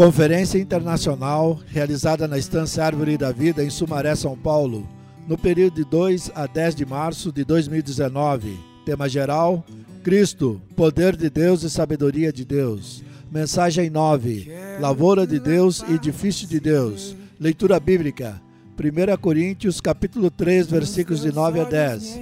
Conferência 0.00 0.58
Internacional 0.58 1.60
realizada 1.66 2.26
na 2.26 2.38
Estância 2.38 2.82
Árvore 2.82 3.18
da 3.18 3.30
Vida 3.32 3.62
em 3.62 3.68
Sumaré, 3.68 4.16
São 4.16 4.34
Paulo, 4.34 4.88
no 5.28 5.36
período 5.36 5.74
de 5.74 5.84
2 5.84 6.32
a 6.34 6.46
10 6.46 6.74
de 6.74 6.86
março 6.86 7.30
de 7.30 7.44
2019. 7.44 8.58
Tema 8.86 9.10
geral: 9.10 9.62
Cristo, 10.02 10.58
poder 10.74 11.14
de 11.14 11.28
Deus 11.28 11.64
e 11.64 11.68
sabedoria 11.68 12.32
de 12.32 12.46
Deus. 12.46 13.04
Mensagem 13.30 13.90
9: 13.90 14.50
Lavoura 14.80 15.26
de 15.26 15.38
Deus 15.38 15.84
e 15.86 15.96
edifício 15.96 16.48
de 16.48 16.58
Deus. 16.58 17.14
Leitura 17.38 17.78
bíblica: 17.78 18.40
1 18.78 19.20
Coríntios, 19.20 19.82
capítulo 19.82 20.30
3, 20.30 20.66
versículos 20.66 21.20
de 21.20 21.30
9 21.30 21.60
a 21.60 21.64
10. 21.64 22.20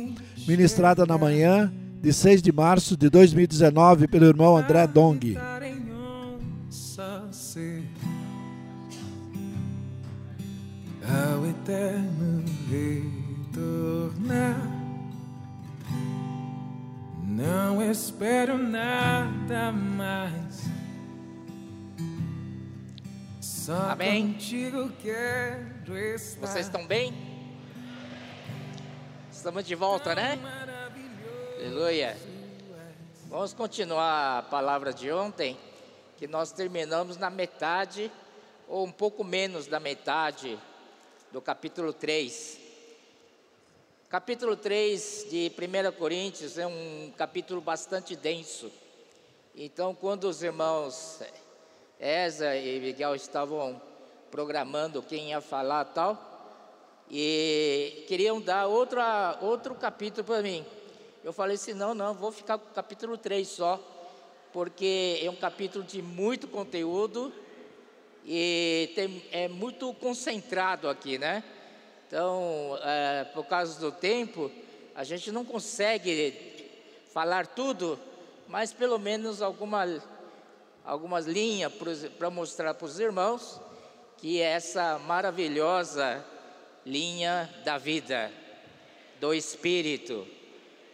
Ministrada 0.49 1.07
na 1.07 1.17
manhã 1.17 1.73
de 2.03 2.13
6 2.13 2.43
de 2.43 2.51
março 2.51 2.97
de 2.97 3.09
2019 3.09 4.09
pelo 4.09 4.27
irmão 4.27 4.57
André 4.57 4.85
Dong. 4.89 5.39
Eterno 11.49 12.45
retornar. 13.49 14.61
Não 17.25 17.81
espero 17.91 18.59
nada 18.59 19.73
mais. 19.73 20.65
Só 23.41 23.91
Amém. 23.91 24.33
contigo 24.33 24.91
quero 25.03 25.97
estar. 25.97 26.47
Vocês 26.47 26.67
estão 26.67 26.87
bem? 26.87 27.15
Estamos 29.31 29.65
de 29.65 29.75
volta, 29.75 30.15
né? 30.15 30.39
Aleluia. 31.57 32.17
Vamos 33.29 33.53
continuar 33.53 34.39
a 34.39 34.43
palavra 34.43 34.93
de 34.93 35.13
ontem, 35.13 35.57
que 36.17 36.27
nós 36.27 36.51
terminamos 36.51 37.17
na 37.17 37.31
metade, 37.31 38.11
ou 38.67 38.87
um 38.87 38.93
pouco 38.93 39.23
menos 39.23 39.67
da 39.67 39.79
metade, 39.79 40.59
do 41.31 41.43
capítulo 41.43 41.93
3. 41.93 42.59
Capítulo 44.09 44.57
3 44.57 45.27
de 45.29 45.53
1 45.53 45.93
Coríntios 45.93 46.57
é 46.57 46.67
um 46.67 47.13
capítulo 47.17 47.61
bastante 47.61 48.17
denso. 48.17 48.73
Então, 49.55 49.95
quando 49.95 50.25
os 50.25 50.43
irmãos 50.43 51.21
Eza 52.01 52.57
e 52.57 52.81
Miguel 52.81 53.15
estavam 53.15 53.81
programando 54.31 55.03
quem 55.03 55.31
ia 55.31 55.41
falar 55.43 55.85
tal, 55.87 56.25
e 57.11 58.05
queriam 58.07 58.41
dar 58.41 58.67
outra, 58.67 59.39
outro 59.43 59.75
capítulo 59.75 60.25
para 60.27 60.43
mim. 60.43 60.65
Eu 61.23 61.33
falei 61.33 61.57
assim: 61.57 61.75
não, 61.75 61.95
não, 61.95 62.15
vou 62.15 62.33
ficar 62.33 62.57
com 62.57 62.71
o 62.71 62.75
capítulo 62.75 63.19
3 63.19 63.47
só, 63.47 63.79
porque 64.51 65.21
é 65.23 65.31
um 65.31 65.37
capítulo 65.37 65.85
de 65.85 66.01
muito 66.01 66.49
conteúdo 66.49 67.33
e 68.31 68.93
tem, 68.95 69.23
é 69.33 69.49
muito 69.49 69.95
concentrado 69.95 70.87
aqui, 70.87 71.17
né? 71.17 71.43
Então, 72.07 72.79
é, 72.83 73.25
por 73.33 73.47
causa 73.47 73.81
do 73.81 73.91
tempo, 73.91 74.51
a 74.95 75.03
gente 75.03 75.33
não 75.33 75.47
consegue 75.47 76.67
falar 77.11 77.47
tudo, 77.47 77.99
mas 78.47 78.71
pelo 78.71 78.99
menos 78.99 79.41
alguma, 79.41 80.03
algumas 80.85 81.25
linhas 81.25 81.73
para 82.19 82.29
mostrar 82.29 82.75
para 82.75 82.85
os 82.85 83.01
irmãos 83.01 83.59
que 84.19 84.43
é 84.43 84.51
essa 84.51 84.99
maravilhosa 84.99 86.23
linha 86.85 87.49
da 87.65 87.79
vida, 87.79 88.31
do 89.19 89.33
Espírito. 89.33 90.27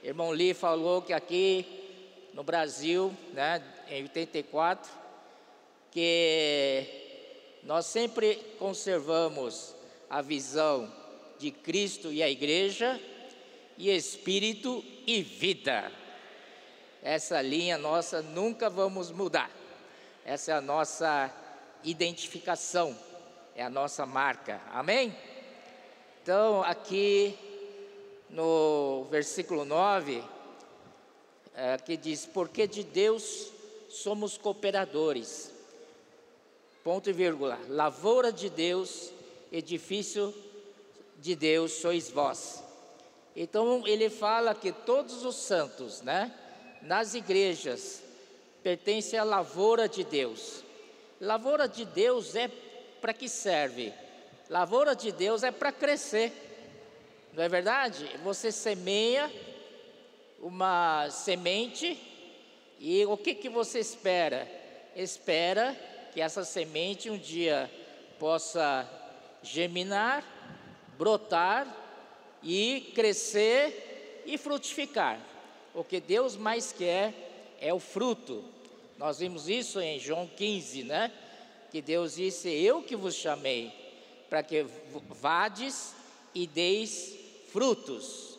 Irmão 0.05 0.31
Lee 0.31 0.55
falou 0.55 1.03
que 1.03 1.13
aqui 1.13 2.31
no 2.33 2.45
Brasil, 2.45 3.13
né, 3.33 3.61
em 3.89 4.03
84, 4.03 4.93
que 5.91 7.04
nós 7.65 7.87
sempre 7.87 8.37
conservamos 8.59 9.75
a 10.09 10.21
visão 10.21 10.93
de 11.39 11.51
Cristo 11.51 12.13
e 12.13 12.23
a 12.23 12.29
igreja, 12.29 13.01
e 13.77 13.91
espírito 13.91 14.85
e 15.07 15.23
vida. 15.23 15.91
Essa 17.03 17.41
linha 17.41 17.77
nossa 17.79 18.23
nunca 18.23 18.69
vamos 18.71 19.11
mudar. 19.11 19.51
Essa 20.25 20.53
é 20.53 20.55
a 20.55 20.61
nossa 20.61 21.33
identificação, 21.83 22.97
é 23.57 23.63
a 23.63 23.71
nossa 23.71 24.07
marca. 24.07 24.61
Amém? 24.71 25.15
Então, 26.23 26.63
aqui 26.63 27.37
no 28.31 29.07
versículo 29.11 29.65
9, 29.65 30.23
é, 31.55 31.79
que 31.79 31.97
diz: 31.97 32.27
Porque 32.27 32.67
de 32.67 32.83
Deus 32.83 33.51
somos 33.89 34.37
cooperadores. 34.37 35.54
Ponto 36.85 37.09
e 37.09 37.15
vírgula. 37.15 37.59
Lavoura 37.67 38.31
de 38.31 38.51
Deus, 38.51 39.11
edifício 39.51 40.35
de 41.17 41.35
Deus 41.35 41.73
sois 41.73 42.11
vós. 42.11 42.63
Então 43.35 43.87
ele 43.87 44.11
fala 44.11 44.55
que 44.55 44.71
todos 44.71 45.25
os 45.25 45.35
santos, 45.35 46.03
né, 46.03 46.31
nas 46.83 47.15
igrejas, 47.15 48.03
pertencem 48.63 49.19
à 49.19 49.25
lavoura 49.25 49.89
de 49.89 50.05
Deus. 50.05 50.63
Lavoura 51.19 51.67
de 51.67 51.87
Deus 51.87 52.37
é 52.37 52.51
para 53.01 53.15
que 53.15 53.31
serve? 53.31 53.91
Lavoura 54.51 54.95
de 54.95 55.11
Deus 55.11 55.43
é 55.43 55.51
para 55.51 55.73
crescer. 55.73 56.33
Não 57.33 57.43
é 57.43 57.49
verdade? 57.49 58.11
Você 58.23 58.53
semeia 58.53 59.33
uma 60.39 61.09
semente 61.09 61.99
e 62.79 63.07
o 63.07 63.17
que 63.17 63.35
que 63.35 63.49
você 63.49 63.79
espera? 63.79 64.47
Espera 64.95 65.94
que 66.15 66.21
essa 66.21 66.45
semente 66.45 67.11
um 67.11 67.19
dia 67.19 67.69
possa 68.21 68.89
germinar, 69.43 70.25
brotar 70.97 71.67
e 72.41 72.93
crescer 72.95 74.23
e 74.25 74.39
frutificar. 74.39 75.19
O 75.75 75.83
que 75.83 76.01
Deus 76.01 76.37
mais 76.37 76.73
quer 76.73 77.13
é 77.61 77.75
o 77.75 77.81
fruto. 77.81 78.45
Nós 78.97 79.19
vimos 79.19 79.49
isso 79.49 79.81
em 79.81 79.99
João 79.99 80.29
15, 80.29 80.85
né? 80.85 81.11
Que 81.73 81.83
Deus 81.83 82.15
disse: 82.15 82.49
Eu 82.49 82.81
que 82.81 82.95
vos 82.95 83.17
chamei, 83.17 83.73
para 84.31 84.41
que 84.41 84.65
vades 85.21 85.93
e 86.33 86.47
deis 86.47 87.17
frutos, 87.53 88.39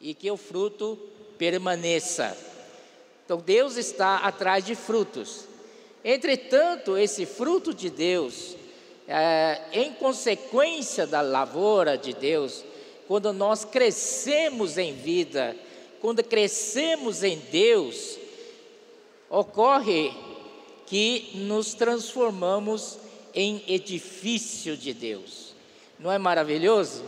e 0.00 0.14
que 0.14 0.30
o 0.30 0.38
fruto 0.38 0.98
permaneça. 1.36 2.34
Então 3.26 3.36
Deus 3.38 3.76
está 3.76 4.16
atrás 4.16 4.64
de 4.64 4.74
frutos. 4.74 5.49
Entretanto, 6.04 6.96
esse 6.96 7.26
fruto 7.26 7.74
de 7.74 7.90
Deus, 7.90 8.56
é, 9.06 9.60
em 9.72 9.92
consequência 9.92 11.06
da 11.06 11.20
lavoura 11.20 11.98
de 11.98 12.14
Deus, 12.14 12.64
quando 13.06 13.32
nós 13.32 13.64
crescemos 13.64 14.78
em 14.78 14.94
vida, 14.94 15.56
quando 16.00 16.22
crescemos 16.22 17.22
em 17.22 17.38
Deus, 17.50 18.16
ocorre 19.28 20.12
que 20.86 21.32
nos 21.34 21.74
transformamos 21.74 22.98
em 23.34 23.62
edifício 23.68 24.76
de 24.76 24.94
Deus. 24.94 25.54
Não 25.98 26.10
é 26.10 26.18
maravilhoso? 26.18 27.04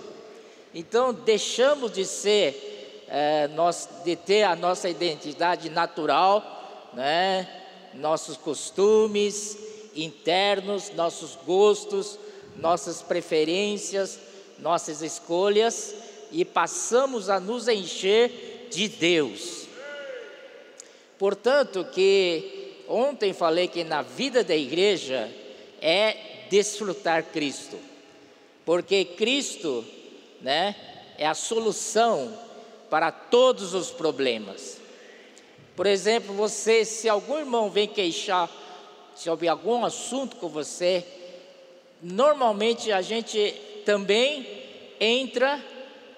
Então 0.75 1.15
deixamos 1.15 1.93
de 1.93 2.05
ser, 2.05 3.05
é, 3.09 3.49
nós, 3.49 3.89
de 4.05 4.17
ter 4.17 4.43
a 4.43 4.55
nossa 4.55 4.89
identidade 4.89 5.71
natural, 5.71 6.91
né? 6.93 7.62
Nossos 7.95 8.37
costumes 8.37 9.57
internos, 9.95 10.91
nossos 10.95 11.39
gostos, 11.47 12.19
nossas 12.57 13.03
preferências, 13.03 14.19
nossas 14.59 15.03
escolhas 15.03 15.95
e 16.31 16.45
passamos 16.45 17.29
a 17.29 17.39
nos 17.39 17.69
encher 17.69 18.69
de 18.71 18.89
Deus. 18.89 19.67
Portanto, 21.19 21.87
que 21.93 22.83
ontem 22.89 23.33
falei 23.33 23.69
que 23.69 23.85
na 23.85 24.03
vida 24.03 24.43
da 24.43 24.57
igreja 24.57 25.31
é 25.81 26.47
desfrutar 26.51 27.25
Cristo, 27.25 27.79
porque 28.65 29.05
Cristo, 29.05 29.85
né, 30.41 30.75
é 31.19 31.27
a 31.27 31.35
solução 31.35 32.37
para 32.91 33.11
todos 33.11 33.75
os 33.75 33.91
problemas. 33.91 34.82
Por 35.75 35.87
exemplo, 35.87 36.35
você, 36.35 36.85
se 36.85 37.09
algum 37.09 37.39
irmão 37.39 37.71
vem 37.71 37.89
queixar 37.89 38.51
sobre 39.15 39.49
algum 39.49 39.85
assunto 39.85 40.37
com 40.37 40.49
você, 40.49 41.05
normalmente 42.03 42.93
a 42.93 43.01
gente 43.01 43.53
também 43.85 44.47
entra 45.01 45.63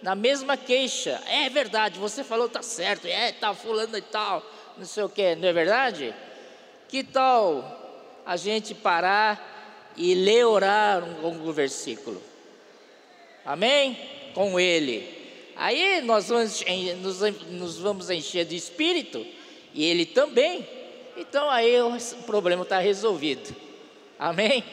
na 0.02 0.14
mesma 0.14 0.56
queixa. 0.56 1.22
É 1.26 1.48
verdade, 1.48 1.98
você 1.98 2.24
falou 2.24 2.48
tá 2.48 2.62
certo, 2.62 3.06
é, 3.06 3.30
tá 3.32 3.54
fulano 3.54 3.96
e 3.96 4.02
tal, 4.02 4.42
não 4.76 4.84
sei 4.84 5.04
o 5.04 5.08
que, 5.08 5.36
não 5.36 5.48
é 5.48 5.52
verdade? 5.52 6.14
Que 6.88 7.04
tal 7.04 8.20
a 8.26 8.36
gente 8.36 8.74
parar 8.74 9.92
e 9.96 10.14
ler 10.14 10.44
orar 10.46 11.04
um, 11.04 11.48
um 11.48 11.52
versículo? 11.52 12.20
Amém? 13.44 13.96
Com 14.34 14.58
ele. 14.58 15.22
Aí 15.54 16.00
nós 16.00 16.28
vamos, 16.28 16.64
nos, 17.00 17.20
nos 17.50 17.78
vamos 17.78 18.10
encher 18.10 18.44
de 18.44 18.56
espírito 18.56 19.24
e 19.74 19.84
ele 19.84 20.06
também. 20.06 20.66
Então 21.16 21.50
aí 21.50 21.78
o 21.82 21.98
problema 22.24 22.62
está 22.62 22.78
resolvido. 22.78 23.54
Amém? 24.18 24.64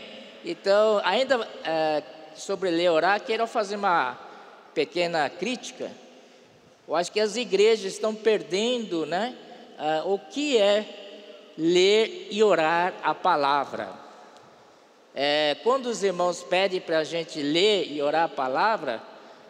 Então, 0.45 1.01
ainda 1.03 1.47
é, 1.63 2.03
sobre 2.35 2.69
ler 2.69 2.85
e 2.85 2.89
orar, 2.89 3.21
quero 3.21 3.45
fazer 3.45 3.75
uma 3.75 4.17
pequena 4.73 5.29
crítica. 5.29 5.91
Eu 6.87 6.95
acho 6.95 7.11
que 7.11 7.19
as 7.19 7.35
igrejas 7.35 7.93
estão 7.93 8.15
perdendo 8.15 9.05
né, 9.05 9.35
é, 9.77 10.01
o 10.03 10.17
que 10.17 10.57
é 10.57 10.85
ler 11.57 12.27
e 12.31 12.43
orar 12.43 12.93
a 13.03 13.13
palavra. 13.13 13.89
É, 15.13 15.57
quando 15.63 15.87
os 15.87 16.01
irmãos 16.03 16.41
pedem 16.41 16.79
para 16.79 16.99
a 16.99 17.03
gente 17.03 17.41
ler 17.41 17.91
e 17.91 18.01
orar 18.01 18.23
a 18.23 18.29
palavra, 18.29 19.01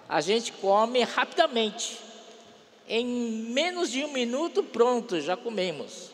a 0.10 0.20
gente 0.20 0.52
come 0.52 1.04
rapidamente. 1.04 2.11
Em 2.94 3.06
menos 3.06 3.90
de 3.90 4.04
um 4.04 4.12
minuto, 4.12 4.62
pronto, 4.62 5.22
já 5.22 5.38
comemos. 5.38 6.12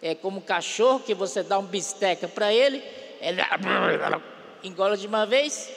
É 0.00 0.14
como 0.14 0.40
cachorro 0.40 1.00
que 1.00 1.12
você 1.12 1.42
dá 1.42 1.58
um 1.58 1.66
bisteca 1.66 2.26
para 2.26 2.50
ele, 2.54 2.82
ele 3.20 3.42
engole 4.64 4.96
de 4.96 5.06
uma 5.06 5.26
vez. 5.26 5.70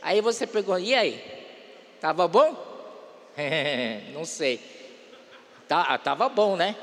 Aí 0.00 0.22
você 0.22 0.46
pergunta: 0.46 0.80
e 0.80 0.94
aí? 0.94 1.22
Tava 2.00 2.26
bom? 2.26 2.56
não 4.14 4.24
sei. 4.24 4.58
Tá, 5.68 5.98
tava 5.98 6.26
bom, 6.26 6.56
né? 6.56 6.74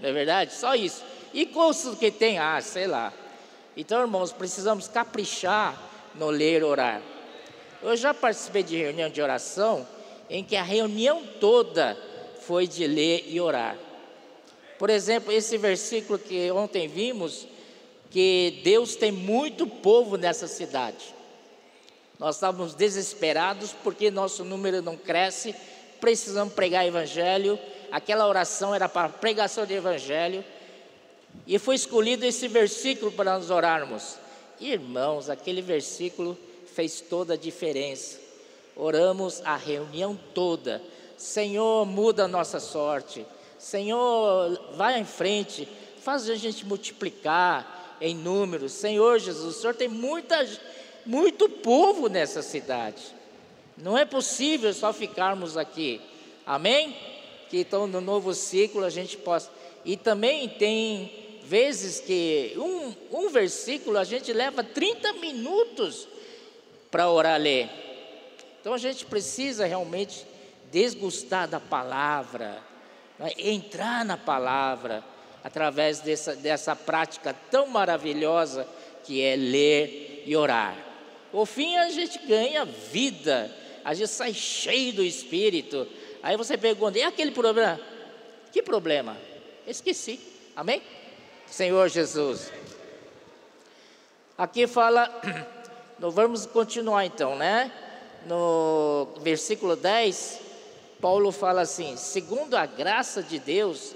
Não 0.00 0.08
é 0.08 0.12
verdade? 0.12 0.52
Só 0.52 0.74
isso. 0.74 1.04
E 1.32 1.46
custo 1.46 1.94
que 1.94 2.10
tem? 2.10 2.40
Ah, 2.40 2.60
sei 2.60 2.88
lá. 2.88 3.12
Então, 3.76 4.00
irmãos, 4.00 4.32
precisamos 4.32 4.88
caprichar 4.88 5.80
no 6.16 6.28
ler 6.28 6.62
e 6.62 6.64
orar. 6.64 7.02
Eu 7.80 7.96
já 7.96 8.12
participei 8.12 8.64
de 8.64 8.76
reunião 8.76 9.08
de 9.08 9.22
oração 9.22 9.86
em 10.28 10.42
que 10.42 10.56
a 10.56 10.64
reunião 10.64 11.22
toda 11.38 12.07
foi 12.48 12.66
de 12.66 12.86
ler 12.86 13.26
e 13.28 13.38
orar. 13.38 13.76
Por 14.78 14.88
exemplo, 14.88 15.30
esse 15.30 15.58
versículo 15.58 16.18
que 16.18 16.50
ontem 16.50 16.88
vimos, 16.88 17.46
que 18.10 18.62
Deus 18.64 18.96
tem 18.96 19.12
muito 19.12 19.66
povo 19.66 20.16
nessa 20.16 20.46
cidade. 20.48 21.14
Nós 22.18 22.36
estávamos 22.36 22.74
desesperados 22.74 23.74
porque 23.84 24.10
nosso 24.10 24.44
número 24.44 24.80
não 24.80 24.96
cresce, 24.96 25.54
precisamos 26.00 26.54
pregar 26.54 26.86
evangelho. 26.86 27.58
Aquela 27.92 28.26
oração 28.26 28.74
era 28.74 28.88
para 28.88 29.10
pregação 29.10 29.66
de 29.66 29.74
evangelho. 29.74 30.42
E 31.46 31.58
foi 31.58 31.74
escolhido 31.74 32.24
esse 32.24 32.48
versículo 32.48 33.12
para 33.12 33.38
nós 33.38 33.50
orarmos. 33.50 34.16
Irmãos, 34.58 35.28
aquele 35.28 35.60
versículo 35.60 36.36
fez 36.74 37.02
toda 37.02 37.34
a 37.34 37.36
diferença. 37.36 38.18
Oramos 38.74 39.42
a 39.44 39.54
reunião 39.54 40.18
toda. 40.32 40.80
Senhor, 41.18 41.84
muda 41.84 42.24
a 42.24 42.28
nossa 42.28 42.60
sorte. 42.60 43.26
Senhor, 43.58 44.58
vai 44.76 45.00
em 45.00 45.04
frente. 45.04 45.68
Faz 46.00 46.30
a 46.30 46.36
gente 46.36 46.64
multiplicar 46.64 47.98
em 48.00 48.14
números. 48.14 48.72
Senhor 48.72 49.18
Jesus, 49.18 49.56
o 49.56 49.60
Senhor 49.60 49.74
tem 49.74 49.88
muita, 49.88 50.48
muito 51.04 51.48
povo 51.48 52.08
nessa 52.08 52.40
cidade. 52.40 53.02
Não 53.76 53.98
é 53.98 54.04
possível 54.04 54.72
só 54.72 54.92
ficarmos 54.92 55.56
aqui. 55.56 56.00
Amém? 56.46 56.96
Que 57.50 57.58
então 57.58 57.88
no 57.88 58.00
novo 58.00 58.32
ciclo 58.32 58.84
a 58.84 58.90
gente 58.90 59.16
possa. 59.16 59.50
E 59.84 59.96
também 59.96 60.48
tem 60.48 61.40
vezes 61.42 61.98
que 61.98 62.54
um, 62.56 62.94
um 63.10 63.28
versículo 63.28 63.98
a 63.98 64.04
gente 64.04 64.32
leva 64.32 64.62
30 64.62 65.14
minutos 65.14 66.06
para 66.92 67.10
orar 67.10 67.40
ler. 67.40 67.68
Então 68.60 68.72
a 68.72 68.78
gente 68.78 69.04
precisa 69.04 69.66
realmente 69.66 70.27
desgustar 70.70 71.48
da 71.48 71.60
palavra, 71.60 72.62
né? 73.18 73.30
entrar 73.38 74.04
na 74.04 74.16
palavra 74.16 75.02
através 75.42 76.00
dessa, 76.00 76.34
dessa 76.36 76.76
prática 76.76 77.34
tão 77.50 77.66
maravilhosa 77.66 78.66
que 79.04 79.22
é 79.22 79.36
ler 79.36 80.24
e 80.26 80.36
orar. 80.36 80.76
Por 81.30 81.46
fim, 81.46 81.76
a 81.76 81.90
gente 81.90 82.18
ganha 82.26 82.64
vida, 82.64 83.54
a 83.84 83.94
gente 83.94 84.10
sai 84.10 84.34
cheio 84.34 84.94
do 84.94 85.04
Espírito. 85.04 85.86
Aí 86.22 86.36
você 86.36 86.56
pergunta: 86.56 86.98
e 86.98 87.02
aquele 87.02 87.30
problema? 87.30 87.80
Que 88.52 88.62
problema? 88.62 89.16
Esqueci. 89.66 90.20
Amém? 90.56 90.82
Senhor 91.46 91.88
Jesus. 91.88 92.50
Aqui 94.36 94.66
fala 94.66 95.10
vamos 95.98 96.46
continuar 96.46 97.04
então, 97.04 97.36
né? 97.36 97.72
No 98.26 99.08
versículo 99.20 99.76
10, 99.76 100.47
Paulo 101.00 101.30
fala 101.32 101.62
assim: 101.62 101.96
segundo 101.96 102.54
a 102.54 102.66
graça 102.66 103.22
de 103.22 103.38
Deus 103.38 103.94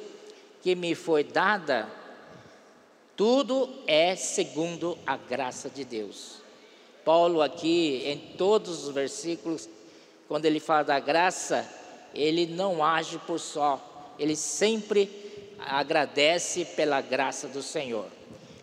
que 0.62 0.74
me 0.74 0.94
foi 0.94 1.24
dada, 1.24 1.88
tudo 3.16 3.68
é 3.86 4.14
segundo 4.14 4.96
a 5.06 5.16
graça 5.16 5.68
de 5.68 5.84
Deus. 5.84 6.42
Paulo, 7.04 7.42
aqui, 7.42 8.02
em 8.06 8.18
todos 8.36 8.86
os 8.86 8.94
versículos, 8.94 9.68
quando 10.28 10.44
ele 10.44 10.60
fala 10.60 10.84
da 10.84 11.00
graça, 11.00 11.68
ele 12.14 12.46
não 12.46 12.84
age 12.84 13.18
por 13.26 13.40
só, 13.40 14.14
ele 14.18 14.36
sempre 14.36 15.56
agradece 15.58 16.64
pela 16.64 17.00
graça 17.00 17.48
do 17.48 17.62
Senhor. 17.62 18.06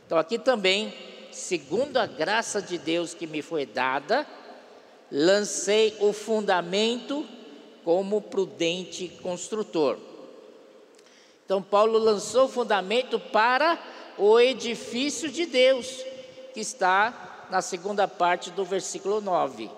Então, 0.06 0.18
aqui 0.18 0.40
também 0.40 0.94
segundo 1.32 1.98
a 1.98 2.06
graça 2.06 2.62
de 2.62 2.78
Deus 2.78 3.14
que 3.14 3.28
me 3.28 3.42
foi 3.42 3.66
dada, 3.66 4.26
lancei 5.12 5.96
o 6.00 6.14
fundamento 6.14 7.28
como 7.84 8.22
prudente 8.22 9.08
construtor. 9.22 9.98
Então, 11.46 11.62
Paulo 11.62 11.98
lançou 11.98 12.46
o 12.46 12.50
fundamento 12.50 13.20
para 13.20 13.80
o 14.18 14.40
edifício 14.40 15.30
de 15.30 15.46
Deus, 15.46 16.04
que 16.54 16.60
está 16.60 17.48
na 17.50 17.62
segunda 17.62 18.08
parte 18.08 18.52
do 18.52 18.64
versículo 18.64 19.20
9, 19.22 19.70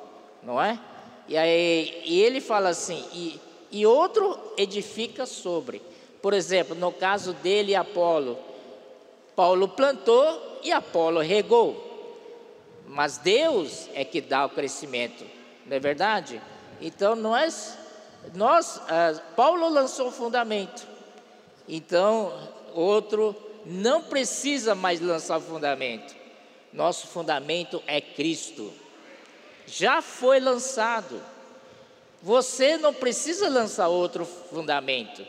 não 0.44 0.62
é? 0.62 0.80
E 1.28 1.38
aí 1.38 2.02
e 2.06 2.20
ele 2.22 2.42
fala 2.42 2.70
assim: 2.70 3.06
e, 3.14 3.40
e 3.72 3.86
outro 3.86 4.38
edifica 4.58 5.26
sobre. 5.26 5.82
Por 6.22 6.34
exemplo, 6.34 6.76
no 6.76 6.92
caso 6.92 7.34
dele 7.34 7.72
e 7.72 7.76
Apolo, 7.76 8.38
Paulo 9.36 9.70
plantou 9.70 10.60
e 10.64 10.72
Apolo 10.72 11.20
regou. 11.20 11.90
Mas 12.88 13.18
Deus 13.18 13.88
é 13.94 14.04
que 14.04 14.20
dá 14.20 14.46
o 14.46 14.50
crescimento, 14.50 15.24
não 15.66 15.78
é 15.78 15.80
verdade? 15.80 16.42
Então 16.82 17.16
nós, 17.16 17.78
nós 18.34 18.78
uh, 18.78 19.22
Paulo 19.36 19.70
lançou 19.70 20.08
o 20.08 20.12
fundamento. 20.12 20.88
Então 21.68 22.34
outro 22.74 23.36
não 23.66 24.04
precisa 24.04 24.76
mais 24.76 25.00
lançar 25.00 25.38
o 25.38 25.42
fundamento. 25.42 26.16
Nosso 26.74 27.08
fundamento 27.08 27.82
é 27.86 28.00
Cristo. 28.00 28.72
Já 29.66 30.02
foi 30.02 30.40
lançado. 30.40 31.22
Você 32.22 32.78
não 32.78 32.94
precisa 32.94 33.50
lançar 33.50 33.88
outro 33.88 34.26
fundamento. 34.26 35.26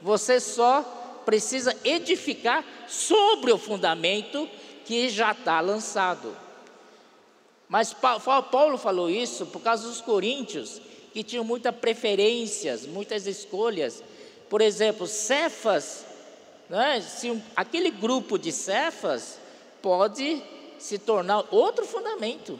Você 0.00 0.40
só 0.40 0.82
precisa 1.24 1.76
edificar 1.84 2.64
sobre 2.86 3.52
o 3.52 3.58
fundamento 3.58 4.48
que 4.84 5.08
já 5.08 5.32
está 5.32 5.60
lançado. 5.60 6.34
Mas 7.68 7.92
Paulo 7.92 8.78
falou 8.78 9.10
isso 9.10 9.44
por 9.46 9.60
causa 9.60 9.86
dos 9.86 10.00
coríntios, 10.00 10.80
que 11.18 11.24
tinham 11.24 11.42
muitas 11.42 11.74
preferências, 11.74 12.86
muitas 12.86 13.26
escolhas. 13.26 14.04
Por 14.48 14.60
exemplo, 14.60 15.04
Cefas, 15.04 16.06
né, 16.70 17.00
se 17.00 17.28
um, 17.28 17.42
aquele 17.56 17.90
grupo 17.90 18.38
de 18.38 18.52
Cefas 18.52 19.40
pode 19.82 20.40
se 20.78 20.96
tornar 20.96 21.44
outro 21.52 21.84
fundamento, 21.84 22.56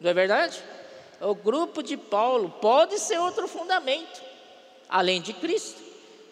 não 0.00 0.08
é 0.08 0.14
verdade? 0.14 0.62
O 1.20 1.34
grupo 1.34 1.82
de 1.82 1.96
Paulo 1.96 2.48
pode 2.60 2.96
ser 3.00 3.18
outro 3.18 3.48
fundamento, 3.48 4.22
além 4.88 5.20
de 5.20 5.32
Cristo, 5.32 5.82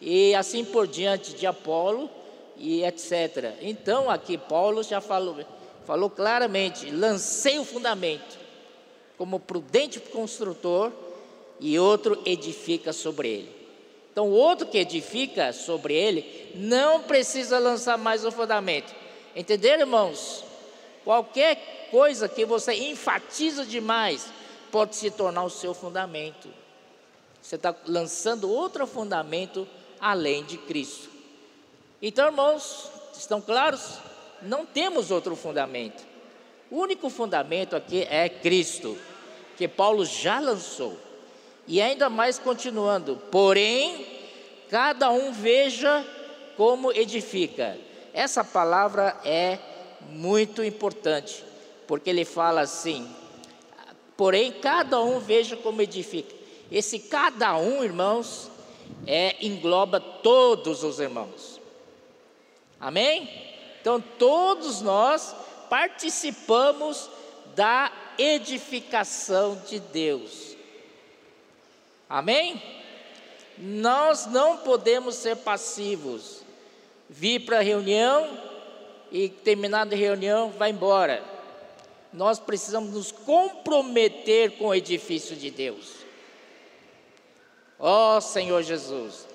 e 0.01 0.37
assim 0.37 0.65
por 0.65 0.87
diante 0.87 1.35
de 1.35 1.45
Apolo 1.45 2.09
e 2.57 2.85
etc. 2.85 3.57
Então 3.61 4.09
aqui 4.09 4.39
Paulo 4.39 4.85
já 4.85 5.01
falou, 5.01 5.45
falou 5.85 6.09
claramente: 6.09 6.89
lancei 6.89 7.59
o 7.59 7.65
fundamento 7.65 8.39
como 9.19 9.41
prudente 9.41 9.99
construtor 9.99 10.93
e 11.63 11.79
outro 11.79 12.21
edifica 12.27 12.93
sobre 12.93 13.29
ele. 13.29 13.63
Então, 14.11 14.29
o 14.29 14.33
outro 14.33 14.67
que 14.67 14.77
edifica 14.77 15.53
sobre 15.53 15.95
ele 15.95 16.51
não 16.57 17.01
precisa 17.01 17.59
lançar 17.59 17.97
mais 17.97 18.25
o 18.25 18.33
fundamento. 18.33 18.93
Entenderam, 19.35 19.83
irmãos? 19.83 20.45
Qualquer 21.05 21.89
coisa 21.91 22.29
que 22.29 22.45
você 22.45 22.75
enfatiza 22.75 23.65
demais 23.65 24.27
pode 24.71 24.97
se 24.97 25.11
tornar 25.11 25.45
o 25.45 25.51
seu 25.51 25.73
fundamento. 25.73 26.49
Você 27.41 27.55
está 27.55 27.75
lançando 27.87 28.51
outro 28.51 28.87
fundamento 28.87 29.67
além 30.01 30.45
de 30.45 30.59
Cristo. 30.59 31.09
Então, 32.03 32.27
irmãos, 32.27 32.91
estão 33.15 33.41
claros? 33.41 33.99
Não 34.43 34.67
temos 34.67 35.11
outro 35.13 35.37
fundamento. 35.37 36.05
O 36.71 36.79
único 36.79 37.09
fundamento 37.09 37.77
aqui 37.77 38.07
é 38.11 38.29
Cristo, 38.29 38.99
que 39.57 39.69
Paulo 39.69 40.05
já 40.05 40.41
lançou. 40.41 40.99
E 41.67 41.81
ainda 41.81 42.11
mais 42.11 42.39
continuando, 42.39 43.17
porém, 43.31 44.07
cada 44.69 45.11
um 45.11 45.33
veja 45.33 46.05
como 46.57 46.93
edifica. 46.93 47.79
Essa 48.13 48.45
palavra 48.45 49.17
é 49.25 49.59
muito 50.11 50.63
importante. 50.63 51.45
porque 51.87 52.09
ele 52.09 52.25
fala 52.25 52.63
assim: 52.63 53.07
porém, 54.17 54.51
cada 54.53 55.01
um 55.01 55.19
veja 55.19 55.57
como 55.57 55.83
edifica. 55.83 56.35
Esse 56.71 56.99
cada 56.99 57.57
um, 57.59 57.85
irmãos, 57.85 58.51
é, 59.07 59.37
engloba 59.45 60.01
todos 60.01 60.85
os 60.85 60.99
irmãos. 60.99 61.61
Amém? 62.81 63.29
Então, 63.81 64.01
todos 64.01 64.81
nós 64.81 65.35
participamos 65.69 67.11
da 67.55 67.93
edificação 68.17 69.61
de 69.69 69.79
Deus. 69.79 70.52
Amém? 72.13 72.63
Nós 73.57 74.27
não 74.27 74.59
podemos 74.59 75.15
ser 75.15 75.35
passivos. 75.35 76.43
Vir 77.09 77.41
para 77.47 77.61
a 77.61 77.63
reunião 77.63 78.39
e 79.11 79.31
terminada 79.31 79.95
a 79.95 79.99
reunião, 79.99 80.51
vai 80.51 80.69
embora. 80.69 81.25
Nós 82.13 82.39
precisamos 82.39 82.93
nos 82.93 83.11
comprometer 83.11 84.59
com 84.59 84.67
o 84.67 84.75
edifício 84.75 85.35
de 85.35 85.51
Deus. 85.51 85.95
Ó 87.79 88.19
oh, 88.19 88.21
Senhor 88.21 88.63
Jesus. 88.63 89.27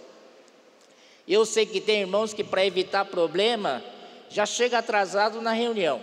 Eu 1.28 1.48
sei 1.48 1.66
que 1.66 1.82
tem 1.82 2.02
irmãos 2.02 2.32
que, 2.32 2.44
para 2.44 2.64
evitar 2.64 3.06
problema, 3.06 3.84
já 4.30 4.46
chega 4.46 4.78
atrasado 4.78 5.42
na 5.42 5.52
reunião. 5.52 6.00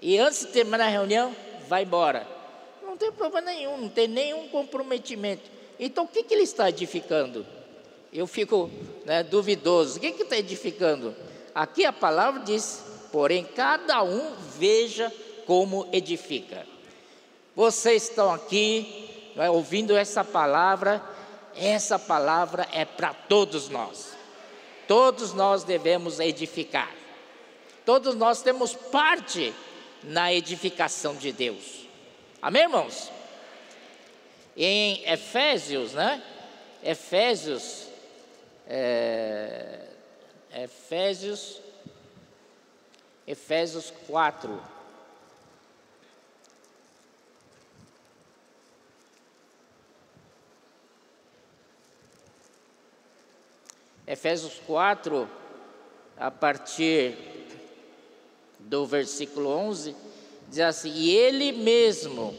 E 0.00 0.16
antes 0.16 0.46
de 0.46 0.52
terminar 0.52 0.86
a 0.86 0.88
reunião, 0.88 1.34
vai 1.66 1.82
embora. 1.82 2.37
Tem 2.98 3.12
problema 3.12 3.52
nenhum, 3.52 3.78
não 3.78 3.88
tem 3.88 4.08
nenhum 4.08 4.48
comprometimento. 4.48 5.48
Então 5.78 6.04
o 6.04 6.08
que, 6.08 6.22
que 6.22 6.34
ele 6.34 6.42
está 6.42 6.68
edificando? 6.68 7.46
Eu 8.12 8.26
fico 8.26 8.70
né, 9.04 9.22
duvidoso. 9.22 9.98
O 9.98 10.00
que, 10.00 10.12
que 10.12 10.22
está 10.22 10.36
edificando? 10.36 11.14
Aqui 11.54 11.84
a 11.84 11.92
palavra 11.92 12.42
diz: 12.42 12.82
porém, 13.12 13.44
cada 13.44 14.02
um 14.02 14.34
veja 14.58 15.12
como 15.46 15.88
edifica. 15.92 16.66
Vocês 17.54 18.04
estão 18.04 18.32
aqui 18.32 19.32
é, 19.36 19.50
ouvindo 19.50 19.96
essa 19.96 20.24
palavra, 20.24 21.02
essa 21.56 21.98
palavra 21.98 22.68
é 22.72 22.84
para 22.84 23.12
todos 23.14 23.68
nós. 23.68 24.16
Todos 24.86 25.34
nós 25.34 25.64
devemos 25.64 26.18
edificar. 26.18 26.90
Todos 27.84 28.14
nós 28.14 28.42
temos 28.42 28.74
parte 28.74 29.54
na 30.02 30.32
edificação 30.32 31.14
de 31.14 31.32
Deus. 31.32 31.87
Amém, 32.40 32.62
irmãos? 32.62 33.10
Em 34.56 35.02
Efésios, 35.10 35.92
né? 35.92 36.22
Efésios, 36.84 37.88
é, 38.64 39.84
Efésios, 40.54 41.60
Efésios 43.26 43.92
4. 44.06 44.62
Efésios 54.06 54.60
4, 54.64 55.28
a 56.16 56.30
partir 56.30 57.18
do 58.60 58.86
versículo 58.86 59.50
11, 59.50 60.07
diz 60.48 60.60
assim: 60.60 60.92
E 60.92 61.10
Ele 61.10 61.52
mesmo 61.52 62.34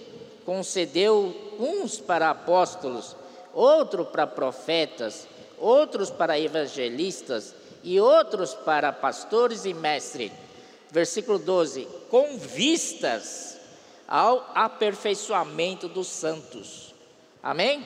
concedeu 0.45 1.55
uns 1.59 1.99
para 1.99 2.29
apóstolos, 2.29 3.15
outro 3.53 4.05
para 4.05 4.25
profetas, 4.25 5.27
outros 5.57 6.09
para 6.09 6.39
evangelistas 6.39 7.53
e 7.83 7.99
outros 7.99 8.53
para 8.53 8.91
pastores 8.91 9.65
e 9.65 9.73
mestres. 9.73 10.31
Versículo 10.91 11.37
12: 11.37 11.87
Com 12.09 12.37
vistas 12.37 13.57
ao 14.07 14.49
aperfeiçoamento 14.55 15.87
dos 15.87 16.07
santos. 16.07 16.95
Amém? 17.43 17.85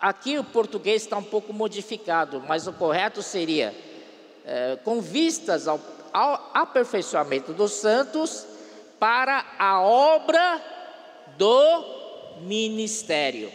Aqui 0.00 0.38
o 0.38 0.44
português 0.44 1.02
está 1.02 1.16
um 1.16 1.24
pouco 1.24 1.52
modificado, 1.52 2.40
mas 2.46 2.68
o 2.68 2.72
correto 2.72 3.20
seria 3.20 3.74
é, 4.44 4.78
com 4.84 5.00
vistas 5.00 5.66
ao, 5.66 5.80
ao 6.12 6.50
aperfeiçoamento 6.54 7.52
dos 7.52 7.72
santos 7.72 8.46
para 8.98 9.44
a 9.58 9.80
obra 9.80 10.62
do 11.36 11.84
ministério. 12.40 13.52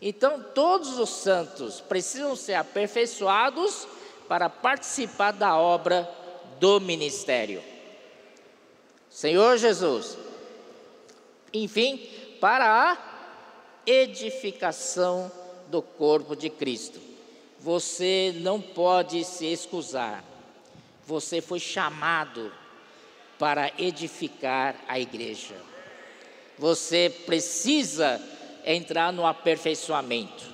Então, 0.00 0.44
todos 0.54 0.98
os 0.98 1.08
santos 1.08 1.80
precisam 1.80 2.36
ser 2.36 2.54
aperfeiçoados 2.54 3.88
para 4.28 4.48
participar 4.48 5.32
da 5.32 5.56
obra 5.56 6.08
do 6.60 6.80
ministério. 6.80 7.62
Senhor 9.10 9.56
Jesus. 9.56 10.18
Enfim, 11.52 11.98
para 12.40 12.92
a 12.92 12.98
edificação 13.86 15.30
do 15.68 15.80
corpo 15.80 16.36
de 16.36 16.50
Cristo. 16.50 17.00
Você 17.60 18.34
não 18.36 18.60
pode 18.60 19.24
se 19.24 19.46
excusar. 19.46 20.22
Você 21.06 21.40
foi 21.40 21.60
chamado 21.60 22.52
para 23.38 23.72
edificar 23.78 24.76
a 24.88 24.98
igreja. 24.98 25.54
Você 26.58 27.10
precisa 27.24 28.20
entrar 28.64 29.12
no 29.12 29.26
aperfeiçoamento. 29.26 30.44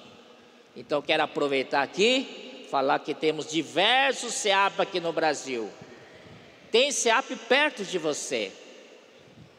Então 0.76 1.00
quero 1.02 1.22
aproveitar 1.22 1.82
aqui, 1.82 2.66
falar 2.70 2.98
que 2.98 3.14
temos 3.14 3.50
diversos 3.50 4.34
SEAP 4.34 4.80
aqui 4.80 5.00
no 5.00 5.12
Brasil. 5.12 5.70
Tem 6.70 6.92
SEAP 6.92 7.36
perto 7.48 7.84
de 7.84 7.98
você. 7.98 8.52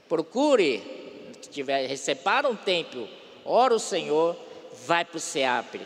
Procure, 0.08 0.82
tiver, 1.52 1.96
separa 1.96 2.48
um 2.48 2.56
tempo 2.56 3.08
ora 3.46 3.74
o 3.74 3.80
Senhor, 3.80 4.36
vai 4.86 5.06
para 5.06 5.18
o 5.18 5.20
SEAP 5.20 5.82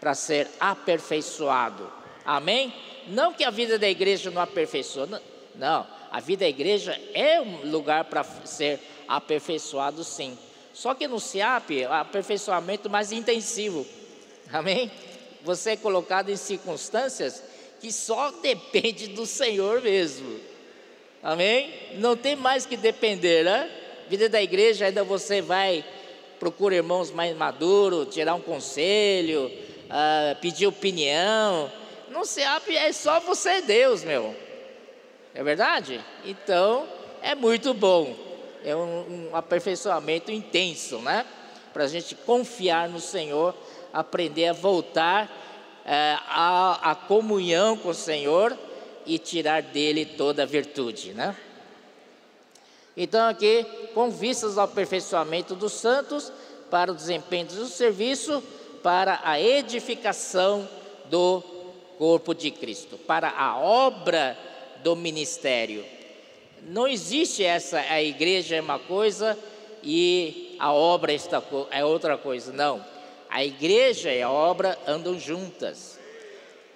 para 0.00 0.14
ser 0.14 0.48
aperfeiçoado. 0.60 1.97
Amém? 2.28 2.70
Não 3.06 3.32
que 3.32 3.42
a 3.42 3.48
vida 3.48 3.78
da 3.78 3.88
igreja 3.88 4.30
não 4.30 4.42
aperfeiçoa, 4.42 5.22
não. 5.54 5.86
A 6.10 6.20
vida 6.20 6.44
da 6.44 6.48
igreja 6.50 7.00
é 7.14 7.40
um 7.40 7.70
lugar 7.70 8.04
para 8.04 8.22
ser 8.44 8.78
aperfeiçoado, 9.08 10.04
sim. 10.04 10.36
Só 10.74 10.94
que 10.94 11.08
no 11.08 11.18
SEAP, 11.18 11.86
aperfeiçoamento 11.86 12.90
mais 12.90 13.12
intensivo. 13.12 13.86
Amém? 14.52 14.90
Você 15.42 15.70
é 15.70 15.76
colocado 15.78 16.28
em 16.28 16.36
circunstâncias 16.36 17.42
que 17.80 17.90
só 17.90 18.30
depende 18.42 19.06
do 19.06 19.24
Senhor 19.24 19.80
mesmo. 19.80 20.38
Amém? 21.22 21.72
Não 21.94 22.14
tem 22.14 22.36
mais 22.36 22.66
que 22.66 22.76
depender, 22.76 23.42
né? 23.42 23.70
Vida 24.06 24.28
da 24.28 24.42
igreja 24.42 24.84
ainda 24.84 25.02
você 25.02 25.40
vai 25.40 25.82
procura 26.38 26.76
irmãos 26.76 27.10
mais 27.10 27.34
maduros, 27.34 28.14
tirar 28.14 28.34
um 28.34 28.40
conselho, 28.40 29.46
uh, 29.46 30.36
pedir 30.42 30.66
opinião. 30.66 31.72
Se 32.24 32.42
abre, 32.42 32.76
é 32.76 32.92
só 32.92 33.20
você 33.20 33.58
e 33.58 33.62
Deus, 33.62 34.04
meu. 34.04 34.34
É 35.34 35.42
verdade? 35.42 36.04
Então, 36.24 36.86
é 37.22 37.34
muito 37.34 37.72
bom. 37.72 38.14
É 38.64 38.74
um, 38.74 39.28
um 39.30 39.36
aperfeiçoamento 39.36 40.32
intenso, 40.32 40.98
né? 40.98 41.24
Para 41.72 41.84
a 41.84 41.88
gente 41.88 42.14
confiar 42.14 42.88
no 42.88 43.00
Senhor, 43.00 43.54
aprender 43.92 44.48
a 44.48 44.52
voltar 44.52 45.26
uh, 45.26 46.22
à, 46.28 46.90
à 46.90 46.94
comunhão 46.94 47.76
com 47.76 47.90
o 47.90 47.94
Senhor 47.94 48.56
e 49.06 49.18
tirar 49.18 49.62
dele 49.62 50.04
toda 50.04 50.42
a 50.42 50.46
virtude, 50.46 51.14
né? 51.14 51.36
Então, 52.96 53.28
aqui, 53.28 53.64
com 53.94 54.10
vistas 54.10 54.58
ao 54.58 54.64
aperfeiçoamento 54.64 55.54
dos 55.54 55.72
santos, 55.72 56.32
para 56.68 56.90
o 56.90 56.94
desempenho 56.94 57.46
do 57.46 57.66
serviço, 57.66 58.42
para 58.82 59.20
a 59.22 59.40
edificação 59.40 60.68
do 61.08 61.57
corpo 61.98 62.32
de 62.32 62.50
Cristo, 62.50 62.96
para 62.96 63.28
a 63.28 63.58
obra 63.58 64.38
do 64.82 64.94
ministério. 64.94 65.84
Não 66.62 66.86
existe 66.86 67.44
essa, 67.44 67.80
a 67.80 68.02
igreja 68.02 68.56
é 68.56 68.60
uma 68.60 68.78
coisa 68.78 69.36
e 69.82 70.56
a 70.58 70.72
obra 70.72 71.12
é 71.70 71.84
outra 71.84 72.16
coisa, 72.16 72.52
não. 72.52 72.84
A 73.28 73.44
igreja 73.44 74.12
e 74.12 74.22
a 74.22 74.30
obra 74.30 74.78
andam 74.86 75.18
juntas. 75.18 75.98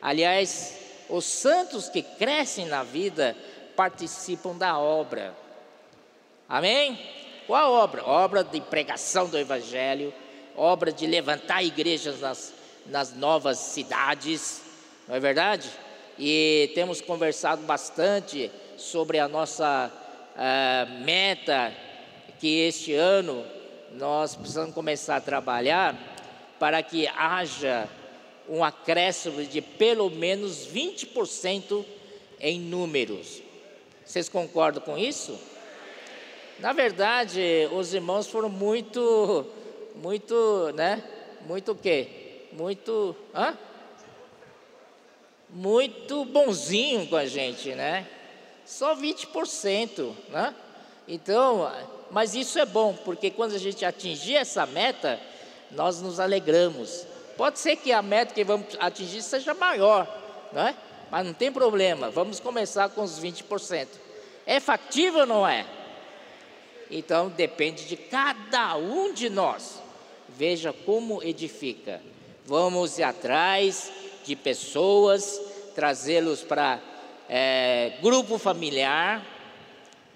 Aliás, 0.01 0.79
os 1.09 1.25
santos 1.25 1.89
que 1.89 2.03
crescem 2.03 2.67
na 2.67 2.83
vida 2.83 3.37
participam 3.77 4.57
da 4.57 4.79
obra. 4.79 5.35
Amém? 6.49 6.99
Qual 7.47 7.73
obra? 7.73 8.05
Obra 8.05 8.45
de 8.45 8.61
pregação 8.61 9.29
do 9.29 9.39
Evangelho, 9.39 10.13
obra 10.57 10.93
de 10.93 11.07
levantar 11.07 11.63
igrejas 11.63 12.21
nas, 12.21 12.55
nas 12.87 13.15
novas 13.15 13.59
cidades, 13.59 14.62
não 15.09 15.17
é 15.17 15.21
verdade? 15.21 15.71
E 16.19 16.71
temos 16.75 17.01
conversado 17.01 17.63
bastante 17.63 18.51
sobre 18.77 19.19
a 19.19 19.29
nossa 19.29 19.91
uh, 20.37 21.05
meta, 21.05 21.73
que 22.39 22.61
este 22.61 22.95
ano 22.95 23.45
nós 23.93 24.35
precisamos 24.35 24.75
começar 24.75 25.17
a 25.17 25.21
trabalhar 25.21 25.97
para 26.59 26.83
que 26.83 27.07
haja 27.09 27.89
um 28.49 28.63
acréscimo 28.63 29.45
de 29.45 29.61
pelo 29.61 30.11
menos 30.11 30.67
20% 30.67 31.85
em 32.41 32.61
números. 32.61 33.43
Vocês 34.05 34.29
concordam 34.29 34.83
com 34.83 34.99
isso? 34.99 35.39
Na 36.59 36.73
verdade, 36.73 37.41
os 37.73 37.95
irmãos 37.95 38.29
foram 38.29 38.49
muito, 38.49 39.47
muito, 39.97 40.73
né? 40.75 41.03
Muito 41.47 41.73
o 41.73 41.75
quê? 41.75 42.47
Muito, 42.53 43.17
hã? 43.35 43.57
Muito 45.53 46.25
bonzinho 46.25 47.07
com 47.07 47.17
a 47.17 47.27
gente, 47.27 47.75
né? 47.75 48.07
Só 48.65 48.97
20%, 48.97 50.15
né? 50.31 50.55
Então, 51.07 51.71
mas 52.11 52.35
isso 52.35 52.59
é 52.59 52.65
bom, 52.65 52.95
porque 53.05 53.31
quando 53.31 53.55
a 53.55 53.59
gente 53.59 53.85
atingir 53.85 54.37
essa 54.37 54.65
meta, 54.65 55.21
nós 55.71 56.01
nos 56.01 56.19
alegramos. 56.19 57.07
Pode 57.37 57.59
ser 57.59 57.77
que 57.77 57.93
a 57.93 58.01
meta 58.01 58.33
que 58.33 58.43
vamos 58.43 58.67
atingir 58.81 59.21
seja 59.21 59.53
maior, 59.53 60.09
não 60.53 60.63
é? 60.63 60.75
Mas 61.11 61.27
não 61.27 61.35
tem 61.35 61.53
problema, 61.53 62.09
vamos 62.09 62.41
começar 62.41 62.89
com 62.89 63.03
os 63.03 63.21
20%. 63.21 63.89
É 64.47 64.59
factível 64.59 65.21
ou 65.21 65.27
não 65.27 65.47
é? 65.47 65.67
Então 66.91 67.29
depende 67.29 67.85
de 67.85 67.97
cada 67.97 68.77
um 68.77 69.13
de 69.13 69.29
nós. 69.29 69.83
Veja 70.29 70.73
como 70.73 71.23
edifica. 71.23 72.01
Vamos 72.47 72.99
ir 72.99 73.03
atrás 73.03 73.93
de 74.25 74.37
pessoas, 74.37 75.41
trazê-los 75.75 76.43
para 76.43 76.81
é, 77.29 77.95
grupo 78.01 78.39
familiar, 78.39 79.27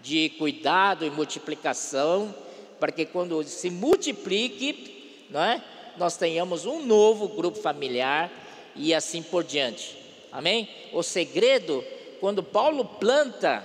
de 0.02 0.30
cuidado 0.38 1.04
e 1.04 1.10
multiplicação, 1.10 2.34
para 2.78 2.92
que 2.92 3.06
quando 3.06 3.42
se 3.44 3.70
multiplique, 3.70 5.26
não 5.30 5.42
é? 5.42 5.62
nós 5.96 6.16
tenhamos 6.16 6.66
um 6.66 6.84
novo 6.84 7.28
grupo 7.28 7.58
familiar 7.58 8.30
e 8.75 8.94
assim 8.94 9.22
por 9.22 9.42
diante. 9.42 9.96
Amém? 10.30 10.68
O 10.92 11.02
segredo, 11.02 11.82
quando 12.20 12.42
Paulo 12.42 12.84
planta, 12.84 13.64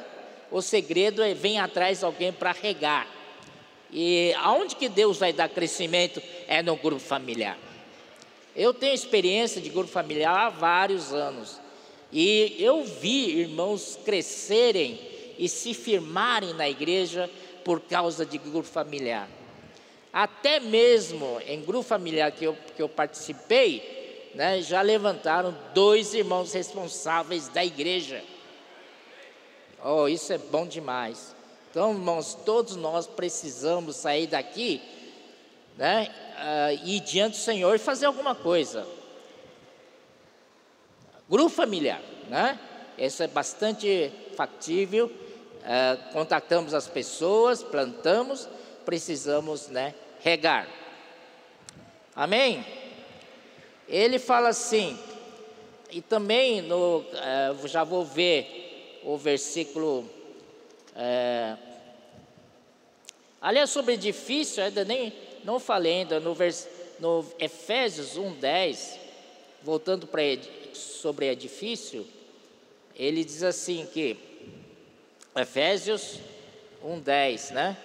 o 0.49 0.61
segredo 0.61 1.21
é 1.21 1.33
vem 1.33 1.59
atrás 1.59 2.03
alguém 2.03 2.31
para 2.31 2.51
regar. 2.51 3.07
E 3.91 4.33
aonde 4.37 4.75
que 4.75 4.87
Deus 4.87 5.17
vai 5.17 5.33
dar 5.33 5.49
crescimento 5.49 6.21
é 6.47 6.63
no 6.63 6.77
grupo 6.77 7.01
familiar. 7.01 7.57
Eu 8.55 8.73
tenho 8.73 8.93
experiência 8.93 9.61
de 9.61 9.69
grupo 9.69 9.89
familiar 9.89 10.35
há 10.35 10.49
vários 10.49 11.13
anos. 11.13 11.59
E 12.11 12.55
eu 12.59 12.83
vi 12.83 13.39
irmãos 13.39 13.97
crescerem 14.03 14.99
e 15.37 15.47
se 15.47 15.73
firmarem 15.73 16.53
na 16.53 16.69
igreja 16.69 17.29
por 17.63 17.79
causa 17.79 18.25
de 18.25 18.37
grupo 18.37 18.67
familiar. 18.67 19.29
Até 20.11 20.59
mesmo 20.59 21.39
em 21.47 21.61
grupo 21.61 21.83
familiar 21.83 22.31
que 22.31 22.43
eu, 22.43 22.57
que 22.75 22.81
eu 22.81 22.89
participei, 22.89 24.31
né, 24.35 24.61
já 24.61 24.81
levantaram 24.81 25.57
dois 25.73 26.13
irmãos 26.13 26.53
responsáveis 26.53 27.47
da 27.47 27.63
igreja. 27.63 28.21
Oh, 29.83 30.07
isso 30.07 30.33
é 30.33 30.37
bom 30.37 30.67
demais. 30.67 31.35
Então, 31.69 31.91
irmãos, 31.91 32.33
todos 32.45 32.75
nós 32.75 33.07
precisamos 33.07 33.95
sair 33.95 34.27
daqui, 34.27 34.81
né, 35.81 36.13
uh, 36.37 36.87
ir 36.87 36.99
diante 36.99 37.37
do 37.37 37.43
Senhor 37.43 37.75
e 37.75 37.79
fazer 37.79 38.05
alguma 38.05 38.35
coisa. 38.35 38.87
Grupo 41.27 41.49
familiar, 41.49 42.01
né? 42.29 42.59
Isso 42.97 43.23
é 43.23 43.27
bastante 43.27 44.11
factível 44.37 45.11
é, 45.63 45.97
contactamos 46.11 46.73
as 46.73 46.87
pessoas, 46.87 47.61
plantamos, 47.61 48.47
precisamos 48.85 49.67
né, 49.67 49.93
regar. 50.19 50.67
Amém? 52.15 52.65
Ele 53.87 54.17
fala 54.17 54.49
assim, 54.49 54.97
e 55.91 56.01
também 56.01 56.61
no, 56.61 57.05
é, 57.13 57.67
já 57.67 57.83
vou 57.83 58.03
ver 58.03 59.01
o 59.03 59.17
versículo. 59.17 60.09
É, 60.95 61.55
aliás, 63.39 63.69
sobre 63.69 63.93
edifício, 63.93 64.63
ainda 64.63 64.83
nem 64.83 65.13
não 65.43 65.59
falei 65.59 65.99
ainda, 66.01 66.19
no, 66.19 66.33
vers, 66.33 66.67
no 66.99 67.25
Efésios 67.39 68.17
1,10, 68.17 68.97
voltando 69.63 70.07
para 70.07 70.21
sobre 70.73 71.29
edifício, 71.29 72.05
ele 72.95 73.23
diz 73.23 73.43
assim 73.43 73.85
que 73.85 74.17
Efésios 75.35 76.19
1:10, 76.83 77.51
né? 77.51 77.77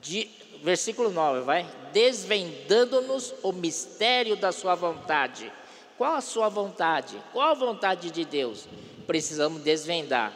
De, 0.00 0.28
versículo 0.62 1.10
9, 1.10 1.40
vai? 1.40 1.66
Desvendando-nos 1.92 3.34
o 3.42 3.52
mistério 3.52 4.36
da 4.36 4.52
sua 4.52 4.74
vontade. 4.74 5.50
Qual 5.96 6.14
a 6.14 6.20
sua 6.20 6.48
vontade? 6.48 7.20
Qual 7.32 7.48
a 7.48 7.54
vontade 7.54 8.10
de 8.10 8.24
Deus? 8.24 8.66
Precisamos 9.06 9.62
desvendar. 9.62 10.34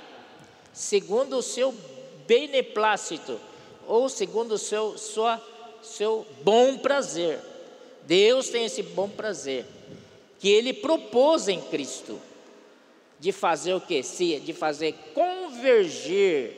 Segundo 0.72 1.38
o 1.38 1.42
seu 1.42 1.74
beneplácito, 2.26 3.40
ou 3.86 4.08
segundo 4.08 4.52
o 4.52 4.58
seu, 4.58 4.98
sua, 4.98 5.40
seu 5.84 6.26
bom 6.42 6.78
prazer. 6.78 7.38
Deus 8.02 8.48
tem 8.48 8.64
esse 8.64 8.82
bom 8.82 9.08
prazer 9.08 9.64
que 10.38 10.50
ele 10.50 10.72
propôs 10.72 11.48
em 11.48 11.60
Cristo 11.60 12.20
de 13.18 13.32
fazer 13.32 13.74
o 13.74 13.80
que? 13.80 14.02
De 14.40 14.52
fazer 14.52 14.94
convergir 15.14 16.52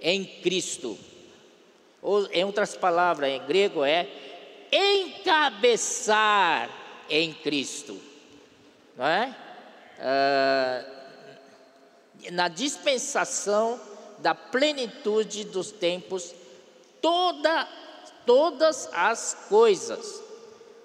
em 0.00 0.24
Cristo. 0.24 0.96
Ou, 2.00 2.26
em 2.32 2.44
outras 2.44 2.76
palavras, 2.76 3.30
em 3.30 3.44
grego 3.46 3.84
é 3.84 4.08
encabeçar 4.70 6.70
em 7.08 7.32
Cristo. 7.32 8.00
Não 8.96 9.06
é? 9.06 9.34
Ah, 9.98 10.84
na 12.30 12.48
dispensação 12.48 13.80
da 14.18 14.34
plenitude 14.34 15.44
dos 15.44 15.70
tempos, 15.70 16.34
toda, 17.00 17.68
todas 18.26 18.90
as 18.92 19.46
coisas, 19.48 20.22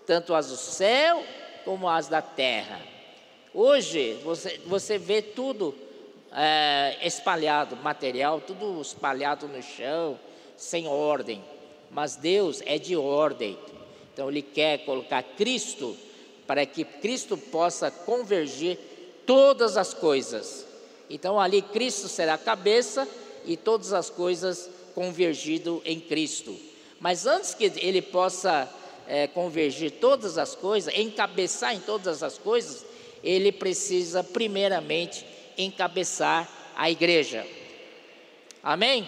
tanto 0.05 0.33
as 0.33 0.47
do 0.47 0.55
céu 0.55 1.23
como 1.65 1.89
as 1.89 2.07
da 2.07 2.21
terra 2.21 2.91
Hoje 3.53 4.13
você, 4.23 4.61
você 4.65 4.97
vê 4.97 5.21
tudo 5.21 5.75
é, 6.31 6.97
espalhado, 7.03 7.75
material, 7.75 8.39
tudo 8.39 8.79
espalhado 8.81 9.45
no 9.45 9.61
chão, 9.61 10.17
sem 10.55 10.87
ordem. 10.87 11.43
Mas 11.89 12.15
Deus 12.15 12.61
é 12.65 12.77
de 12.77 12.95
ordem. 12.95 13.59
Então 14.13 14.29
Ele 14.29 14.41
quer 14.41 14.85
colocar 14.85 15.21
Cristo 15.21 15.97
para 16.47 16.65
que 16.65 16.85
Cristo 16.85 17.37
possa 17.37 17.91
convergir 17.91 18.79
todas 19.25 19.75
as 19.75 19.93
coisas. 19.93 20.65
Então 21.09 21.37
ali 21.37 21.61
Cristo 21.61 22.07
será 22.07 22.35
a 22.35 22.37
cabeça 22.37 23.05
e 23.43 23.57
todas 23.57 23.91
as 23.91 24.09
coisas 24.09 24.69
convergido 24.95 25.81
em 25.83 25.99
Cristo. 25.99 26.57
Mas 27.01 27.25
antes 27.25 27.53
que 27.53 27.65
Ele 27.65 28.01
possa 28.01 28.69
é, 29.07 29.27
convergir 29.27 29.91
todas 29.99 30.37
as 30.37 30.55
coisas, 30.55 30.93
encabeçar 30.97 31.75
em 31.75 31.79
todas 31.79 32.23
as 32.23 32.37
coisas, 32.37 32.85
ele 33.23 33.51
precisa 33.51 34.23
primeiramente 34.23 35.25
encabeçar 35.57 36.49
a 36.75 36.89
igreja. 36.89 37.45
Amém? 38.63 39.07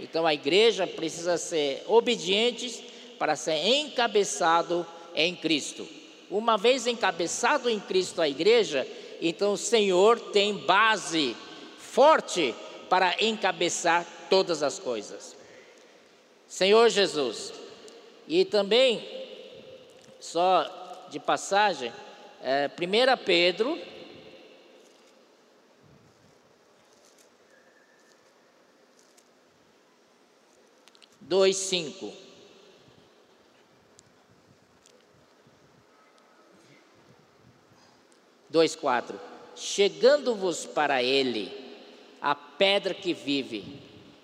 Então 0.00 0.26
a 0.26 0.32
igreja 0.34 0.86
precisa 0.86 1.36
ser 1.36 1.82
obediente 1.86 2.84
para 3.18 3.36
ser 3.36 3.56
encabeçado 3.66 4.86
em 5.14 5.34
Cristo. 5.34 5.86
Uma 6.30 6.56
vez 6.56 6.86
encabeçado 6.86 7.68
em 7.68 7.80
Cristo 7.80 8.22
a 8.22 8.28
igreja, 8.28 8.86
então 9.20 9.52
o 9.52 9.58
Senhor 9.58 10.18
tem 10.30 10.54
base 10.54 11.36
forte 11.76 12.54
para 12.88 13.16
encabeçar 13.20 14.06
todas 14.30 14.62
as 14.62 14.78
coisas. 14.78 15.37
Senhor 16.48 16.88
Jesus. 16.88 17.52
E 18.26 18.44
também, 18.44 19.06
só 20.18 21.06
de 21.10 21.20
passagem, 21.20 21.92
é, 22.42 22.68
1 22.68 23.24
Pedro. 23.24 23.78
Dois, 31.20 31.56
cinco. 31.56 32.10
Dois, 38.48 38.74
quatro. 38.74 39.20
Chegando-vos 39.54 40.64
para 40.64 41.02
ele, 41.02 41.52
a 42.20 42.34
pedra 42.34 42.94
que 42.94 43.12
vive, 43.12 43.78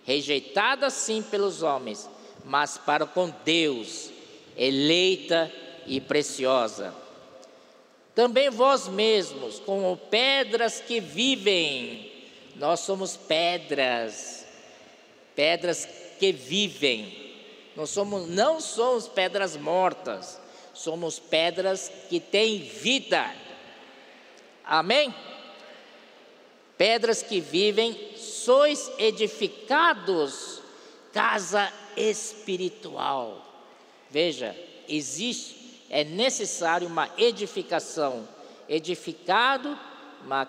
rejeitada 0.04 0.88
sim 0.88 1.22
pelos 1.22 1.62
homens, 1.62 2.08
mas 2.44 2.78
para 2.78 3.06
com 3.06 3.32
Deus, 3.44 4.10
eleita 4.56 5.50
e 5.86 6.00
preciosa 6.00 7.04
também 8.14 8.48
vós 8.48 8.86
mesmos, 8.86 9.58
como 9.58 9.96
pedras 9.96 10.80
que 10.80 11.00
vivem, 11.00 12.12
nós 12.54 12.80
somos 12.80 13.16
pedras, 13.16 14.46
pedras 15.34 15.88
que 16.18 16.30
vivem. 16.30 17.34
Nós 17.74 17.90
somos, 17.90 18.28
não 18.28 18.60
somos 18.60 19.08
pedras 19.08 19.56
mortas, 19.56 20.40
somos 20.72 21.18
pedras 21.18 21.90
que 22.08 22.20
têm 22.20 22.60
vida. 22.60 23.28
Amém? 24.64 25.12
pedras 26.76 27.22
que 27.22 27.40
vivem, 27.40 27.96
sois 28.16 28.90
edificados 28.98 30.60
casa 31.12 31.72
espiritual. 31.96 33.44
Veja, 34.10 34.56
existe, 34.88 35.82
é 35.90 36.04
necessário 36.04 36.86
uma 36.86 37.10
edificação. 37.18 38.28
Edificado, 38.68 39.78
uma, 40.24 40.48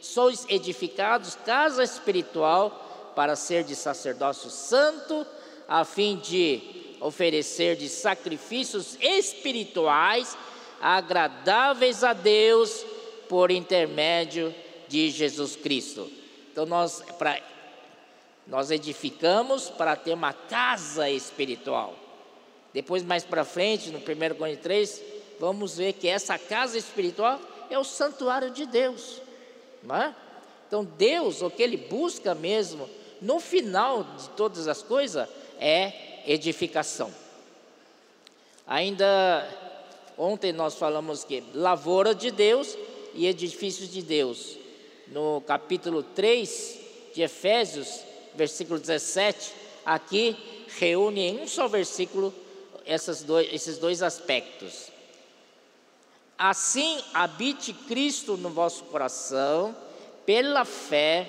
sois 0.00 0.46
edificados 0.48 1.34
casa 1.44 1.82
espiritual 1.82 3.12
para 3.14 3.36
ser 3.36 3.64
de 3.64 3.74
sacerdócio 3.74 4.50
santo, 4.50 5.26
a 5.68 5.84
fim 5.84 6.16
de 6.16 6.60
oferecer 7.00 7.76
de 7.76 7.88
sacrifícios 7.88 8.96
espirituais 9.00 10.36
agradáveis 10.80 12.02
a 12.02 12.12
Deus 12.12 12.84
por 13.28 13.50
intermédio 13.50 14.54
de 14.88 15.10
Jesus 15.10 15.56
Cristo. 15.56 16.10
Então 16.50 16.66
nós 16.66 17.02
para 17.18 17.40
nós 18.46 18.70
edificamos 18.70 19.70
para 19.70 19.96
ter 19.96 20.12
uma 20.12 20.32
casa 20.32 21.08
espiritual. 21.08 21.94
Depois 22.72 23.02
mais 23.02 23.24
para 23.24 23.44
frente, 23.44 23.90
no 23.90 23.98
1 23.98 24.02
Coríntios 24.36 24.62
3, 24.62 25.02
vamos 25.38 25.76
ver 25.76 25.92
que 25.92 26.08
essa 26.08 26.38
casa 26.38 26.76
espiritual 26.78 27.40
é 27.70 27.78
o 27.78 27.84
santuário 27.84 28.50
de 28.50 28.66
Deus. 28.66 29.20
Não 29.82 29.96
é? 29.96 30.14
Então 30.66 30.84
Deus, 30.84 31.42
o 31.42 31.50
que 31.50 31.62
Ele 31.62 31.76
busca 31.76 32.34
mesmo, 32.34 32.88
no 33.20 33.38
final 33.38 34.04
de 34.04 34.28
todas 34.30 34.66
as 34.66 34.82
coisas, 34.82 35.28
é 35.60 36.22
edificação. 36.26 37.12
Ainda 38.66 39.48
ontem 40.16 40.52
nós 40.52 40.74
falamos 40.74 41.24
que 41.24 41.42
lavoura 41.54 42.14
de 42.14 42.30
Deus 42.30 42.76
e 43.14 43.26
edifícios 43.26 43.90
de 43.90 44.02
Deus. 44.02 44.56
No 45.08 45.42
capítulo 45.46 46.02
3 46.02 46.80
de 47.14 47.22
Efésios, 47.22 48.00
versículo 48.34 48.78
17, 48.78 49.52
aqui 49.84 50.36
reúne 50.78 51.20
em 51.20 51.40
um 51.40 51.48
só 51.48 51.68
versículo 51.68 52.34
dois, 53.26 53.52
esses 53.52 53.78
dois 53.78 54.02
aspectos. 54.02 54.90
Assim 56.38 57.02
habite 57.14 57.72
Cristo 57.72 58.36
no 58.36 58.50
vosso 58.50 58.84
coração, 58.84 59.76
pela 60.26 60.64
fé, 60.64 61.28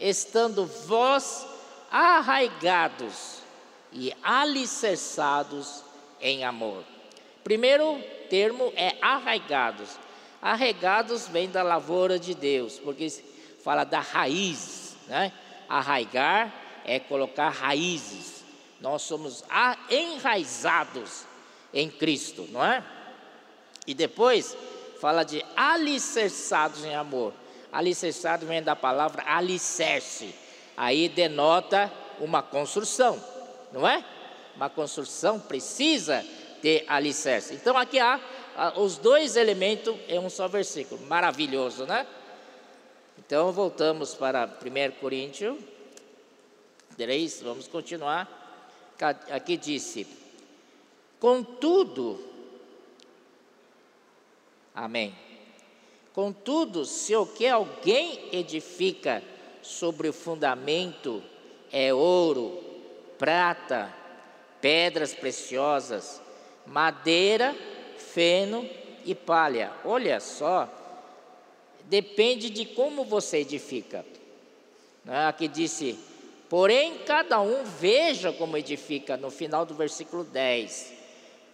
estando 0.00 0.66
vós 0.66 1.46
arraigados 1.90 3.38
e 3.92 4.12
alicerçados 4.22 5.82
em 6.20 6.44
amor. 6.44 6.84
Primeiro 7.44 8.02
termo 8.28 8.72
é 8.76 8.96
arraigados. 9.00 9.90
Arraigados 10.40 11.28
vem 11.28 11.48
da 11.48 11.62
lavoura 11.62 12.18
de 12.18 12.34
Deus, 12.34 12.78
porque 12.78 13.08
fala 13.62 13.84
da 13.84 14.00
raiz, 14.00 14.96
né? 15.08 15.32
Arraigar 15.68 16.52
é 16.84 16.98
colocar 16.98 17.50
raízes. 17.50 18.44
Nós 18.80 19.02
somos 19.02 19.44
enraizados 19.90 21.24
em 21.74 21.90
Cristo, 21.90 22.46
não 22.50 22.64
é? 22.64 22.82
E 23.86 23.94
depois 23.94 24.56
fala 25.00 25.24
de 25.24 25.44
alicerçados 25.56 26.84
em 26.84 26.94
amor. 26.94 27.32
Alicerçado 27.72 28.46
vem 28.46 28.62
da 28.62 28.76
palavra 28.76 29.24
alicerce. 29.26 30.34
Aí 30.76 31.08
denota 31.08 31.92
uma 32.20 32.42
construção 32.42 33.20
não 33.72 33.86
é? 33.86 34.04
Uma 34.56 34.68
construção 34.68 35.38
precisa 35.38 36.24
ter 36.60 36.84
alicerce. 36.88 37.54
Então 37.54 37.76
aqui 37.76 37.98
há 37.98 38.20
os 38.76 38.96
dois 38.96 39.36
elementos 39.36 39.94
em 40.08 40.18
um 40.18 40.28
só 40.28 40.48
versículo. 40.48 41.00
Maravilhoso, 41.06 41.84
né? 41.84 42.06
Então 43.28 43.52
voltamos 43.52 44.14
para 44.14 44.46
1 44.46 45.00
Coríntios 45.00 45.58
3, 46.96 47.42
vamos 47.42 47.68
continuar. 47.68 48.26
Aqui 49.30 49.58
disse: 49.58 50.06
Contudo, 51.20 52.18
Amém. 54.74 55.14
Contudo, 56.14 56.86
se 56.86 57.14
o 57.14 57.26
que 57.26 57.46
alguém 57.46 58.30
edifica 58.32 59.22
sobre 59.60 60.08
o 60.08 60.12
fundamento 60.14 61.22
é 61.70 61.92
ouro, 61.92 62.58
prata, 63.18 63.94
pedras 64.58 65.12
preciosas, 65.12 66.22
madeira, 66.64 67.54
feno 67.98 68.66
e 69.04 69.14
palha. 69.14 69.70
Olha 69.84 70.18
só, 70.18 70.66
depende 71.88 72.50
de 72.50 72.64
como 72.64 73.04
você 73.04 73.38
edifica. 73.38 74.04
Né? 75.04 75.26
Aqui 75.26 75.48
disse: 75.48 75.98
porém, 76.48 76.98
cada 77.06 77.40
um 77.40 77.64
veja 77.64 78.32
como 78.32 78.56
edifica, 78.56 79.16
no 79.16 79.30
final 79.30 79.64
do 79.64 79.74
versículo 79.74 80.24
10. 80.24 80.92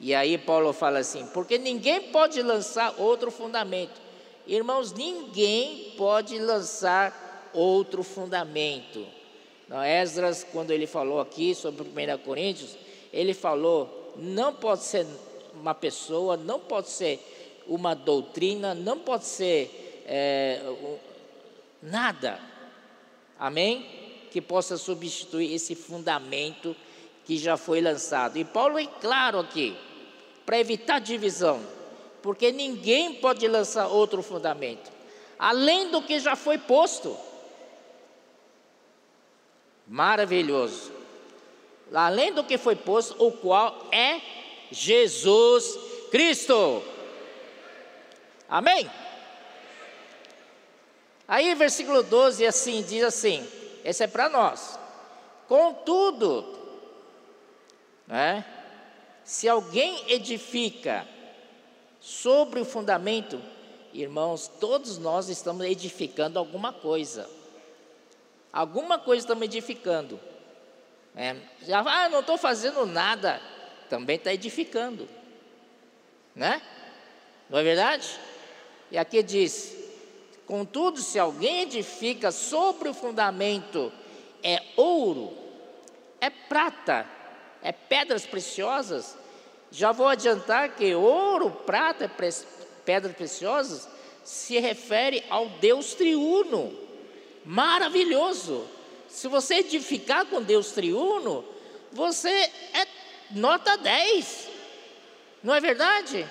E 0.00 0.14
aí 0.14 0.36
Paulo 0.36 0.72
fala 0.72 0.98
assim: 0.98 1.26
porque 1.32 1.56
ninguém 1.56 2.02
pode 2.10 2.42
lançar 2.42 2.94
outro 2.98 3.30
fundamento. 3.30 4.02
Irmãos, 4.46 4.92
ninguém 4.92 5.94
pode 5.96 6.38
lançar 6.38 7.50
outro 7.54 8.02
fundamento. 8.02 9.06
Não, 9.68 9.82
Esdras, 9.82 10.44
quando 10.52 10.70
ele 10.70 10.86
falou 10.86 11.20
aqui 11.20 11.54
sobre 11.54 11.82
1 11.82 12.18
Coríntios, 12.18 12.76
ele 13.12 13.32
falou: 13.32 14.12
não 14.16 14.52
pode 14.52 14.82
ser 14.82 15.06
uma 15.54 15.74
pessoa, 15.74 16.36
não 16.36 16.58
pode 16.58 16.90
ser 16.90 17.20
uma 17.66 17.94
doutrina, 17.94 18.74
não 18.74 18.98
pode 18.98 19.24
ser 19.24 19.83
é, 20.06 20.62
nada, 21.82 22.40
amém? 23.38 24.26
Que 24.30 24.40
possa 24.40 24.76
substituir 24.76 25.54
esse 25.54 25.74
fundamento 25.74 26.74
que 27.24 27.36
já 27.36 27.56
foi 27.56 27.80
lançado. 27.80 28.36
E 28.36 28.44
Paulo 28.44 28.78
é 28.78 28.86
claro 28.86 29.38
aqui, 29.38 29.76
para 30.44 30.58
evitar 30.58 30.98
divisão, 30.98 31.60
porque 32.22 32.52
ninguém 32.52 33.14
pode 33.14 33.46
lançar 33.48 33.86
outro 33.86 34.22
fundamento, 34.22 34.90
além 35.38 35.90
do 35.90 36.02
que 36.02 36.18
já 36.18 36.36
foi 36.36 36.58
posto 36.58 37.16
maravilhoso. 39.86 40.92
Além 41.92 42.32
do 42.32 42.44
que 42.44 42.58
foi 42.58 42.74
posto, 42.74 43.14
o 43.24 43.30
qual 43.30 43.86
é 43.92 44.20
Jesus 44.70 45.78
Cristo. 46.10 46.82
Amém? 48.48 48.90
Aí, 51.26 51.54
versículo 51.54 52.02
12, 52.02 52.46
assim, 52.46 52.82
diz 52.82 53.02
assim: 53.02 53.46
esse 53.84 54.02
é 54.02 54.06
para 54.06 54.28
nós. 54.28 54.78
Contudo, 55.48 56.44
né, 58.06 58.44
se 59.24 59.48
alguém 59.48 60.10
edifica 60.10 61.06
sobre 62.00 62.60
o 62.60 62.64
fundamento, 62.64 63.40
irmãos, 63.92 64.48
todos 64.48 64.98
nós 64.98 65.28
estamos 65.28 65.64
edificando 65.66 66.38
alguma 66.38 66.72
coisa. 66.72 67.28
Alguma 68.52 68.98
coisa 68.98 69.24
estamos 69.24 69.44
edificando. 69.44 70.20
É, 71.16 71.36
já, 71.62 71.80
ah, 71.80 72.08
não 72.08 72.20
estou 72.20 72.36
fazendo 72.36 72.86
nada. 72.86 73.40
Também 73.88 74.16
está 74.16 74.32
edificando. 74.32 75.08
Né? 76.34 76.60
Não 77.48 77.58
é 77.58 77.62
verdade? 77.62 78.18
E 78.90 78.98
aqui 78.98 79.22
diz: 79.22 79.83
Contudo, 80.46 81.00
se 81.00 81.18
alguém 81.18 81.62
edifica 81.62 82.30
sobre 82.30 82.88
o 82.88 82.94
fundamento, 82.94 83.92
é 84.42 84.62
ouro, 84.76 85.32
é 86.20 86.28
prata, 86.28 87.06
é 87.62 87.72
pedras 87.72 88.26
preciosas. 88.26 89.16
Já 89.70 89.90
vou 89.92 90.06
adiantar 90.06 90.76
que 90.76 90.94
ouro, 90.94 91.50
prata, 91.50 92.10
pedras 92.84 93.16
preciosas 93.16 93.88
se 94.22 94.58
refere 94.58 95.24
ao 95.28 95.48
Deus 95.48 95.94
triuno 95.94 96.84
maravilhoso. 97.44 98.66
Se 99.08 99.28
você 99.28 99.56
edificar 99.56 100.26
com 100.26 100.42
Deus 100.42 100.72
triuno, 100.72 101.44
você 101.92 102.30
é 102.30 102.86
nota 103.30 103.76
10. 103.76 104.48
Não 105.42 105.54
é 105.54 105.60
verdade? 105.60 106.26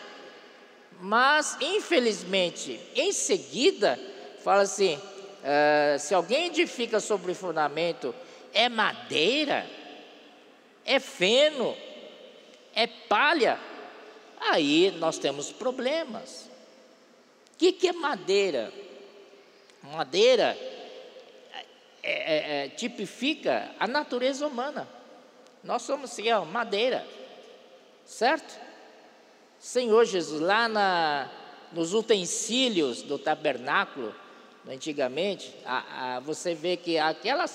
Mas, 1.05 1.57
infelizmente, 1.59 2.79
em 2.95 3.11
seguida, 3.11 3.99
fala 4.41 4.61
assim: 4.61 4.95
uh, 4.95 5.99
se 5.99 6.13
alguém 6.13 6.45
edifica 6.45 7.01
sobre 7.01 7.33
fundamento, 7.33 8.15
é 8.53 8.69
madeira, 8.69 9.69
é 10.85 11.01
feno, 11.01 11.75
é 12.73 12.87
palha, 12.87 13.59
aí 14.39 14.91
nós 14.91 15.17
temos 15.17 15.51
problemas. 15.51 16.49
O 17.53 17.57
que, 17.57 17.73
que 17.73 17.89
é 17.89 17.91
madeira? 17.91 18.71
Madeira 19.81 20.57
é, 22.01 22.11
é, 22.11 22.65
é, 22.65 22.69
tipifica 22.69 23.71
a 23.77 23.85
natureza 23.87 24.47
humana. 24.47 24.87
Nós 25.65 25.81
somos 25.81 26.13
assim, 26.13 26.31
ó, 26.31 26.45
madeira, 26.45 27.05
certo? 28.05 28.57
Senhor 29.63 30.03
Jesus, 30.03 30.41
lá 30.41 30.67
na, 30.67 31.29
nos 31.71 31.93
utensílios 31.93 33.01
do 33.01 33.17
tabernáculo, 33.17 34.13
antigamente, 34.67 35.55
a, 35.65 36.17
a, 36.17 36.19
você 36.19 36.53
vê 36.53 36.75
que 36.75 36.97
aquela 36.99 37.45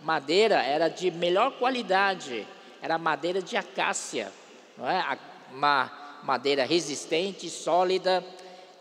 madeira 0.00 0.62
era 0.62 0.88
de 0.88 1.10
melhor 1.10 1.58
qualidade, 1.58 2.46
era 2.80 2.96
madeira 2.96 3.42
de 3.42 3.54
acácia, 3.54 4.32
não 4.78 4.88
é? 4.88 5.18
uma 5.52 6.20
madeira 6.24 6.64
resistente, 6.64 7.50
sólida, 7.50 8.24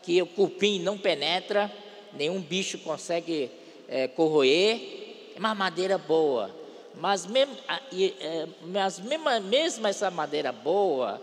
que 0.01 0.21
o 0.21 0.25
cupim 0.25 0.79
não 0.79 0.97
penetra, 0.97 1.69
nenhum 2.13 2.41
bicho 2.41 2.77
consegue 2.77 3.51
é, 3.89 4.07
corroer, 4.07 5.33
é 5.35 5.39
uma 5.39 5.53
madeira 5.53 5.97
boa. 5.97 6.49
Mas, 6.95 7.25
mesmo, 7.25 7.53
é, 7.67 8.47
mas 8.61 8.97
mesmo, 8.97 9.29
mesmo 9.41 9.85
essa 9.85 10.09
madeira 10.09 10.53
boa, 10.53 11.21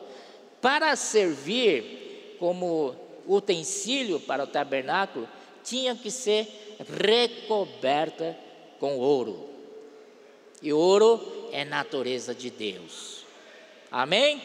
para 0.62 0.96
servir 0.96 2.36
como 2.38 2.96
utensílio 3.26 4.18
para 4.20 4.44
o 4.44 4.46
tabernáculo, 4.46 5.28
tinha 5.62 5.94
que 5.94 6.10
ser 6.10 6.76
recoberta 7.00 8.36
com 8.80 8.96
ouro. 8.96 9.50
E 10.62 10.72
ouro 10.72 11.20
é 11.52 11.64
natureza 11.64 12.34
de 12.34 12.48
Deus. 12.48 13.24
Amém? 13.90 14.40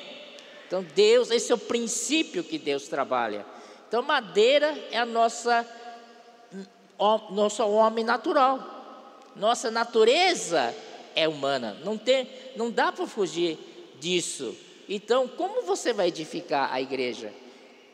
Então, 0.68 0.84
Deus, 0.96 1.32
esse 1.32 1.52
é 1.52 1.56
o 1.56 1.60
princípio 1.60 2.44
que 2.44 2.58
Deus 2.58 2.88
trabalha. 2.88 3.46
Então, 3.88 4.02
madeira 4.02 4.78
é 4.92 4.98
a 4.98 5.06
nossa 5.06 5.66
nosso 7.30 7.64
homem 7.64 8.04
natural. 8.04 9.22
Nossa 9.36 9.70
natureza 9.70 10.76
é 11.16 11.28
humana. 11.28 11.78
Não 11.84 11.98
tem, 11.98 12.28
não 12.56 12.72
dá 12.72 12.92
para 12.92 13.06
fugir 13.06 13.58
disso. 14.00 14.56
Então, 14.88 15.28
como 15.28 15.64
você 15.64 15.92
vai 15.92 16.08
edificar 16.08 16.72
a 16.72 16.82
igreja? 16.82 17.34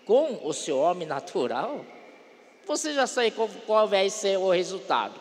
Com 0.06 0.39
o 0.43 0.53
seu 0.53 0.77
homem 0.77 1.08
natural? 1.08 1.86
Você 2.65 2.93
já 2.93 3.08
sabe 3.08 3.34
qual, 3.65 3.88
vai 3.88 4.10
ser 4.10 4.38
o 4.38 4.51
resultado. 4.51 5.19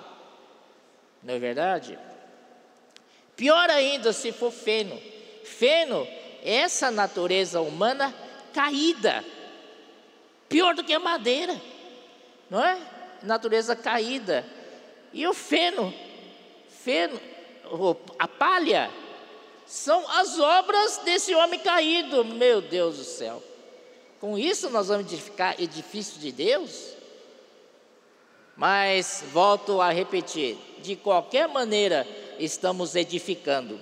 Não 1.23 1.35
é 1.35 1.39
verdade? 1.39 1.99
Pior 3.37 3.71
ainda 3.71 4.13
se 4.13 4.33
for 4.33 4.51
feno. 4.51 5.01
Feno 5.45 6.07
é 6.43 6.57
essa 6.57 6.91
natureza 6.91 7.61
humana 7.61 8.15
caída. 8.53 9.25
Pior 10.49 10.75
do 10.75 10.85
que 10.85 10.93
a 10.93 11.01
madeira. 11.01 11.59
Não 12.51 12.63
é? 12.63 12.79
Natureza 13.23 13.75
caída. 13.75 14.45
E 15.13 15.27
o 15.27 15.35
feno, 15.35 15.93
feno, 16.69 17.21
a 18.19 18.29
palha, 18.29 18.91
são 19.73 20.07
as 20.07 20.39
obras 20.39 20.99
desse 20.99 21.35
homem 21.35 21.59
caído. 21.59 22.23
Meu 22.27 22.61
Deus 22.61 22.99
do 22.99 23.05
céu. 23.05 23.43
Com 24.21 24.37
isso 24.39 24.69
nós 24.69 24.89
vamos 24.89 25.11
edificar 25.11 25.59
edifício 25.59 26.21
de 26.21 26.31
Deus? 26.31 26.93
Mas 28.55 29.25
volto 29.33 29.81
a 29.81 29.89
repetir: 29.89 30.59
de 30.81 30.95
qualquer 30.95 31.49
maneira 31.49 32.07
estamos 32.39 32.95
edificando, 32.95 33.81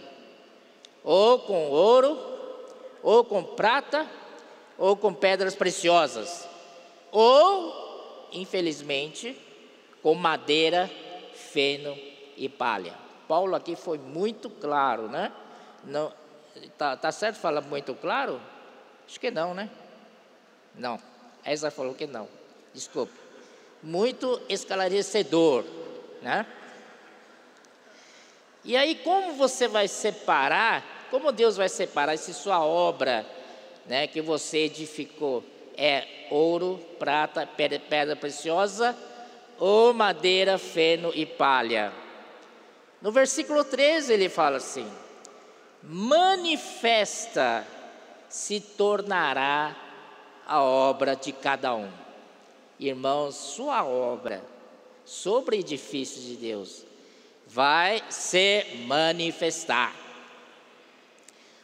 ou 1.03 1.40
com 1.40 1.68
ouro, 1.70 2.16
ou 3.03 3.24
com 3.24 3.42
prata, 3.42 4.09
ou 4.79 4.96
com 4.96 5.12
pedras 5.12 5.57
preciosas, 5.57 6.48
ou, 7.11 8.29
infelizmente, 8.31 9.37
com 10.05 10.14
madeira, 10.14 10.88
feno 11.35 11.98
e 12.37 12.48
palha. 12.48 12.94
Paulo 13.26 13.57
aqui 13.57 13.74
foi 13.74 13.98
muito 13.98 14.48
claro, 14.48 15.09
né? 15.09 15.33
Não, 15.84 16.12
tá, 16.76 16.96
tá 16.96 17.12
certo 17.12 17.36
falar 17.36 17.62
muito 17.62 17.94
claro? 17.94 18.40
Acho 19.06 19.18
que 19.18 19.30
não, 19.30 19.54
né? 19.54 19.70
Não. 20.74 21.00
Essa 21.44 21.70
falou 21.70 21.94
que 21.94 22.06
não. 22.06 22.28
Desculpe 22.74 23.30
muito 23.82 24.40
esclarecedor, 24.48 25.64
né? 26.22 26.46
E 28.64 28.76
aí 28.76 28.94
como 28.96 29.32
você 29.34 29.66
vai 29.66 29.88
separar? 29.88 30.84
Como 31.10 31.32
Deus 31.32 31.56
vai 31.56 31.68
separar 31.68 32.16
se 32.18 32.32
sua 32.34 32.64
obra, 32.64 33.26
né, 33.86 34.06
que 34.06 34.20
você 34.20 34.58
edificou 34.58 35.42
é 35.76 36.26
ouro, 36.30 36.78
prata, 36.98 37.46
pedra, 37.46 37.80
pedra 37.80 38.14
preciosa 38.14 38.96
ou 39.58 39.94
madeira, 39.94 40.58
feno 40.58 41.10
e 41.14 41.24
palha? 41.24 41.92
No 43.00 43.10
versículo 43.10 43.64
13 43.64 44.12
ele 44.12 44.28
fala 44.28 44.58
assim: 44.58 44.86
manifesta 45.82 47.66
se 48.28 48.60
tornará 48.60 49.76
a 50.46 50.62
obra 50.62 51.14
de 51.16 51.32
cada 51.32 51.74
um. 51.74 51.90
Irmãos, 52.78 53.34
sua 53.34 53.84
obra 53.84 54.42
sobre 55.04 55.58
edifícios 55.58 56.24
de 56.24 56.36
Deus 56.36 56.84
vai 57.46 58.02
se 58.08 58.64
manifestar. 58.86 59.94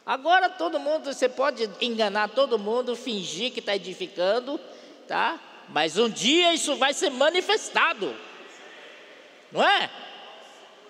Agora 0.05 0.49
todo 0.49 0.79
mundo, 0.79 1.11
você 1.13 1.27
pode 1.27 1.69
enganar 1.81 2.29
todo 2.29 2.59
mundo, 2.59 2.95
fingir 2.95 3.51
que 3.51 3.59
está 3.59 3.75
edificando, 3.75 4.59
tá? 5.07 5.39
Mas 5.69 5.97
um 5.97 6.09
dia 6.09 6.53
isso 6.53 6.75
vai 6.75 6.93
ser 6.93 7.09
manifestado, 7.09 8.15
não 9.51 9.61
é? 9.61 9.89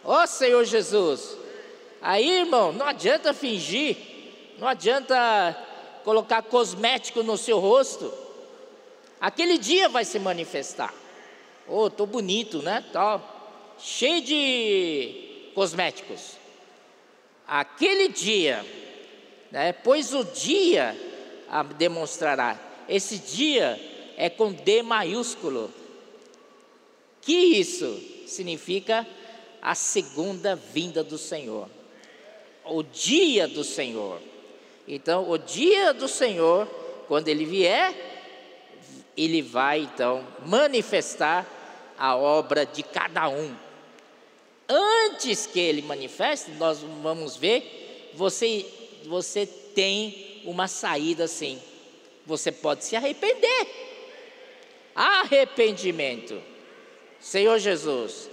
Ó 0.03 0.21
oh, 0.21 0.27
Senhor 0.27 0.63
Jesus, 0.65 1.35
aí 2.01 2.39
irmão, 2.39 2.71
não 2.71 2.86
adianta 2.86 3.33
fingir, 3.33 3.97
não 4.57 4.67
adianta 4.67 5.57
colocar 6.03 6.41
cosmético 6.41 7.23
no 7.23 7.38
seu 7.38 7.60
rosto, 7.60 8.12
Aquele 9.19 9.57
dia 9.57 9.89
vai 9.89 10.05
se 10.05 10.19
manifestar. 10.19 10.93
Oh, 11.67 11.89
tô 11.89 12.05
bonito, 12.05 12.62
né? 12.62 12.83
Tô 12.93 13.19
cheio 13.79 14.21
de 14.21 15.51
cosméticos. 15.55 16.38
Aquele 17.47 18.10
dia, 18.10 18.63
né? 19.51 19.73
Pois 19.73 20.13
o 20.13 20.23
dia 20.23 20.95
demonstrará. 21.77 22.60
Esse 22.88 23.17
dia 23.17 23.79
é 24.15 24.29
com 24.29 24.53
D 24.53 24.83
maiúsculo. 24.83 25.73
Que 27.21 27.33
isso 27.33 27.99
significa 28.27 29.05
a 29.62 29.73
segunda 29.73 30.55
vinda 30.55 31.03
do 31.03 31.17
Senhor. 31.17 31.67
O 32.69 32.84
dia 32.84 33.47
do 33.47 33.63
Senhor. 33.63 34.19
Então, 34.88 35.30
o 35.30 35.38
dia 35.38 35.93
do 35.93 36.08
Senhor, 36.08 36.67
quando 37.08 37.27
ele 37.27 37.45
vier, 37.45 37.93
ele 39.15 39.41
vai 39.41 39.80
então 39.80 40.25
manifestar 40.45 41.45
a 41.97 42.15
obra 42.15 42.65
de 42.65 42.84
cada 42.84 43.27
um. 43.27 43.53
Antes 44.69 45.47
que 45.47 45.60
ele 45.60 45.82
manifeste, 45.82 46.51
nós 46.51 46.80
vamos 47.01 47.36
ver, 47.36 48.12
você, 48.13 48.65
você 49.06 49.45
tem 49.45 50.41
uma 50.45 50.67
saída 50.67 51.27
sim. 51.27 51.62
Você 52.25 52.51
pode 52.51 52.84
se 52.84 52.95
arrepender. 52.95 53.67
Arrependimento. 54.93 56.41
Senhor 57.19 57.58
Jesus. 57.60 58.30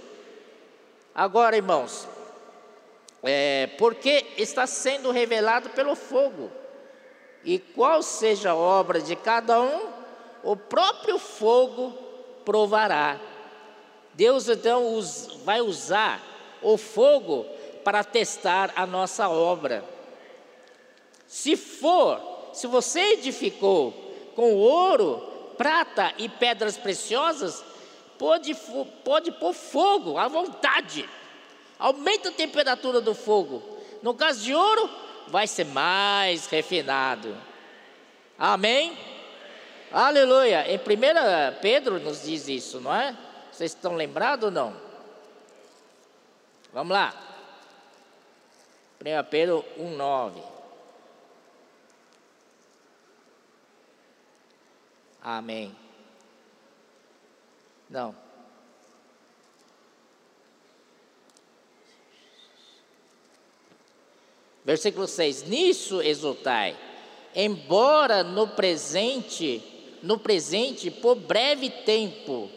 Agora, 1.13 1.55
irmãos, 1.55 2.07
é, 3.25 3.67
porque 3.77 4.25
está 4.37 4.67
sendo 4.67 5.11
revelado 5.11 5.69
pelo 5.71 5.95
fogo. 5.95 6.51
E 7.43 7.59
qual 7.59 8.01
seja 8.01 8.51
a 8.51 8.55
obra 8.55 9.01
de 9.01 9.15
cada 9.15 9.61
um, 9.61 9.89
o 10.43 10.55
próprio 10.55 11.19
fogo 11.19 11.91
provará. 12.45 13.19
Deus 14.13 14.47
então 14.47 14.99
vai 15.43 15.59
usar 15.59 16.21
o 16.61 16.77
fogo 16.77 17.45
para 17.83 18.03
testar 18.03 18.71
a 18.75 18.85
nossa 18.85 19.27
obra. 19.27 19.83
Se 21.27 21.57
for, 21.57 22.49
se 22.53 22.67
você 22.67 23.13
edificou 23.13 23.91
com 24.35 24.55
ouro, 24.55 25.17
prata 25.57 26.13
e 26.17 26.29
pedras 26.29 26.77
preciosas, 26.77 27.63
pode, 28.17 28.55
pode 29.03 29.31
pôr 29.33 29.53
fogo 29.53 30.17
à 30.17 30.27
vontade. 30.27 31.09
Aumenta 31.77 32.29
a 32.29 32.31
temperatura 32.31 33.01
do 33.01 33.13
fogo. 33.13 33.61
No 34.01 34.13
caso 34.13 34.41
de 34.43 34.53
ouro, 34.53 34.89
vai 35.27 35.47
ser 35.47 35.65
mais 35.65 36.47
refinado. 36.47 37.35
Amém? 38.37 38.97
Aleluia. 39.91 40.69
Em 40.71 40.77
1 40.77 40.81
Pedro 41.61 41.99
nos 41.99 42.23
diz 42.23 42.47
isso, 42.47 42.79
não 42.79 42.93
é? 42.93 43.17
Vocês 43.51 43.71
estão 43.71 43.95
lembrados 43.95 44.45
ou 44.45 44.51
não? 44.51 44.75
Vamos 46.73 46.93
lá. 46.93 47.13
1 48.99 49.29
Pedro 49.29 49.63
1,9. 49.79 50.41
Amém. 55.21 55.75
Não. 57.89 58.24
Versículo 64.65 65.07
6: 65.07 65.43
Nisso 65.43 66.01
exultai, 66.01 66.75
embora 67.35 68.23
no 68.23 68.47
presente 68.49 69.63
no 70.05 70.19
presente 70.19 70.91
por 70.91 71.15
breve 71.15 71.67
tempo, 71.69 72.47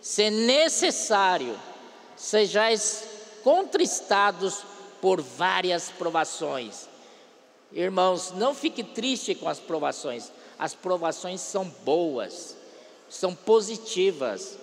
se 0.00 0.28
necessário, 0.28 1.56
sejais 2.16 3.04
contristados 3.44 4.64
por 5.00 5.20
várias 5.20 5.88
provações. 5.90 6.88
Irmãos, 7.72 8.32
não 8.32 8.54
fique 8.54 8.82
triste 8.82 9.36
com 9.36 9.48
as 9.48 9.60
provações. 9.60 10.32
As 10.58 10.74
provações 10.74 11.40
são 11.40 11.64
boas, 11.84 12.56
são 13.08 13.34
positivas. 13.36 14.58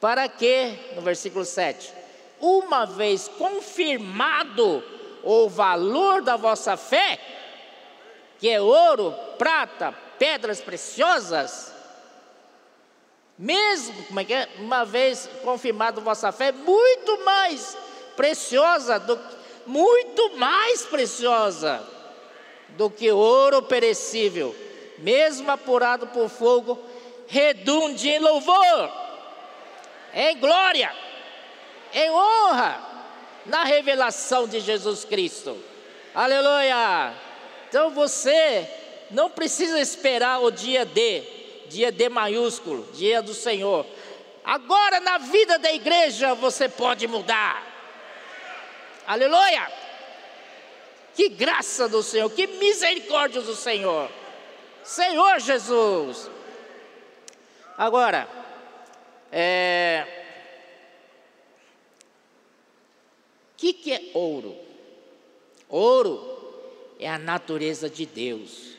Para 0.00 0.28
que, 0.28 0.78
no 0.94 1.00
versículo 1.00 1.46
7, 1.46 1.90
uma 2.38 2.84
vez 2.84 3.26
confirmado 3.26 4.84
o 5.24 5.48
valor 5.48 6.22
da 6.22 6.36
vossa 6.36 6.76
fé, 6.76 7.18
que 8.38 8.48
é 8.48 8.60
ouro, 8.60 9.14
prata, 9.38 9.94
pedras 10.18 10.60
preciosas, 10.60 11.72
mesmo, 13.38 14.04
como 14.04 14.20
é 14.20 14.24
que 14.24 14.34
é? 14.34 14.48
Uma 14.58 14.84
vez 14.84 15.28
confirmado 15.42 16.00
vossa 16.00 16.30
fé, 16.30 16.52
muito 16.52 17.24
mais 17.24 17.76
preciosa 18.16 18.98
do 19.00 19.18
muito 19.66 20.36
mais 20.36 20.84
preciosa 20.84 21.82
do 22.70 22.90
que 22.90 23.10
ouro 23.10 23.62
perecível, 23.62 24.54
mesmo 24.98 25.50
apurado 25.50 26.06
por 26.08 26.28
fogo, 26.28 26.78
redunde 27.26 28.08
em 28.08 28.18
louvor, 28.18 28.92
em 30.12 30.38
glória, 30.38 30.94
em 31.92 32.10
honra, 32.10 32.93
na 33.46 33.64
revelação 33.64 34.46
de 34.46 34.60
Jesus 34.60 35.04
Cristo. 35.04 35.56
Aleluia! 36.14 37.14
Então 37.68 37.90
você 37.90 38.68
não 39.10 39.30
precisa 39.30 39.80
esperar 39.80 40.40
o 40.40 40.50
dia 40.50 40.84
D, 40.84 41.22
dia 41.68 41.90
D 41.90 42.08
maiúsculo, 42.08 42.88
dia 42.92 43.20
do 43.20 43.34
Senhor. 43.34 43.86
Agora 44.44 45.00
na 45.00 45.18
vida 45.18 45.58
da 45.58 45.72
igreja 45.72 46.34
você 46.34 46.68
pode 46.68 47.06
mudar. 47.06 47.62
Aleluia! 49.06 49.70
Que 51.14 51.28
graça 51.28 51.88
do 51.88 52.02
Senhor, 52.02 52.30
que 52.30 52.46
misericórdia 52.46 53.40
do 53.40 53.54
Senhor. 53.54 54.10
Senhor 54.82 55.38
Jesus. 55.38 56.30
Agora, 57.76 58.28
é. 59.32 60.06
O 63.52 63.53
que, 63.64 63.72
que 63.72 63.92
é 63.92 64.02
ouro? 64.12 64.54
Ouro 65.70 66.20
é 67.00 67.08
a 67.08 67.16
natureza 67.16 67.88
de 67.88 68.04
Deus. 68.04 68.74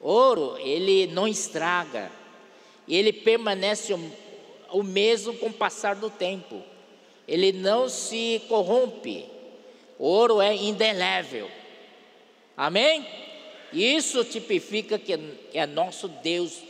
Ouro, 0.00 0.56
ele 0.58 1.08
não 1.08 1.28
estraga, 1.28 2.10
ele 2.88 3.12
permanece 3.12 3.92
o, 3.92 4.12
o 4.72 4.82
mesmo 4.82 5.34
com 5.34 5.48
o 5.48 5.52
passar 5.52 5.96
do 5.96 6.08
tempo, 6.08 6.62
ele 7.26 7.52
não 7.52 7.88
se 7.88 8.40
corrompe, 8.48 9.26
ouro 9.98 10.40
é 10.40 10.54
indelével, 10.54 11.50
amém? 12.56 13.04
Isso 13.72 14.24
tipifica 14.24 14.98
que 14.98 15.18
é 15.52 15.66
nosso 15.66 16.06
Deus, 16.08 16.62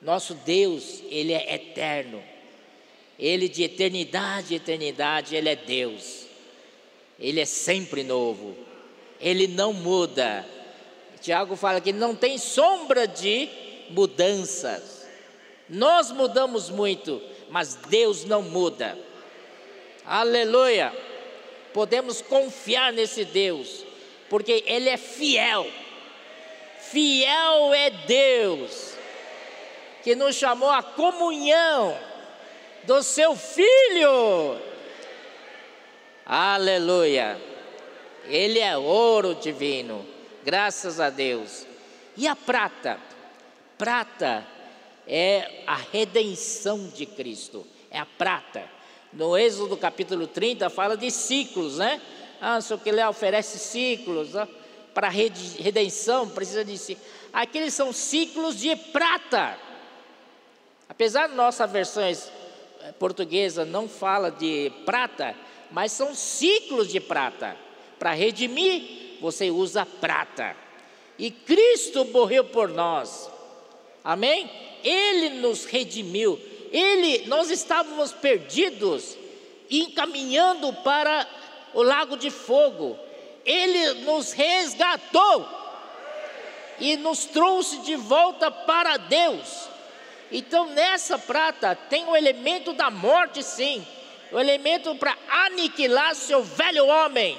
nosso 0.00 0.32
Deus, 0.34 1.02
ele 1.10 1.32
é 1.32 1.56
eterno, 1.56 2.22
ele 3.18 3.48
de 3.48 3.64
eternidade, 3.64 4.54
eternidade, 4.54 5.34
ele 5.34 5.48
é 5.48 5.56
Deus, 5.56 6.23
ele 7.18 7.40
é 7.40 7.44
sempre 7.44 8.02
novo, 8.02 8.56
ele 9.20 9.46
não 9.46 9.72
muda, 9.72 10.44
Tiago 11.24 11.56
fala 11.56 11.80
que 11.80 11.90
não 11.90 12.14
tem 12.14 12.36
sombra 12.36 13.08
de 13.08 13.48
mudanças. 13.88 15.06
Nós 15.66 16.10
mudamos 16.10 16.68
muito, 16.68 17.18
mas 17.48 17.76
Deus 17.88 18.26
não 18.26 18.42
muda. 18.42 18.98
Aleluia! 20.04 20.92
Podemos 21.72 22.20
confiar 22.20 22.92
nesse 22.92 23.24
Deus, 23.24 23.86
porque 24.28 24.62
Ele 24.66 24.90
é 24.90 24.98
fiel. 24.98 25.66
Fiel 26.78 27.72
é 27.72 27.88
Deus, 27.88 28.92
que 30.02 30.14
nos 30.14 30.36
chamou 30.36 30.68
à 30.68 30.82
comunhão 30.82 31.98
do 32.82 33.02
Seu 33.02 33.34
Filho. 33.34 34.60
Aleluia! 36.26 37.38
Ele 38.26 38.58
é 38.58 38.76
ouro 38.78 39.34
divino 39.34 40.06
graças 40.42 40.98
a 40.98 41.10
Deus. 41.10 41.66
E 42.16 42.26
a 42.26 42.34
prata? 42.34 42.98
Prata 43.76 44.46
é 45.06 45.62
a 45.66 45.76
redenção 45.76 46.88
de 46.88 47.04
Cristo, 47.04 47.66
é 47.90 47.98
a 47.98 48.06
prata. 48.06 48.64
No 49.12 49.36
Êxodo 49.36 49.76
capítulo 49.76 50.26
30 50.26 50.70
fala 50.70 50.96
de 50.96 51.10
ciclos, 51.10 51.78
né? 51.78 52.00
Ah, 52.40 52.58
o 52.58 52.78
que 52.78 52.88
ele 52.88 53.04
oferece 53.04 53.58
ciclos, 53.58 54.32
né? 54.32 54.48
para 54.94 55.08
redenção 55.08 56.28
precisa 56.28 56.64
de 56.64 56.78
ciclos. 56.78 57.06
Aqueles 57.32 57.74
são 57.74 57.92
ciclos 57.92 58.56
de 58.56 58.74
prata. 58.76 59.58
Apesar 60.88 61.26
da 61.26 61.34
nossa 61.34 61.66
versão 61.66 62.04
eh, 62.04 62.16
portuguesa 62.98 63.64
não 63.64 63.88
fala 63.88 64.30
de 64.30 64.70
prata, 64.86 65.34
mas 65.74 65.90
são 65.90 66.14
ciclos 66.14 66.88
de 66.88 67.00
prata 67.00 67.56
para 67.98 68.12
redimir 68.12 69.18
você 69.20 69.50
usa 69.50 69.84
prata. 69.84 70.56
E 71.18 71.32
Cristo 71.32 72.04
morreu 72.04 72.44
por 72.44 72.68
nós. 72.68 73.28
Amém? 74.04 74.48
Ele 74.84 75.40
nos 75.40 75.64
redimiu. 75.64 76.40
Ele, 76.70 77.26
nós 77.26 77.50
estávamos 77.50 78.12
perdidos, 78.12 79.16
encaminhando 79.68 80.72
para 80.74 81.26
o 81.72 81.82
lago 81.82 82.16
de 82.16 82.30
fogo. 82.30 82.96
Ele 83.44 83.94
nos 84.04 84.30
resgatou 84.30 85.48
e 86.78 86.96
nos 86.96 87.24
trouxe 87.24 87.78
de 87.78 87.96
volta 87.96 88.48
para 88.48 88.96
Deus. 88.96 89.68
Então, 90.30 90.66
nessa 90.66 91.18
prata 91.18 91.74
tem 91.74 92.06
o 92.06 92.14
elemento 92.14 92.72
da 92.72 92.90
morte, 92.90 93.42
sim, 93.42 93.84
o 94.34 94.38
elemento 94.38 94.94
para 94.96 95.16
aniquilar 95.46 96.14
seu 96.14 96.42
velho 96.42 96.86
homem 96.86 97.38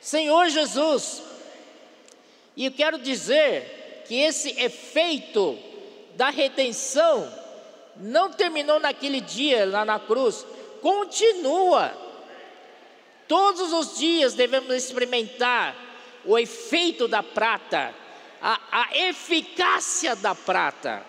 Senhor 0.00 0.48
Jesus. 0.48 1.22
E 2.56 2.66
eu 2.66 2.72
quero 2.72 2.98
dizer 2.98 4.04
que 4.06 4.20
esse 4.20 4.50
efeito 4.60 5.58
da 6.14 6.30
redenção 6.30 7.32
não 7.96 8.30
terminou 8.30 8.80
naquele 8.80 9.20
dia 9.20 9.66
lá 9.66 9.84
na 9.84 9.98
cruz, 9.98 10.46
continua. 10.80 11.92
Todos 13.26 13.72
os 13.72 13.98
dias 13.98 14.34
devemos 14.34 14.74
experimentar 14.74 15.76
o 16.24 16.38
efeito 16.38 17.06
da 17.06 17.22
prata, 17.22 17.94
a, 18.40 18.60
a 18.70 18.96
eficácia 18.96 20.16
da 20.16 20.34
prata. 20.34 21.04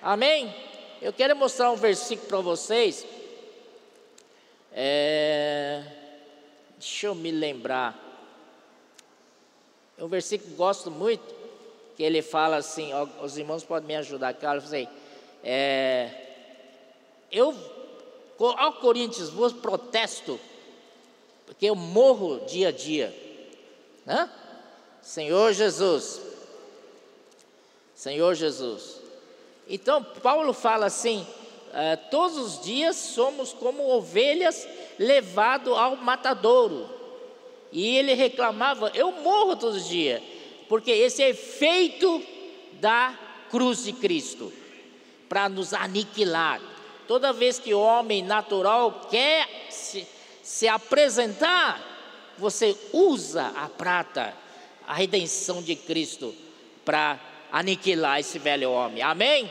Amém? 0.00 0.54
Eu 1.00 1.12
quero 1.12 1.36
mostrar 1.36 1.70
um 1.70 1.76
versículo 1.76 2.28
para 2.28 2.40
vocês. 2.40 3.04
É, 4.74 5.82
deixa 6.78 7.06
eu 7.06 7.14
me 7.14 7.30
lembrar. 7.30 7.98
É 9.98 10.04
um 10.04 10.08
versículo 10.08 10.50
que 10.50 10.56
gosto 10.56 10.90
muito, 10.90 11.34
que 11.96 12.02
ele 12.02 12.22
fala 12.22 12.56
assim, 12.56 12.92
ó, 12.92 13.06
os 13.22 13.36
irmãos 13.36 13.62
podem 13.62 13.86
me 13.86 13.96
ajudar, 13.96 14.34
Carlos, 14.34 14.64
assim, 14.64 14.88
é, 15.44 16.10
eu, 17.30 17.54
ao 18.38 18.72
Coríntios, 18.74 19.30
vos 19.30 19.52
protesto, 19.52 20.38
porque 21.46 21.66
eu 21.66 21.74
morro 21.74 22.44
dia 22.46 22.68
a 22.68 22.72
dia, 22.72 23.14
né? 24.04 24.30
Senhor 25.00 25.52
Jesus, 25.52 26.20
Senhor 27.94 28.34
Jesus. 28.34 29.00
Então, 29.68 30.02
Paulo 30.02 30.52
fala 30.52 30.86
assim: 30.86 31.26
é, 31.72 31.96
todos 31.96 32.36
os 32.36 32.60
dias 32.60 32.96
somos 32.96 33.52
como 33.52 33.88
ovelhas 33.88 34.68
levado 34.98 35.74
ao 35.74 35.96
matadouro. 35.96 36.88
E 37.72 37.96
ele 37.96 38.12
reclamava: 38.12 38.90
Eu 38.94 39.10
morro 39.12 39.56
todos 39.56 39.82
os 39.82 39.88
dias, 39.88 40.22
porque 40.68 40.90
esse 40.90 41.22
é 41.22 41.30
efeito 41.30 42.22
da 42.74 43.18
cruz 43.50 43.84
de 43.84 43.92
Cristo 43.92 44.52
para 45.28 45.48
nos 45.48 45.72
aniquilar. 45.72 46.60
Toda 47.08 47.32
vez 47.32 47.58
que 47.58 47.72
o 47.72 47.80
homem 47.80 48.22
natural 48.22 49.06
quer 49.10 49.48
se, 49.70 50.06
se 50.42 50.68
apresentar, 50.68 51.80
você 52.36 52.76
usa 52.92 53.52
a 53.56 53.68
prata, 53.68 54.34
a 54.86 54.94
redenção 54.94 55.62
de 55.62 55.74
Cristo, 55.74 56.34
para 56.84 57.18
aniquilar 57.50 58.20
esse 58.20 58.38
velho 58.38 58.70
homem. 58.70 59.02
Amém? 59.02 59.50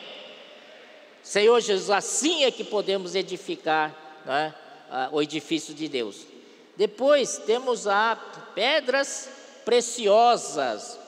Senhor 1.24 1.60
Jesus, 1.60 1.90
assim 1.90 2.44
é 2.44 2.52
que 2.52 2.64
podemos 2.64 3.16
edificar 3.16 3.96
né, 4.26 4.54
o 5.12 5.22
edifício 5.22 5.74
de 5.74 5.88
Deus. 5.88 6.26
Depois 6.76 7.38
temos 7.38 7.88
a 7.88 8.16
pedras 8.56 9.30
preciosas. 9.64 11.00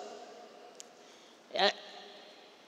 É, 1.53 1.73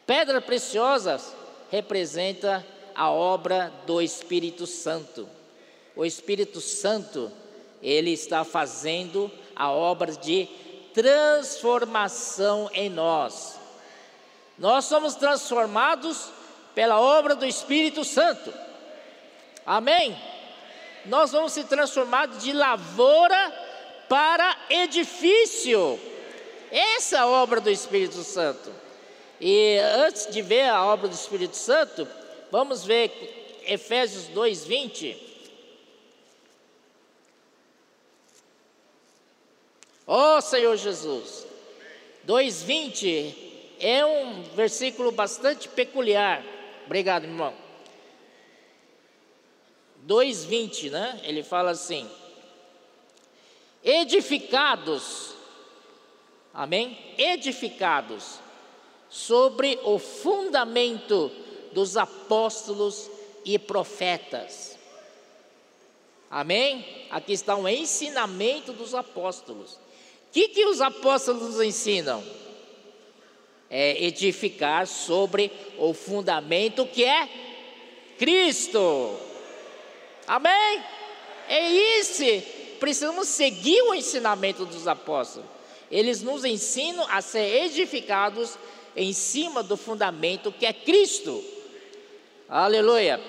pedras 0.06 0.44
preciosas 0.44 1.36
representa 1.70 2.66
a 2.96 3.12
obra 3.12 3.72
do 3.86 4.02
Espírito 4.02 4.66
Santo. 4.66 5.28
O 5.96 6.06
Espírito 6.06 6.60
Santo, 6.60 7.32
ele 7.82 8.12
está 8.12 8.44
fazendo 8.44 9.32
a 9.56 9.72
obra 9.72 10.12
de 10.14 10.50
transformação 10.94 12.70
em 12.74 12.90
nós. 12.90 13.60
Nós 14.58 14.86
somos 14.86 15.16
transformados 15.16 16.30
pela 16.76 17.00
obra 17.00 17.34
do 17.34 17.46
Espírito 17.46 18.04
Santo. 18.04 18.54
Amém? 19.66 20.16
Nós 21.06 21.32
vamos 21.32 21.54
ser 21.54 21.64
transformados 21.64 22.44
de 22.44 22.52
lavoura 22.52 23.54
para 24.10 24.56
edifício. 24.70 26.00
Essa 26.70 27.16
é 27.16 27.20
a 27.20 27.28
obra 27.28 27.62
do 27.62 27.72
Espírito 27.72 28.22
Santo. 28.22 28.72
E 29.40 29.78
antes 29.78 30.28
de 30.28 30.42
ver 30.42 30.70
a 30.70 30.86
obra 30.86 31.08
do 31.08 31.16
Espírito 31.16 31.56
Santo, 31.56 32.08
vamos 32.52 32.84
ver 32.84 33.62
Efésios 33.66 34.28
2:20. 34.30 35.18
Ó 40.08 40.38
oh, 40.38 40.42
Senhor 40.42 40.76
Jesus. 40.78 41.46
2:20 42.28 43.36
é 43.80 44.06
um 44.06 44.44
versículo 44.56 45.12
bastante 45.12 45.68
peculiar. 45.68 46.44
Obrigado, 46.86 47.26
irmão. 47.26 47.54
2:20, 50.06 50.90
né? 50.90 51.20
Ele 51.24 51.44
fala 51.44 51.72
assim: 51.72 52.10
Edificados, 53.84 55.34
amém? 56.54 56.98
Edificados 57.18 58.40
sobre 59.10 59.80
o 59.84 59.98
fundamento 59.98 61.32
dos 61.72 61.98
apóstolos 61.98 63.10
e 63.44 63.58
profetas. 63.60 64.78
Amém? 66.30 67.08
Aqui 67.10 67.34
está 67.34 67.56
um 67.56 67.68
ensinamento 67.68 68.74
dos 68.74 68.94
apóstolos. 68.94 69.74
O 69.74 69.80
que, 70.32 70.50
que 70.50 70.66
os 70.66 70.82
apóstolos 70.82 71.44
nos 71.44 71.62
ensinam? 71.62 72.24
É 73.70 74.04
edificar 74.04 74.86
sobre 74.88 75.52
o 75.78 75.94
fundamento 75.94 76.86
que 76.86 77.04
é 77.04 77.28
Cristo. 78.18 79.18
Amém? 80.28 80.84
É 81.48 81.70
isso. 82.00 82.24
Precisamos 82.80 83.28
seguir 83.28 83.82
o 83.84 83.94
ensinamento 83.94 84.66
dos 84.66 84.88
apóstolos. 84.88 85.50
Eles 85.90 86.22
nos 86.22 86.44
ensinam 86.44 87.06
a 87.10 87.22
ser 87.22 87.66
edificados 87.66 88.58
em 88.96 89.14
cima 89.14 89.62
do 89.62 89.78
fundamento 89.78 90.52
que 90.52 90.66
é 90.66 90.74
Cristo. 90.74 91.44
Aleluia. 92.48 93.20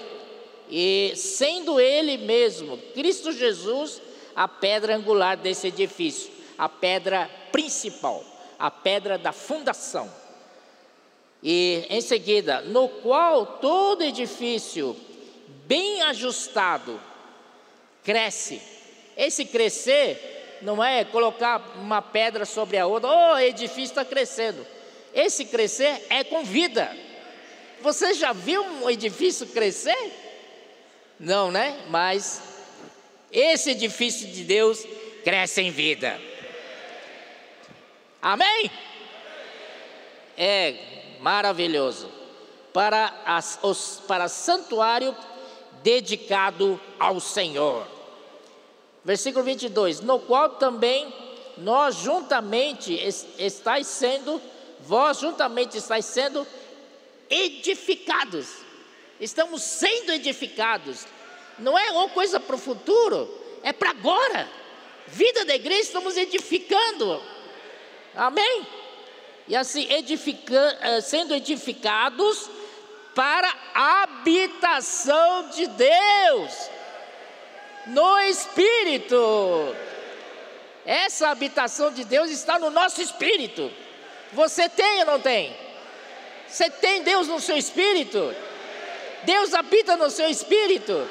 E 0.70 1.12
sendo 1.16 1.78
Ele 1.78 2.16
mesmo, 2.16 2.78
Cristo 2.94 3.32
Jesus, 3.32 4.00
a 4.34 4.48
pedra 4.48 4.96
angular 4.96 5.36
desse 5.36 5.68
edifício, 5.68 6.30
a 6.58 6.68
pedra 6.68 7.30
principal, 7.52 8.24
a 8.58 8.70
pedra 8.70 9.16
da 9.16 9.32
fundação. 9.32 10.10
E 11.48 11.86
em 11.88 12.00
seguida, 12.00 12.60
no 12.60 12.88
qual 12.88 13.46
todo 13.46 14.02
edifício 14.02 14.96
bem 15.64 16.02
ajustado 16.02 17.00
cresce. 18.02 18.60
Esse 19.16 19.44
crescer 19.44 20.58
não 20.60 20.82
é 20.82 21.04
colocar 21.04 21.76
uma 21.76 22.02
pedra 22.02 22.44
sobre 22.44 22.76
a 22.76 22.86
outra, 22.88 23.08
oh, 23.08 23.34
o 23.34 23.38
edifício 23.38 23.84
está 23.84 24.04
crescendo. 24.04 24.66
Esse 25.14 25.44
crescer 25.44 26.04
é 26.10 26.24
com 26.24 26.42
vida. 26.42 26.90
Você 27.80 28.12
já 28.14 28.32
viu 28.32 28.64
um 28.64 28.90
edifício 28.90 29.46
crescer? 29.46 30.12
Não, 31.16 31.52
né? 31.52 31.78
Mas 31.88 32.42
esse 33.30 33.70
edifício 33.70 34.26
de 34.26 34.42
Deus 34.42 34.84
cresce 35.22 35.62
em 35.62 35.70
vida. 35.70 36.20
Amém? 38.20 38.68
É 40.36 40.95
maravilhoso. 41.20 42.10
Para, 42.72 43.12
as, 43.24 43.58
os, 43.62 44.02
para 44.06 44.28
santuário 44.28 45.16
dedicado 45.82 46.80
ao 46.98 47.20
Senhor. 47.20 47.86
Versículo 49.04 49.44
22: 49.44 50.00
No 50.00 50.18
qual 50.18 50.50
também 50.50 51.12
nós 51.56 51.96
juntamente 51.96 52.92
estáis 53.38 53.86
sendo, 53.86 54.40
vós 54.80 55.20
juntamente 55.20 55.78
estáis 55.78 56.04
sendo 56.04 56.46
edificados. 57.30 58.48
Estamos 59.20 59.62
sendo 59.62 60.12
edificados. 60.12 61.06
Não 61.58 61.78
é 61.78 61.90
uma 61.92 62.08
coisa 62.10 62.38
para 62.38 62.56
o 62.56 62.58
futuro, 62.58 63.28
é 63.62 63.72
para 63.72 63.90
agora. 63.90 64.48
Vida 65.06 65.44
da 65.44 65.54
igreja, 65.54 65.82
estamos 65.82 66.16
edificando. 66.16 67.22
Amém? 68.14 68.66
E 69.48 69.54
assim, 69.54 69.90
edifica, 69.92 70.78
eh, 70.80 71.00
sendo 71.00 71.34
edificados 71.34 72.50
para 73.14 73.52
a 73.74 74.02
habitação 74.02 75.48
de 75.50 75.66
Deus 75.68 76.70
no 77.86 78.20
Espírito. 78.20 79.74
Essa 80.84 81.28
habitação 81.28 81.92
de 81.92 82.04
Deus 82.04 82.30
está 82.30 82.58
no 82.58 82.70
nosso 82.70 83.00
espírito. 83.00 83.72
Você 84.32 84.68
tem 84.68 85.00
ou 85.00 85.06
não 85.06 85.20
tem? 85.20 85.56
Você 86.48 86.70
tem 86.70 87.02
Deus 87.02 87.26
no 87.26 87.40
seu 87.40 87.56
espírito? 87.56 88.34
Deus 89.24 89.54
habita 89.54 89.96
no 89.96 90.10
seu 90.10 90.28
espírito? 90.28 91.08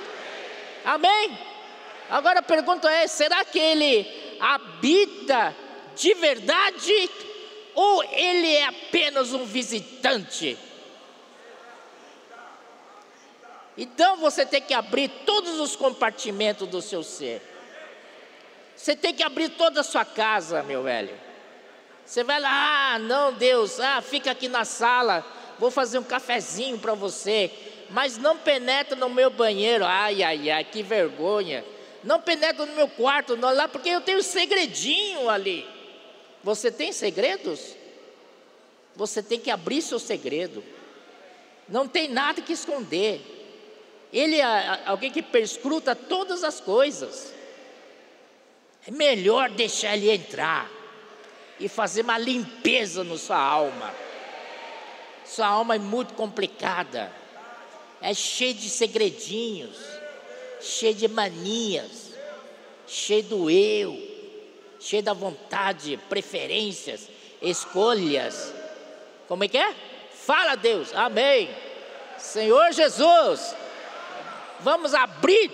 Amém? 0.86 1.38
Agora 2.10 2.40
a 2.40 2.44
pergunta 2.44 2.90
é: 2.90 3.08
será 3.08 3.44
que 3.44 3.60
Ele 3.60 4.38
habita 4.40 5.56
de 5.96 6.14
verdade? 6.14 7.10
Ou 7.76 8.04
Ele 8.06 8.56
é 8.56 8.66
apenas 8.66 9.34
um 9.34 9.46
visitante? 9.46 10.58
Então 13.78 14.16
você 14.18 14.46
tem 14.46 14.62
que 14.62 14.74
abrir 14.74 15.10
todos 15.26 15.60
os 15.60 15.76
compartimentos 15.76 16.68
do 16.68 16.82
seu 16.82 17.04
ser. 17.04 17.42
Você 18.76 18.96
tem 18.96 19.14
que 19.14 19.24
abrir 19.24 19.50
toda 19.50 19.82
a 19.82 19.84
sua 19.84 20.06
casa, 20.06 20.64
meu 20.64 20.84
velho. 20.84 21.14
Você 22.06 22.24
vai 22.24 22.40
lá, 22.40 22.94
ah, 22.94 23.00
não, 23.00 23.34
Deus, 23.34 23.80
ah, 23.80 24.02
fica 24.02 24.32
aqui 24.32 24.48
na 24.48 24.64
sala, 24.64 25.26
vou 25.58 25.72
fazer 25.72 25.98
um 25.98 26.04
cafezinho 26.04 26.78
para 26.78 26.94
você, 26.94 27.52
mas 27.90 28.18
não 28.18 28.38
penetra 28.38 28.96
no 28.96 29.10
meu 29.10 29.30
banheiro, 29.30 29.84
ai, 29.84 30.22
ai, 30.22 30.52
ai, 30.52 30.64
que 30.64 30.84
vergonha. 30.84 31.66
Não 32.04 32.22
penetra 32.22 32.66
no 32.66 32.74
meu 32.74 32.88
quarto, 32.88 33.36
não, 33.36 33.52
lá, 33.54 33.68
porque 33.68 33.90
eu 33.90 34.02
tenho 34.02 34.20
um 34.20 34.24
segredinho 34.24 35.28
ali. 35.30 35.75
Você 36.46 36.70
tem 36.72 36.92
segredos? 36.92 37.76
Você 38.96 39.24
tem 39.24 39.40
que 39.40 39.50
abrir 39.50 39.82
seu 39.82 39.98
segredo. 39.98 40.64
Não 41.68 41.88
tem 41.88 42.08
nada 42.08 42.40
que 42.40 42.54
esconder. 42.54 43.20
Ele 44.14 44.36
é 44.36 44.84
alguém 44.86 45.10
que 45.10 45.24
perscruta 45.24 45.96
todas 45.96 46.44
as 46.44 46.62
coisas. 46.62 47.34
É 48.86 48.92
melhor 48.92 49.50
deixar 49.50 49.98
ele 49.98 50.12
entrar 50.12 50.70
e 51.60 51.68
fazer 51.68 52.04
uma 52.04 52.20
limpeza 52.20 53.04
na 53.04 53.18
sua 53.18 53.40
alma. 53.40 53.92
Sua 55.26 55.48
alma 55.48 55.78
é 55.78 55.80
muito 55.80 56.14
complicada, 56.14 57.12
é 58.00 58.14
cheia 58.14 58.54
de 58.54 58.70
segredinhos, 58.70 59.80
cheia 60.62 60.94
de 60.94 61.08
manias, 61.08 62.12
cheia 62.86 63.24
do 63.24 63.50
eu, 63.50 64.15
cheia 64.86 65.02
da 65.04 65.14
vontade, 65.14 65.98
preferências, 66.10 67.10
escolhas. 67.42 68.54
Como 69.28 69.44
é 69.44 69.48
que 69.48 69.58
é? 69.58 69.76
Fala 70.14 70.56
Deus, 70.56 70.94
amém. 70.94 71.50
Senhor 72.18 72.72
Jesus, 72.72 73.56
Vamos 74.60 74.94
abrir 74.94 75.52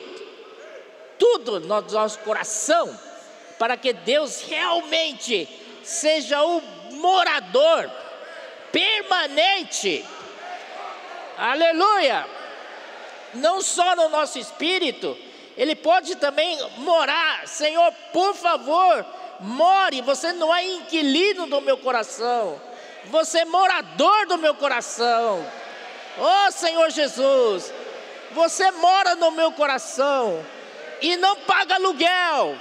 tudo 1.17 1.59
no 1.59 1.81
nosso 1.81 2.19
coração 2.19 2.97
para 3.57 3.77
que 3.77 3.93
Deus 3.93 4.41
realmente 4.43 5.47
seja 5.83 6.43
o 6.43 6.61
morador 6.91 7.91
permanente. 8.71 10.05
Aleluia! 11.37 12.27
Não 13.33 13.61
só 13.61 13.95
no 13.95 14.09
nosso 14.09 14.37
espírito, 14.37 15.17
ele 15.57 15.75
pode 15.75 16.15
também 16.15 16.57
morar. 16.77 17.47
Senhor, 17.47 17.91
por 18.13 18.33
favor, 18.35 19.05
more. 19.39 20.01
Você 20.01 20.31
não 20.33 20.53
é 20.53 20.63
inquilino 20.63 21.47
do 21.47 21.61
meu 21.61 21.77
coração, 21.77 22.61
você 23.05 23.39
é 23.39 23.45
morador 23.45 24.27
do 24.27 24.37
meu 24.37 24.55
coração. 24.55 25.45
Oh 26.17 26.51
Senhor 26.51 26.89
Jesus, 26.89 27.73
você 28.31 28.69
mora 28.71 29.15
no 29.15 29.31
meu 29.31 29.51
coração 29.51 30.45
e 31.01 31.15
não 31.17 31.35
paga 31.37 31.75
aluguel. 31.75 32.55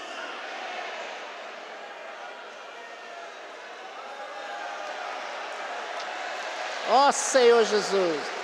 Ó 6.93 7.09
oh, 7.09 7.13
Senhor 7.13 7.65
Jesus. 7.65 8.40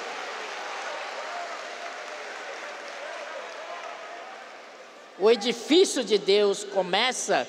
O 5.18 5.30
edifício 5.30 6.04
de 6.04 6.18
Deus 6.18 6.64
começa 6.64 7.48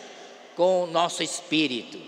com 0.55 0.83
o 0.83 0.87
nosso 0.87 1.21
espírito. 1.21 1.99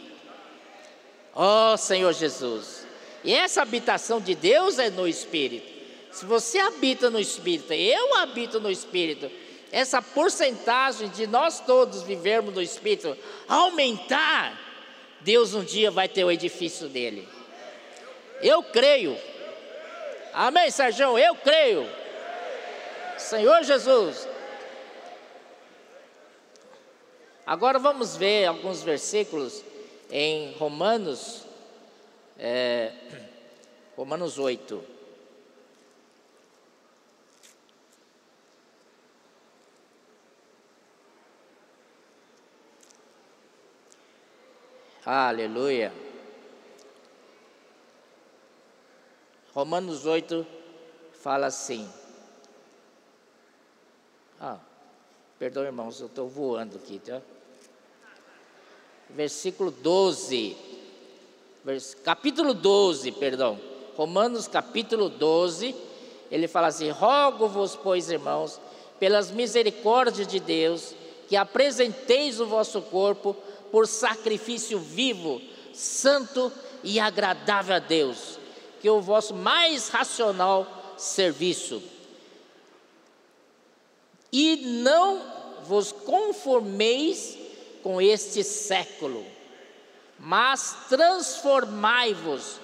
Ó 1.35 1.73
oh, 1.73 1.77
Senhor 1.77 2.13
Jesus. 2.13 2.87
E 3.23 3.33
essa 3.33 3.61
habitação 3.61 4.21
de 4.21 4.33
Deus 4.35 4.79
é 4.79 4.89
no 4.89 5.07
espírito. 5.07 5.67
Se 6.11 6.25
você 6.25 6.59
habita 6.59 7.09
no 7.09 7.19
espírito, 7.19 7.73
eu 7.73 8.15
habito 8.17 8.59
no 8.59 8.71
espírito, 8.71 9.29
essa 9.71 10.01
porcentagem 10.01 11.09
de 11.09 11.27
nós 11.27 11.59
todos 11.59 12.01
vivermos 12.01 12.55
no 12.55 12.61
espírito 12.61 13.15
aumentar, 13.47 14.59
Deus 15.21 15.53
um 15.53 15.63
dia 15.63 15.91
vai 15.91 16.07
ter 16.07 16.23
o 16.23 16.31
edifício 16.31 16.87
dele. 16.87 17.27
Eu 18.41 18.63
creio. 18.63 19.17
Amém, 20.33 20.71
Sérgio? 20.71 21.17
Eu 21.17 21.35
creio. 21.35 21.87
Senhor 23.17 23.63
Jesus. 23.63 24.27
Agora 27.49 27.79
vamos 27.79 28.15
ver 28.15 28.45
alguns 28.45 28.83
versículos 28.83 29.63
em 30.11 30.51
Romanos, 30.59 31.47
é, 32.37 32.93
Romanos 33.97 34.37
8. 34.37 34.83
Aleluia. 45.03 45.91
Romanos 49.55 50.05
8 50.05 50.45
fala 51.13 51.47
assim. 51.47 51.91
Ah, 54.39 54.59
perdão, 55.39 55.63
irmãos, 55.63 55.99
eu 55.99 56.05
estou 56.05 56.29
voando 56.29 56.75
aqui, 56.75 56.99
tá? 56.99 57.19
Versículo 59.09 59.71
12. 59.71 60.55
Vers, 61.63 61.95
capítulo 62.03 62.53
12, 62.53 63.11
perdão. 63.13 63.59
Romanos 63.95 64.47
capítulo 64.47 65.09
12. 65.09 65.75
Ele 66.31 66.47
fala 66.47 66.67
assim: 66.67 66.89
Rogo-vos, 66.89 67.75
pois, 67.75 68.09
irmãos, 68.09 68.59
pelas 68.99 69.31
misericórdias 69.31 70.27
de 70.27 70.39
Deus, 70.39 70.93
que 71.27 71.35
apresenteis 71.35 72.39
o 72.39 72.45
vosso 72.45 72.81
corpo 72.81 73.35
por 73.71 73.87
sacrifício 73.87 74.79
vivo, 74.79 75.41
santo 75.73 76.51
e 76.83 76.99
agradável 76.99 77.75
a 77.75 77.79
Deus, 77.79 78.39
que 78.81 78.87
é 78.87 78.91
o 78.91 79.01
vosso 79.01 79.33
mais 79.33 79.89
racional 79.89 80.67
serviço. 80.97 81.81
E 84.31 84.57
não 84.83 85.21
vos 85.63 85.91
conformeis 85.91 87.38
com 87.89 87.99
este 87.99 88.43
século, 88.43 89.25
mas 90.19 90.77
transformai-vos 90.89 92.59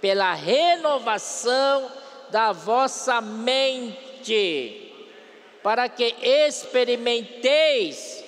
pela 0.00 0.34
renovação 0.34 1.90
da 2.30 2.52
vossa 2.52 3.20
mente, 3.20 4.94
para 5.64 5.88
que 5.88 6.14
experimenteis 6.22 8.22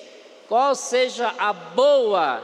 qual 0.49 0.75
seja 0.75 1.33
a 1.37 1.53
boa, 1.53 2.43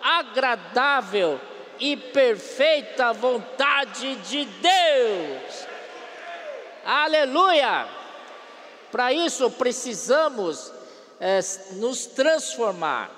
agradável 0.00 1.40
e 1.80 1.96
perfeita 1.96 3.12
vontade 3.12 4.14
de 4.14 4.44
Deus. 4.44 5.66
Aleluia! 6.84 7.88
Para 8.92 9.12
isso 9.12 9.50
precisamos 9.50 10.72
é, 11.18 11.40
nos 11.72 12.06
transformar. 12.06 13.17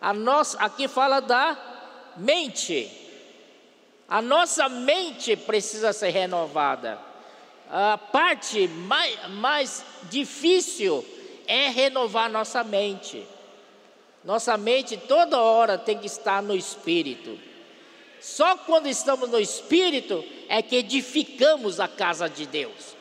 A 0.00 0.12
nossa, 0.12 0.58
aqui 0.58 0.88
fala 0.88 1.20
da 1.20 1.56
mente. 2.16 2.90
A 4.08 4.22
nossa 4.22 4.68
mente 4.68 5.36
precisa 5.36 5.92
ser 5.92 6.10
renovada. 6.10 6.98
A 7.68 7.98
parte 7.98 8.68
mais, 8.68 9.28
mais 9.30 9.84
difícil 10.04 11.04
é 11.46 11.68
renovar 11.68 12.30
nossa 12.30 12.62
mente. 12.62 13.26
Nossa 14.24 14.56
mente 14.56 14.96
toda 14.96 15.40
hora 15.40 15.78
tem 15.78 15.98
que 15.98 16.06
estar 16.06 16.42
no 16.42 16.54
espírito. 16.54 17.38
Só 18.20 18.56
quando 18.56 18.88
estamos 18.88 19.28
no 19.28 19.38
espírito 19.38 20.24
é 20.48 20.62
que 20.62 20.76
edificamos 20.76 21.78
a 21.78 21.86
casa 21.86 22.28
de 22.28 22.46
Deus. 22.46 22.96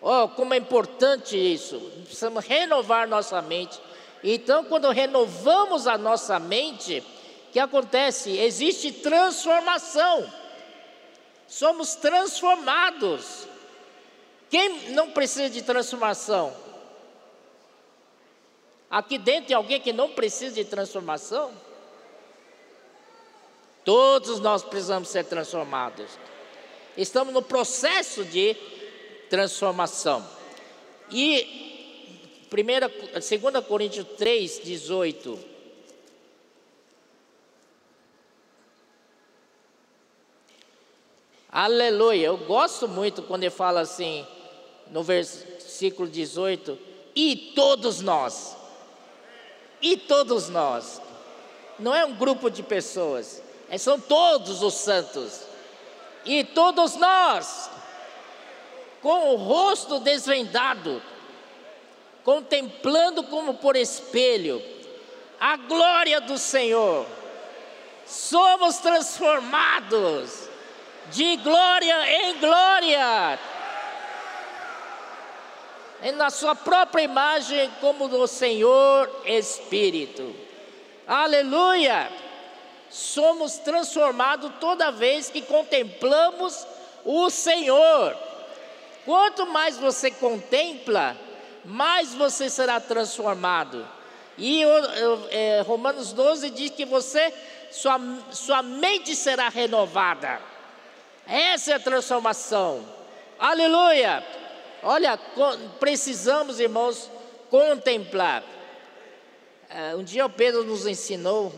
Oh, 0.00 0.28
como 0.28 0.54
é 0.54 0.56
importante 0.56 1.36
isso. 1.36 1.78
Precisamos 2.04 2.44
renovar 2.44 3.06
nossa 3.06 3.40
mente. 3.40 3.80
Então, 4.22 4.64
quando 4.64 4.88
renovamos 4.90 5.86
a 5.86 5.98
nossa 5.98 6.38
mente, 6.38 7.02
o 7.48 7.52
que 7.52 7.58
acontece? 7.58 8.30
Existe 8.30 8.92
transformação. 8.92 10.32
Somos 11.48 11.94
transformados. 11.96 13.46
Quem 14.48 14.90
não 14.90 15.10
precisa 15.10 15.50
de 15.50 15.62
transformação? 15.62 16.54
Aqui 18.90 19.18
dentro 19.18 19.48
tem 19.48 19.56
alguém 19.56 19.80
que 19.80 19.92
não 19.92 20.10
precisa 20.10 20.54
de 20.54 20.64
transformação? 20.64 21.50
Todos 23.84 24.38
nós 24.38 24.62
precisamos 24.62 25.08
ser 25.08 25.24
transformados. 25.24 26.06
Estamos 26.96 27.32
no 27.32 27.42
processo 27.42 28.24
de 28.24 28.54
transformação. 29.28 30.24
E 31.10 31.71
2 32.54 33.66
Coríntios 33.66 34.06
3, 34.18 34.60
18. 34.62 35.38
Aleluia. 41.50 42.26
Eu 42.26 42.36
gosto 42.38 42.88
muito 42.88 43.22
quando 43.22 43.44
ele 43.44 43.50
fala 43.50 43.80
assim, 43.80 44.26
no 44.90 45.02
versículo 45.02 46.08
18: 46.08 46.78
E 47.14 47.52
todos 47.54 48.00
nós 48.00 48.56
e 49.82 49.96
todos 49.96 50.48
nós. 50.48 51.02
Não 51.78 51.92
é 51.92 52.04
um 52.04 52.14
grupo 52.14 52.48
de 52.48 52.62
pessoas, 52.62 53.42
é, 53.68 53.76
são 53.76 53.98
todos 53.98 54.62
os 54.62 54.74
santos. 54.74 55.40
E 56.24 56.44
todos 56.44 56.94
nós, 56.94 57.68
com 59.02 59.34
o 59.34 59.36
rosto 59.36 59.98
desvendado, 59.98 61.02
contemplando 62.24 63.24
como 63.24 63.54
por 63.54 63.76
espelho 63.76 64.62
a 65.40 65.56
glória 65.56 66.20
do 66.20 66.38
Senhor, 66.38 67.06
somos 68.06 68.78
transformados 68.78 70.48
de 71.10 71.36
glória 71.38 72.28
em 72.28 72.38
glória 72.38 73.38
na 76.10 76.30
sua 76.30 76.54
própria 76.54 77.02
imagem, 77.02 77.70
como 77.80 78.08
do 78.08 78.26
Senhor 78.26 79.08
Espírito. 79.24 80.34
Aleluia! 81.06 82.10
Somos 82.90 83.58
transformados 83.58 84.52
toda 84.60 84.90
vez 84.90 85.30
que 85.30 85.42
contemplamos 85.42 86.66
o 87.04 87.30
Senhor. 87.30 88.16
Quanto 89.04 89.46
mais 89.46 89.78
você 89.78 90.10
contempla, 90.10 91.16
mais 91.64 92.14
você 92.14 92.48
será 92.48 92.80
transformado. 92.80 93.86
E 94.38 94.62
é, 95.30 95.60
Romanos 95.60 96.12
12 96.12 96.50
diz 96.50 96.70
que 96.70 96.84
você, 96.84 97.32
sua, 97.70 98.00
sua 98.30 98.62
mente 98.62 99.14
será 99.14 99.48
renovada. 99.48 100.40
Essa 101.26 101.72
é 101.72 101.74
a 101.74 101.80
transformação. 101.80 102.84
Aleluia! 103.38 104.24
Olha, 104.82 105.18
precisamos, 105.78 106.58
irmãos, 106.58 107.10
contemplar. 107.50 108.42
Uh, 109.70 109.98
um 109.98 110.04
dia 110.04 110.26
o 110.26 110.30
Pedro 110.30 110.64
nos 110.64 110.86
ensinou, 110.86 111.52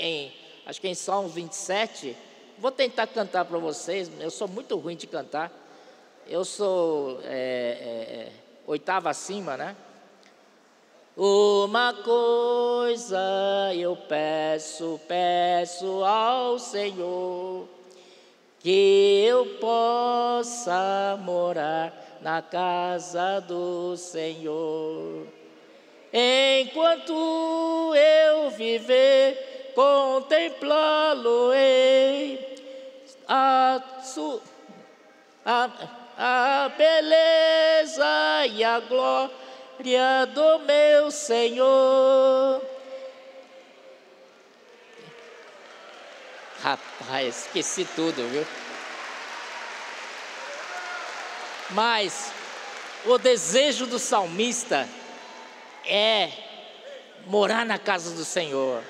em, 0.00 0.32
acho 0.66 0.80
que 0.80 0.88
em 0.88 0.94
Salmos 0.94 1.34
27, 1.34 2.16
vou 2.58 2.70
tentar 2.72 3.06
cantar 3.06 3.44
para 3.44 3.58
vocês, 3.58 4.10
eu 4.20 4.30
sou 4.30 4.48
muito 4.48 4.76
ruim 4.76 4.96
de 4.96 5.06
cantar. 5.06 5.50
Eu 6.26 6.44
sou 6.44 7.20
é, 7.24 8.28
é, 8.28 8.32
oitava 8.68 9.08
acima, 9.08 9.56
né? 9.56 9.74
Uma 11.16 11.94
coisa 11.94 13.18
eu 13.74 13.96
peço, 13.96 15.00
peço 15.08 16.04
ao 16.04 16.58
Senhor, 16.58 17.66
que 18.60 19.24
eu 19.26 19.56
possa 19.58 21.18
morar 21.22 22.18
na 22.20 22.42
casa 22.42 23.40
do 23.40 23.96
Senhor. 23.96 25.26
Enquanto 26.12 27.94
eu 27.94 28.50
viver, 28.50 29.72
contemplá-lo-ei, 29.74 32.58
a, 33.26 33.82
a, 35.44 35.70
a 36.18 36.68
beleza 36.76 38.46
e 38.50 38.64
a 38.64 38.80
glória 38.80 40.26
do 40.34 40.58
meu 40.60 41.12
Senhor. 41.12 42.60
Rapaz, 46.60 47.46
esqueci 47.46 47.84
tudo, 47.94 48.28
viu? 48.30 48.44
Mas 51.70 52.32
o 53.06 53.16
desejo 53.16 53.86
do 53.86 54.00
salmista 54.00 54.88
é 55.86 56.32
morar 57.26 57.64
na 57.64 57.78
casa 57.78 58.10
do 58.10 58.24
Senhor 58.24 58.82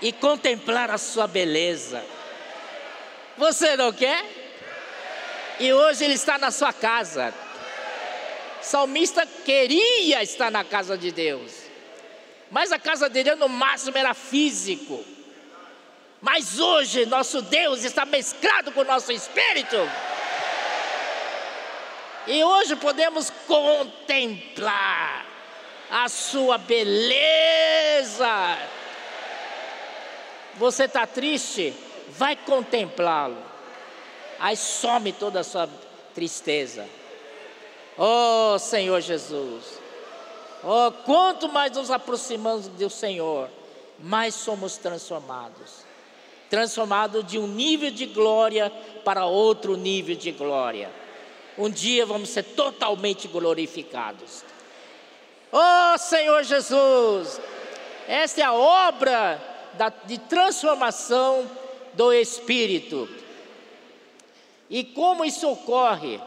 e 0.00 0.12
contemplar 0.12 0.90
a 0.90 0.98
sua 0.98 1.26
beleza. 1.26 2.04
Você 3.36 3.76
não 3.76 3.92
quer? 3.92 4.43
E 5.60 5.72
hoje 5.72 6.04
ele 6.04 6.14
está 6.14 6.38
na 6.38 6.50
sua 6.50 6.72
casa. 6.72 7.32
Salmista 8.60 9.26
queria 9.44 10.22
estar 10.22 10.50
na 10.50 10.64
casa 10.64 10.96
de 10.96 11.12
Deus, 11.12 11.52
mas 12.50 12.72
a 12.72 12.78
casa 12.78 13.10
de 13.10 13.22
Deus 13.22 13.38
no 13.38 13.48
máximo 13.48 13.96
era 13.96 14.14
físico. 14.14 15.04
Mas 16.20 16.58
hoje 16.58 17.04
nosso 17.04 17.42
Deus 17.42 17.84
está 17.84 18.06
mesclado 18.06 18.72
com 18.72 18.80
o 18.80 18.84
nosso 18.84 19.12
espírito. 19.12 19.76
E 22.26 22.42
hoje 22.42 22.74
podemos 22.76 23.30
contemplar 23.46 25.26
a 25.90 26.08
sua 26.08 26.56
beleza. 26.56 28.58
Você 30.54 30.84
está 30.84 31.06
triste? 31.06 31.74
Vai 32.08 32.34
contemplá-lo. 32.34 33.53
Aí 34.44 34.58
some 34.58 35.10
toda 35.10 35.40
a 35.40 35.42
sua 35.42 35.66
tristeza. 36.14 36.86
Oh 37.96 38.58
Senhor 38.58 39.00
Jesus. 39.00 39.80
Oh, 40.62 40.92
quanto 41.02 41.48
mais 41.48 41.72
nos 41.72 41.90
aproximamos 41.90 42.68
do 42.68 42.90
Senhor, 42.90 43.48
mais 43.98 44.34
somos 44.34 44.76
transformados. 44.76 45.86
Transformados 46.50 47.26
de 47.26 47.38
um 47.38 47.46
nível 47.46 47.90
de 47.90 48.04
glória 48.04 48.70
para 49.02 49.24
outro 49.24 49.78
nível 49.78 50.14
de 50.14 50.30
glória. 50.30 50.92
Um 51.56 51.70
dia 51.70 52.04
vamos 52.04 52.28
ser 52.28 52.42
totalmente 52.42 53.26
glorificados. 53.26 54.44
Oh 55.50 55.96
Senhor 55.96 56.42
Jesus, 56.42 57.40
esta 58.06 58.42
é 58.42 58.44
a 58.44 58.52
obra 58.52 59.42
da, 59.72 59.88
de 59.88 60.18
transformação 60.18 61.50
do 61.94 62.12
Espírito. 62.12 63.23
E 64.74 64.82
como 64.82 65.24
isso 65.24 65.48
ocorre, 65.48 66.20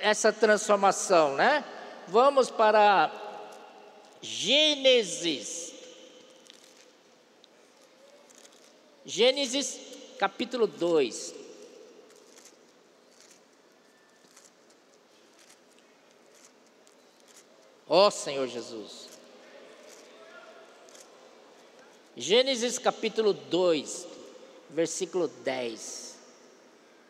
essa 0.00 0.32
transformação, 0.32 1.36
né? 1.36 1.64
Vamos 2.08 2.50
para 2.50 3.08
Gênesis. 4.20 5.72
Gênesis 9.06 9.78
capítulo 10.18 10.66
2. 10.66 11.36
Ó 17.88 18.08
oh, 18.08 18.10
Senhor 18.10 18.48
Jesus. 18.48 19.06
Gênesis 22.16 22.76
capítulo 22.76 23.32
2, 23.32 24.08
versículo 24.68 25.28
10. 25.28 26.11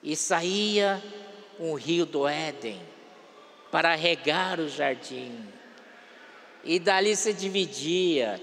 E 0.03 0.17
saía 0.17 1.03
um 1.59 1.75
rio 1.75 2.05
do 2.05 2.27
Éden 2.27 2.81
para 3.71 3.95
regar 3.95 4.59
o 4.59 4.69
jardim. 4.69 5.49
E 6.65 6.79
dali 6.79 7.17
se 7.17 7.33
dividia, 7.33 8.41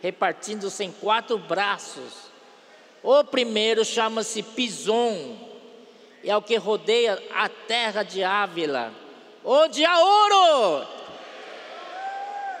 repartindo-se 0.00 0.84
em 0.84 0.92
quatro 0.92 1.38
braços. 1.38 2.30
O 3.02 3.24
primeiro 3.24 3.84
chama-se 3.84 4.42
Pison, 4.42 5.36
e 6.22 6.30
é 6.30 6.36
o 6.36 6.42
que 6.42 6.56
rodeia 6.56 7.20
a 7.34 7.48
terra 7.48 8.02
de 8.02 8.22
Ávila, 8.22 8.92
onde 9.44 9.84
há 9.84 9.98
ouro 9.98 10.86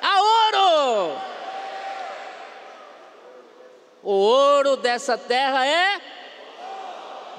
a 0.02 0.20
ouro. 0.20 1.20
O 4.02 4.10
ouro 4.10 4.76
dessa 4.76 5.16
terra 5.16 5.64
é 5.64 6.00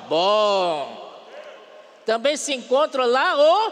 bom. 0.08 1.04
Também 2.06 2.36
se 2.38 2.54
encontra 2.54 3.06
lá 3.06 3.36
o 3.38 3.72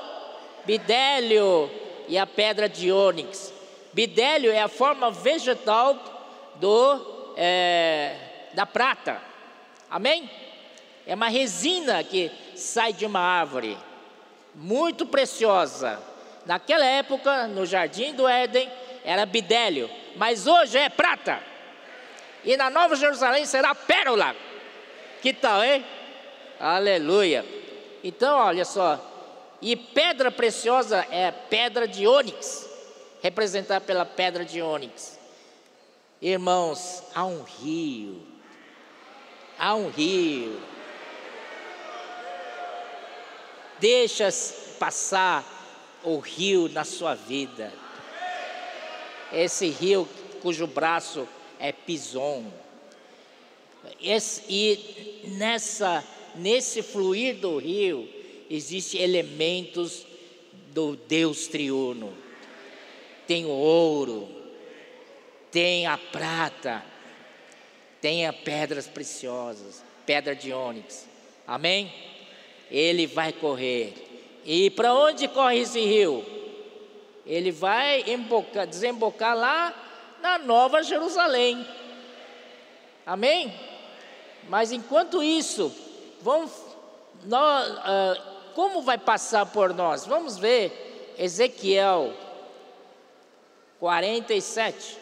bidélio 0.66 1.70
e 2.08 2.18
a 2.18 2.26
pedra 2.26 2.68
de 2.68 2.92
ônix. 2.92 3.54
Bidélio 3.94 4.52
é 4.52 4.62
a 4.62 4.68
forma 4.68 5.12
vegetal 5.12 5.98
do, 6.56 7.34
é, 7.36 8.16
da 8.54 8.66
prata. 8.66 9.22
Amém? 9.90 10.30
É 11.06 11.14
uma 11.14 11.28
resina 11.28 12.04
que 12.04 12.32
sai 12.56 12.94
de 12.94 13.06
uma 13.06 13.20
árvore, 13.20 13.78
muito 14.56 15.06
preciosa. 15.06 16.02
Naquela 16.46 16.86
época, 16.86 17.48
no 17.48 17.66
jardim 17.66 18.14
do 18.14 18.28
Éden, 18.28 18.72
era 19.04 19.26
bidélio, 19.26 19.90
mas 20.16 20.48
hoje 20.48 20.78
é 20.78 20.90
prata. 20.90 21.40
E 22.44 22.56
na 22.56 22.70
Nova 22.70 22.96
Jerusalém 22.96 23.46
será 23.46 23.76
pérola. 23.76 24.36
Que 25.22 25.34
tal, 25.34 25.64
hein? 25.64 25.86
Aleluia. 26.62 27.46
Então, 28.04 28.38
olha 28.38 28.64
só. 28.64 29.00
E 29.62 29.76
pedra 29.76 30.32
preciosa 30.32 31.06
é 31.10 31.32
pedra 31.32 31.88
de 31.88 32.08
ônix, 32.08 32.70
representada 33.22 33.82
pela 33.82 34.06
pedra 34.06 34.46
de 34.46 34.62
ônix. 34.62 35.20
Irmãos, 36.22 37.04
há 37.14 37.26
um 37.26 37.44
rio. 37.44 38.22
Há 39.58 39.76
um 39.76 39.90
rio. 39.90 40.62
Deixa 43.80 44.30
passar 44.80 45.44
o 46.04 46.20
rio 46.20 46.70
na 46.70 46.84
sua 46.84 47.16
vida 47.16 47.72
esse 49.32 49.70
rio 49.70 50.08
cujo 50.42 50.68
braço 50.68 51.28
é 51.60 51.72
Pison. 51.72 52.46
Esse, 54.02 54.44
e 54.50 55.22
nessa, 55.38 56.04
nesse 56.36 56.82
fluir 56.82 57.36
do 57.36 57.58
rio 57.58 58.08
existem 58.50 59.02
elementos 59.02 60.06
do 60.74 60.96
Deus 60.96 61.48
triuno. 61.48 62.14
Tem 63.28 63.46
o 63.46 63.50
ouro, 63.50 64.28
tem 65.52 65.86
a 65.86 65.98
prata, 65.98 66.84
tem 68.02 68.26
as 68.26 68.36
pedras 68.36 68.88
preciosas, 68.88 69.84
pedra 70.06 70.36
de 70.36 70.52
ônix. 70.52 71.08
Amém? 71.48 71.94
Ele 72.70 73.06
vai 73.08 73.32
correr. 73.32 73.94
E 74.46 74.70
para 74.72 74.94
onde 74.94 75.28
corre 75.28 75.60
esse 75.60 75.80
rio? 75.80 76.26
Ele 77.26 77.52
vai 77.52 78.04
embocar, 78.08 78.66
desembocar 78.66 79.38
lá 79.38 80.18
na 80.22 80.38
Nova 80.38 80.82
Jerusalém. 80.82 81.66
Amém? 83.06 83.54
Mas 84.50 84.72
enquanto 84.72 85.22
isso, 85.22 85.74
vamos, 86.22 86.52
nós, 87.26 87.70
uh, 87.70 88.54
como 88.54 88.82
vai 88.82 88.98
passar 88.98 89.46
por 89.46 89.74
nós? 89.74 90.06
Vamos 90.06 90.38
ver 90.38 91.16
Ezequiel 91.18 92.14
47. 93.80 95.02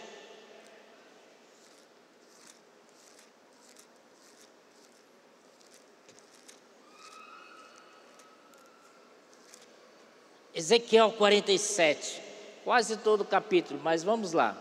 Ezequiel 10.59 11.13
47, 11.13 12.21
quase 12.65 12.97
todo 12.97 13.21
o 13.21 13.25
capítulo, 13.25 13.79
mas 13.81 14.03
vamos 14.03 14.33
lá. 14.33 14.57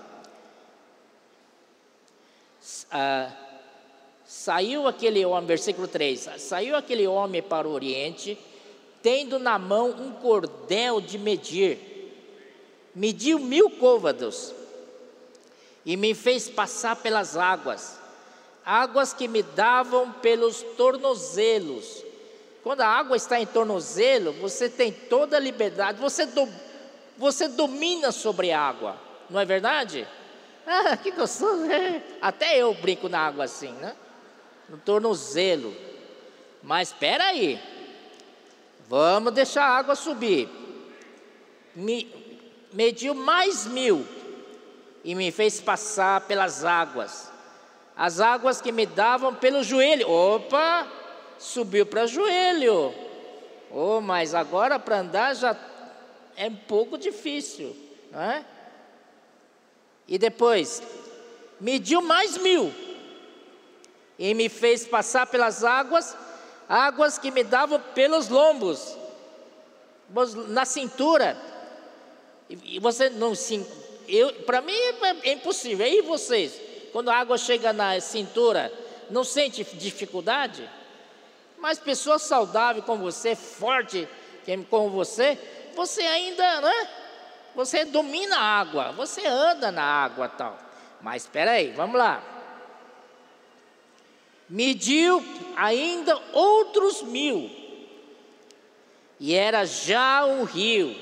Ah, 2.91 3.33
saiu 4.29 4.87
aquele 4.87 5.25
homem, 5.25 5.47
versículo 5.47 5.89
3: 5.89 6.29
Saiu 6.39 6.77
aquele 6.77 7.07
homem 7.09 7.43
para 7.43 7.67
o 7.67 7.73
oriente, 7.73 8.39
tendo 9.03 9.39
na 9.39 9.59
mão 9.59 9.89
um 9.91 10.13
cordel 10.13 11.01
de 11.01 11.19
medir, 11.19 11.79
mediu 12.95 13.41
mil 13.41 13.71
côvados, 13.71 14.55
e 15.85 15.97
me 15.97 16.15
fez 16.15 16.49
passar 16.49 16.97
pelas 16.97 17.37
águas, 17.37 17.99
águas 18.65 19.13
que 19.15 19.27
me 19.27 19.43
davam 19.43 20.13
pelos 20.13 20.63
tornozelos 20.77 22.07
quando 22.69 22.83
a 22.83 22.87
água 22.87 23.17
está 23.17 23.41
em 23.41 23.47
tornozelo, 23.47 24.33
você 24.35 24.69
tem 24.69 24.93
toda 24.93 25.39
a 25.39 25.41
liberdade, 25.41 25.99
você, 25.99 26.27
do, 26.27 26.47
você 27.17 27.49
domina 27.49 28.13
sobre 28.13 28.53
a 28.53 28.61
água, 28.61 28.95
não 29.31 29.41
é 29.41 29.45
verdade? 29.47 30.07
Ah, 30.67 30.95
que 30.95 31.11
gostoso, 31.13 31.65
né? 31.65 32.03
Até 32.21 32.59
eu 32.59 32.75
brinco 32.75 33.09
na 33.09 33.21
água 33.21 33.45
assim, 33.45 33.73
né? 33.73 33.97
No 34.69 34.77
tornozelo. 34.79 35.75
Mas 36.63 36.89
espera 36.89 37.25
aí, 37.25 37.61
vamos 38.89 39.33
deixar 39.33 39.65
a 39.65 39.77
água 39.79 39.95
subir. 39.95 40.49
Me, 41.75 42.13
mediu 42.73 43.15
mais 43.15 43.67
mil 43.67 44.05
e 45.05 45.15
me 45.15 45.31
fez 45.31 45.61
passar 45.61 46.23
pelas 46.23 46.65
águas. 46.65 47.31
As 47.97 48.21
águas 48.21 48.61
que 48.61 48.71
me 48.71 48.85
davam 48.85 49.35
pelo 49.35 49.63
joelho. 49.63 50.09
Opa! 50.11 50.87
Subiu 51.39 51.87
para 51.87 52.07
joelho. 52.07 52.93
Oh, 53.71 54.01
mas 54.01 54.35
agora 54.35 54.79
para 54.79 55.01
andar 55.01 55.35
já 55.35 55.57
é 56.37 56.47
um 56.47 56.57
pouco 56.57 56.97
difícil, 56.97 57.77
não 58.11 58.21
é? 58.21 58.45
E 60.07 60.19
depois, 60.19 60.83
mediu 61.61 62.01
mais 62.01 62.39
mil 62.39 62.73
e 64.19 64.35
me 64.35 64.49
fez 64.49 64.87
passar 64.87 65.27
pelas 65.27 65.63
águas, 65.63 66.17
águas 66.69 67.19
que 67.19 67.31
me 67.31 67.45
davam 67.45 67.81
pelos 67.95 68.29
lombos, 68.29 68.97
na 70.49 70.65
cintura. 70.65 71.37
E 72.51 72.81
você 72.81 73.11
não 73.11 73.35
se. 73.35 73.65
Para 74.47 74.61
mim 74.63 74.73
é 75.23 75.33
impossível. 75.33 75.87
E 75.87 76.03
vocês? 76.03 76.61
Quando 76.93 77.11
a 77.11 77.17
água 77.17 77.37
chega 77.37 77.73
na 77.73 78.01
cintura, 78.01 78.73
não 79.11 79.23
sente 79.23 79.63
dificuldade? 79.77 80.69
Mas 81.59 81.79
pessoa 81.79 82.19
saudável 82.19 82.83
como 82.83 83.03
você, 83.03 83.37
forte 83.37 84.09
como 84.71 84.89
você, 84.89 85.37
você 85.77 86.01
ainda, 86.01 86.61
né? 86.63 86.89
Você 87.55 87.85
domina 87.85 88.37
a 88.37 88.61
água, 88.61 88.93
você 88.93 89.27
anda 89.27 89.71
na 89.71 89.83
água 89.83 90.29
tal. 90.29 90.57
Mas 91.03 91.25
espera 91.25 91.53
aí, 91.53 91.71
vamos 91.73 91.99
lá. 91.99 92.38
Mediu 94.49 95.25
ainda 95.57 96.19
outros 96.33 97.03
mil. 97.03 97.51
E 99.21 99.35
era 99.35 99.65
já 99.65 100.25
um 100.25 100.45
rio 100.45 100.95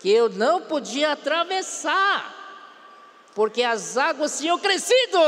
que 0.00 0.10
eu 0.10 0.28
não 0.28 0.60
podia 0.62 1.12
atravessar, 1.12 2.34
porque 3.34 3.62
as 3.62 3.96
águas 3.96 4.38
tinham 4.38 4.58
crescido. 4.58 5.18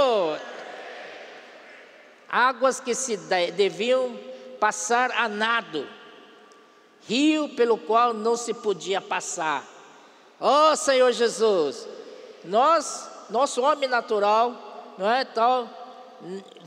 Águas 2.28 2.80
que 2.80 2.94
se 2.94 3.16
deviam 3.52 4.18
passar 4.58 5.12
a 5.12 5.28
nado, 5.28 5.86
rio 7.06 7.50
pelo 7.50 7.78
qual 7.78 8.12
não 8.12 8.36
se 8.36 8.52
podia 8.52 9.00
passar. 9.00 9.64
Oh, 10.40 10.74
Senhor 10.74 11.12
Jesus, 11.12 11.86
nós, 12.44 13.08
nosso 13.30 13.62
homem 13.62 13.88
natural, 13.88 14.94
não 14.98 15.08
é 15.08 15.24
tal, 15.24 15.83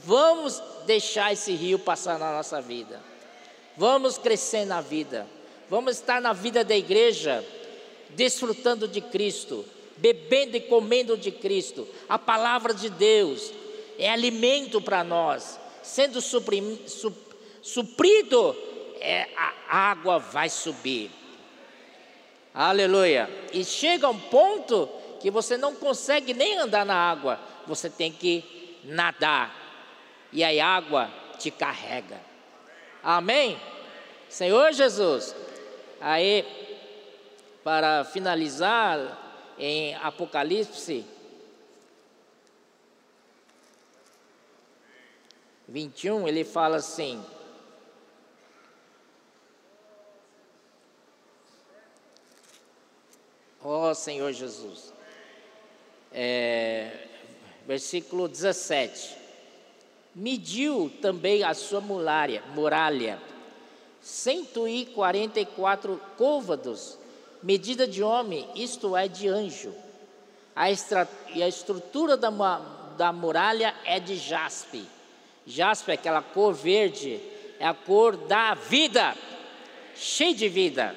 vamos 0.03 0.61
deixar 0.85 1.33
esse 1.33 1.53
rio 1.53 1.79
passar 1.79 2.19
na 2.19 2.31
nossa 2.31 2.61
vida. 2.61 3.01
Vamos 3.75 4.17
crescer 4.17 4.65
na 4.65 4.81
vida. 4.81 5.27
Vamos 5.69 5.97
estar 5.97 6.21
na 6.21 6.33
vida 6.33 6.63
da 6.63 6.75
igreja, 6.75 7.45
desfrutando 8.11 8.87
de 8.87 9.01
Cristo, 9.01 9.65
bebendo 9.97 10.55
e 10.55 10.61
comendo 10.61 11.17
de 11.17 11.31
Cristo. 11.31 11.87
A 12.07 12.17
palavra 12.17 12.73
de 12.73 12.89
Deus 12.89 13.51
é 13.97 14.09
alimento 14.09 14.81
para 14.81 15.03
nós. 15.03 15.59
Sendo 15.83 16.21
su, 16.21 16.41
suprido, 17.61 18.55
é, 18.99 19.27
a 19.35 19.91
água 19.91 20.19
vai 20.19 20.49
subir. 20.49 21.11
Aleluia. 22.53 23.29
E 23.53 23.63
chega 23.63 24.09
um 24.09 24.19
ponto 24.19 24.89
que 25.19 25.29
você 25.29 25.57
não 25.57 25.75
consegue 25.75 26.33
nem 26.33 26.57
andar 26.57 26.85
na 26.85 26.95
água, 26.95 27.39
você 27.67 27.89
tem 27.89 28.11
que 28.11 28.56
nadar. 28.88 29.53
E 30.31 30.43
a 30.43 30.67
água 30.67 31.09
te 31.38 31.51
carrega. 31.51 32.19
Amém? 33.03 33.59
Senhor 34.27 34.73
Jesus. 34.73 35.35
Aí, 36.01 36.45
para 37.63 38.03
finalizar, 38.03 39.25
em 39.57 39.95
Apocalipse 39.95 41.05
21, 45.67 46.27
ele 46.27 46.43
fala 46.45 46.77
assim: 46.77 47.23
Ó 53.61 53.89
oh, 53.89 53.95
Senhor 53.95 54.31
Jesus. 54.31 54.93
É, 56.13 57.07
versículo 57.68 58.30
17. 58.30 59.18
Mediu 60.15 60.89
também 61.01 61.43
a 61.43 61.53
sua 61.53 61.82
muralha, 61.82 62.41
muralha 62.55 63.22
144 64.01 66.01
côvados, 66.18 66.97
medida 67.43 67.86
de 67.86 68.01
homem, 68.01 68.47
isto 68.55 68.95
é, 68.95 69.07
de 69.07 69.28
anjo. 69.28 69.76
A 70.55 70.72
e 70.72 71.43
a 71.43 71.47
estrutura 71.47 72.15
da, 72.15 72.32
da 72.97 73.11
muralha 73.11 73.76
é 73.84 73.99
de 73.99 74.15
jaspe. 74.15 74.88
Jaspe 75.45 75.91
é 75.91 75.95
aquela 75.95 76.22
cor 76.22 76.53
verde, 76.53 77.20
é 77.59 77.68
a 77.68 77.74
cor 77.74 78.15
da 78.15 78.53
vida, 78.53 79.15
cheia 79.93 80.34
de 80.34 80.47
vida. 80.47 80.95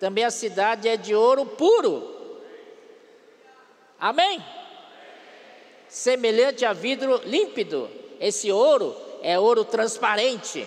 Também 0.00 0.24
a 0.24 0.30
cidade 0.30 0.88
é 0.88 0.96
de 0.96 1.14
ouro 1.14 1.46
puro. 1.46 2.10
Amém? 4.00 4.42
Semelhante 5.92 6.64
a 6.64 6.72
vidro 6.72 7.20
límpido. 7.22 7.86
Esse 8.18 8.50
ouro 8.50 8.96
é 9.20 9.38
ouro 9.38 9.62
transparente. 9.62 10.66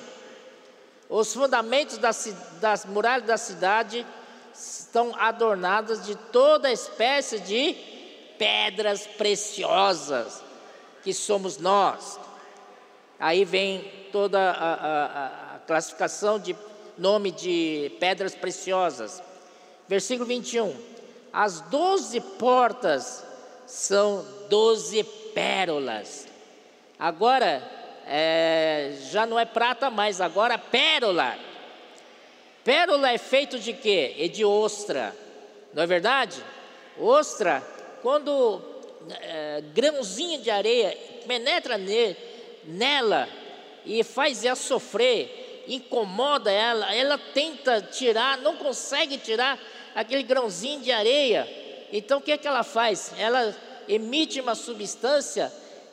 Os 1.10 1.34
fundamentos 1.34 1.98
das, 1.98 2.32
das 2.62 2.86
muralhas 2.86 3.26
da 3.26 3.36
cidade 3.36 4.06
estão 4.54 5.16
adornados 5.18 6.06
de 6.06 6.16
toda 6.16 6.72
espécie 6.72 7.40
de 7.40 7.76
pedras 8.38 9.08
preciosas, 9.08 10.44
que 11.04 11.12
somos 11.12 11.58
nós. 11.58 12.20
Aí 13.20 13.44
vem 13.44 14.10
toda 14.12 14.40
a, 14.40 14.74
a, 14.74 15.56
a 15.56 15.60
classificação 15.66 16.38
de 16.38 16.56
nome 17.00 17.32
de 17.32 17.92
pedras 18.00 18.36
preciosas. 18.36 19.24
Versículo 19.88 20.28
21. 20.28 20.72
As 21.34 21.62
doze 21.62 22.22
portas 22.22 23.25
são 23.66 24.26
doze 24.50 25.04
pérolas. 25.34 26.28
Agora, 26.98 27.62
é, 28.08 28.94
já 29.12 29.26
não 29.26 29.40
é 29.40 29.46
prata 29.46 29.90
mais, 29.90 30.22
agora 30.22 30.54
é 30.54 30.58
pérola. 30.58 31.38
Pérola 32.64 33.12
é 33.12 33.18
feito 33.18 33.60
de 33.60 33.74
quê? 33.74 34.16
É 34.18 34.28
de 34.28 34.44
ostra, 34.44 35.16
não 35.74 35.84
é 35.84 35.86
verdade? 35.88 36.42
Ostra, 36.98 37.62
quando 38.02 38.62
é, 39.22 39.62
grãozinho 39.74 40.42
de 40.42 40.50
areia 40.50 40.98
penetra 41.28 41.78
ne, 41.78 42.16
nela 42.64 43.28
e 43.86 44.04
faz 44.04 44.44
ela 44.44 44.56
sofrer, 44.56 45.64
incomoda 45.68 46.52
ela, 46.52 46.94
ela 46.94 47.18
tenta 47.18 47.82
tirar, 47.82 48.38
não 48.38 48.56
consegue 48.58 49.18
tirar 49.18 49.60
aquele 49.94 50.24
grãozinho 50.24 50.82
de 50.82 50.92
areia. 50.92 51.65
Então 51.98 52.20
o 52.20 52.22
que 52.22 52.34
é 52.34 52.38
que 52.38 52.46
ela 52.46 52.62
faz? 52.62 53.14
Ela 53.18 53.56
emite 53.88 54.42
uma 54.42 54.54
substância 54.54 55.50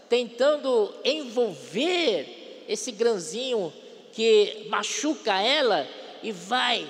tentando 0.09 0.93
envolver 1.05 2.65
esse 2.69 2.91
grãozinho 2.91 3.73
que 4.13 4.67
machuca 4.69 5.41
ela 5.41 5.87
e 6.21 6.33
vai 6.33 6.85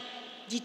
de, 0.49 0.63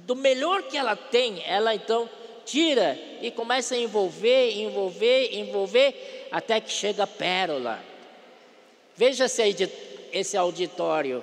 do 0.00 0.16
melhor 0.16 0.62
que 0.62 0.78
ela 0.78 0.96
tem, 0.96 1.44
ela 1.46 1.74
então 1.74 2.08
tira 2.46 2.98
e 3.20 3.30
começa 3.30 3.74
a 3.74 3.78
envolver, 3.78 4.52
envolver, 4.56 5.38
envolver 5.38 6.26
até 6.32 6.62
que 6.62 6.72
chega 6.72 7.02
a 7.02 7.06
pérola. 7.06 7.84
Veja 8.96 9.26
esse 9.26 10.36
auditório. 10.38 11.22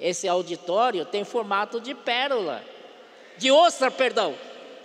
Esse 0.00 0.26
auditório 0.26 1.04
tem 1.04 1.22
formato 1.22 1.82
de 1.82 1.94
pérola, 1.94 2.64
de 3.36 3.50
ostra, 3.50 3.90
perdão, 3.90 4.34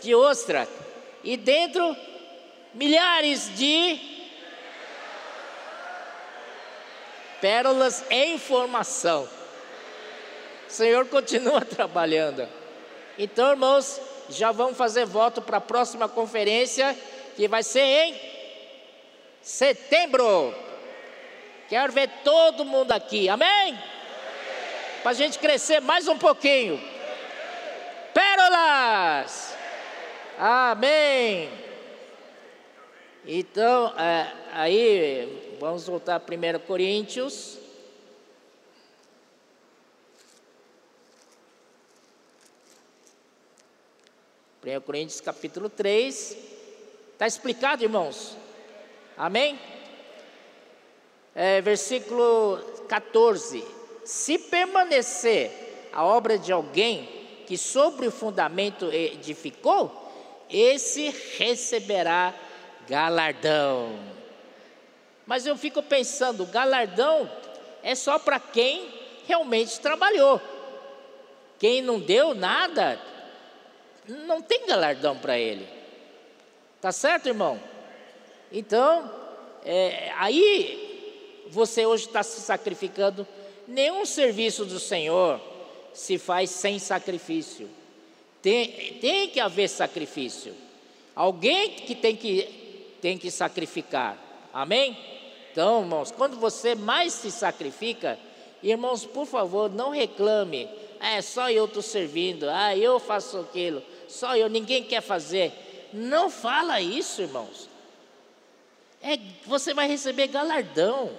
de 0.02 0.16
ostra. 0.16 0.68
E 1.24 1.38
dentro, 1.38 1.95
milhares 2.74 3.56
de 3.56 3.99
pérolas 7.39 8.04
em 8.10 8.38
formação. 8.38 9.28
O 10.68 10.72
Senhor 10.72 11.06
continua 11.08 11.62
trabalhando. 11.66 12.47
Então, 13.18 13.52
irmãos, 13.52 13.99
já 14.30 14.52
vamos 14.52 14.78
fazer 14.78 15.06
voto 15.06 15.41
para 15.41 15.58
a 15.58 15.62
próxima 15.62 16.08
conferência, 16.08 16.97
que 17.36 17.47
vai 17.47 17.64
ser 17.64 17.82
em 17.82 18.22
setembro. 19.41 20.56
Quero 21.70 21.91
ver 21.93 22.10
todo 22.24 22.66
mundo 22.66 22.91
aqui, 22.91 23.30
amém? 23.30 23.78
para 25.02 25.12
a 25.12 25.16
gente 25.16 25.39
crescer 25.39 25.82
mais 25.82 26.08
um 26.08 26.18
pouquinho. 26.18 26.82
Pérolas! 28.14 29.51
Amém! 30.44 31.52
Então, 33.24 33.94
é, 33.96 34.34
aí, 34.54 35.56
vamos 35.60 35.86
voltar 35.86 36.16
a 36.16 36.20
1 36.20 36.66
Coríntios. 36.66 37.60
1 44.66 44.82
Coríntios 44.82 45.22
capítulo 45.22 45.70
3. 45.70 46.36
Está 47.14 47.28
explicado, 47.28 47.84
irmãos? 47.84 48.36
Amém? 49.16 49.60
É, 51.36 51.62
versículo 51.62 52.58
14. 52.89 53.64
Se 54.04 54.39
permanecer 54.39 55.52
a 55.94 56.04
obra 56.04 56.39
de 56.39 56.52
alguém 56.52 57.44
que 57.46 57.60
sobre 57.60 58.08
o 58.08 58.12
fundamento 58.12 58.92
edificou, 58.92 60.01
esse 60.52 61.10
receberá 61.38 62.34
galardão. 62.88 63.97
Mas 65.26 65.45
eu 65.45 65.56
fico 65.56 65.82
pensando, 65.82 66.45
galardão 66.45 67.30
é 67.84 67.95
só 67.95 68.20
para 68.20 68.39
quem 68.39 68.93
realmente 69.26 69.80
trabalhou. 69.80 70.41
Quem 71.58 71.82
não 71.82 71.99
deu 71.99 72.34
nada, 72.34 72.99
não 74.08 74.41
tem 74.41 74.66
galardão 74.66 75.18
para 75.18 75.38
ele. 75.38 75.68
Tá 76.82 76.91
certo, 76.91 77.28
irmão? 77.28 77.62
Então, 78.52 79.10
é, 79.64 80.12
aí 80.18 81.45
você 81.49 81.86
hoje 81.86 82.08
está 82.08 82.24
se 82.24 82.41
sacrificando. 82.41 83.28
Nenhum 83.68 84.06
serviço 84.06 84.66
do 84.66 84.80
Senhor 84.80 85.39
se 85.93 86.18
faz 86.18 86.49
sem 86.49 86.80
sacrifício. 86.80 87.70
Tem, 88.42 88.98
tem 89.00 89.30
que 89.30 89.39
haver 89.39 89.70
sacrifício. 89.70 90.54
Alguém 91.16 91.72
que 91.72 91.94
tem 91.94 92.16
que, 92.16 92.96
tem 93.02 93.18
que 93.18 93.30
sacrificar. 93.30 94.18
Amém? 94.54 94.98
Então, 95.52 95.82
irmãos, 95.82 96.12
quando 96.12 96.38
você 96.38 96.74
mais 96.76 97.14
se 97.14 97.30
sacrifica, 97.30 98.18
irmãos, 98.64 99.06
por 99.06 99.26
favor, 99.26 99.70
não 99.70 99.92
reclame. 99.92 100.68
É, 101.00 101.22
só 101.22 101.50
eu 101.50 101.66
estou 101.66 101.82
servindo. 101.82 102.50
Ah, 102.50 102.76
eu 102.76 103.00
faço 103.00 103.39
aquilo. 103.39 103.84
Só 104.08 104.36
eu, 104.36 104.50
ninguém 104.50 104.84
quer 104.84 105.02
fazer. 105.02 105.52
Não 105.94 106.30
fala 106.30 106.82
isso, 106.82 107.22
irmãos. 107.22 107.70
É, 109.02 109.18
você 109.46 109.74
vai 109.74 109.88
receber 109.88 110.28
galardão. 110.28 111.12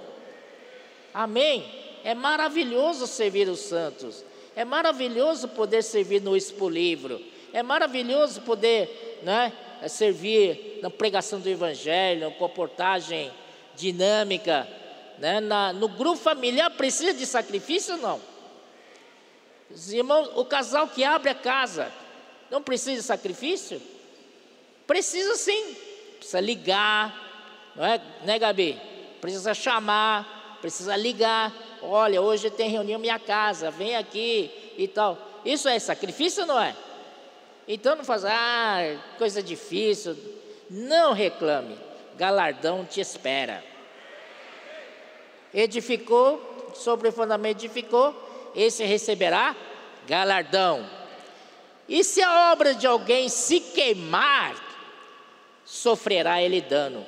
Amém? 1.12 1.64
É 2.04 2.14
maravilhoso 2.14 3.06
servir 3.06 3.48
os 3.48 3.60
santos. 3.60 4.24
É 4.54 4.64
maravilhoso 4.64 5.48
poder 5.48 5.82
servir 5.82 6.20
no 6.20 6.36
Expo 6.36 6.68
Livro. 6.68 7.20
É 7.52 7.62
maravilhoso 7.62 8.42
poder 8.42 9.20
né, 9.22 9.52
servir 9.88 10.78
na 10.82 10.90
pregação 10.90 11.40
do 11.40 11.48
Evangelho, 11.48 12.28
na 12.28 12.34
comportagem 12.34 13.32
dinâmica. 13.76 14.68
Né, 15.18 15.40
na, 15.40 15.72
no 15.72 15.88
grupo 15.88 16.16
familiar 16.16 16.70
precisa 16.70 17.14
de 17.14 17.26
sacrifício 17.26 17.94
ou 17.94 18.00
não? 18.00 18.20
Os 19.70 19.92
irmãos, 19.92 20.30
o 20.34 20.44
casal 20.44 20.88
que 20.88 21.04
abre 21.04 21.30
a 21.30 21.34
casa 21.34 21.90
não 22.50 22.62
precisa 22.62 22.96
de 22.96 23.02
sacrifício? 23.02 23.80
Precisa 24.86 25.34
sim. 25.36 25.76
Precisa 26.18 26.40
ligar, 26.40 27.72
não 27.74 27.84
é, 27.84 28.00
né, 28.24 28.38
Gabi? 28.38 28.78
Precisa 29.20 29.54
chamar, 29.54 30.58
precisa 30.60 30.96
ligar 30.96 31.52
olha, 31.82 32.20
hoje 32.20 32.50
tem 32.50 32.68
reunião 32.70 32.98
minha 32.98 33.18
casa, 33.18 33.70
vem 33.70 33.96
aqui 33.96 34.50
e 34.76 34.86
tal. 34.88 35.18
Isso 35.44 35.68
é 35.68 35.78
sacrifício 35.78 36.46
não 36.46 36.60
é? 36.60 36.74
Então 37.66 37.94
não 37.94 38.04
faz, 38.04 38.24
ah, 38.24 38.78
coisa 39.18 39.42
difícil. 39.42 40.16
Não 40.68 41.12
reclame, 41.12 41.78
galardão 42.16 42.84
te 42.84 43.00
espera. 43.00 43.62
Edificou, 45.52 46.72
sobre 46.74 47.08
o 47.08 47.12
fundamento 47.12 47.58
edificou, 47.58 48.14
esse 48.54 48.84
receberá 48.84 49.54
galardão. 50.06 50.88
E 51.88 52.02
se 52.02 52.22
a 52.22 52.52
obra 52.52 52.74
de 52.74 52.86
alguém 52.86 53.28
se 53.28 53.60
queimar, 53.60 54.54
sofrerá 55.64 56.40
ele 56.40 56.60
dano. 56.60 57.06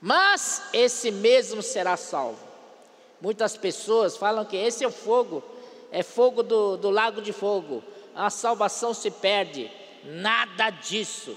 Mas 0.00 0.68
esse 0.72 1.10
mesmo 1.10 1.62
será 1.62 1.96
salvo. 1.96 2.47
Muitas 3.20 3.56
pessoas 3.56 4.16
falam 4.16 4.44
que 4.44 4.56
esse 4.56 4.84
é 4.84 4.86
o 4.86 4.92
fogo, 4.92 5.42
é 5.90 6.02
fogo 6.02 6.42
do, 6.42 6.76
do 6.76 6.90
lago 6.90 7.20
de 7.20 7.32
fogo, 7.32 7.82
a 8.14 8.30
salvação 8.30 8.94
se 8.94 9.10
perde. 9.10 9.70
Nada 10.04 10.70
disso. 10.70 11.36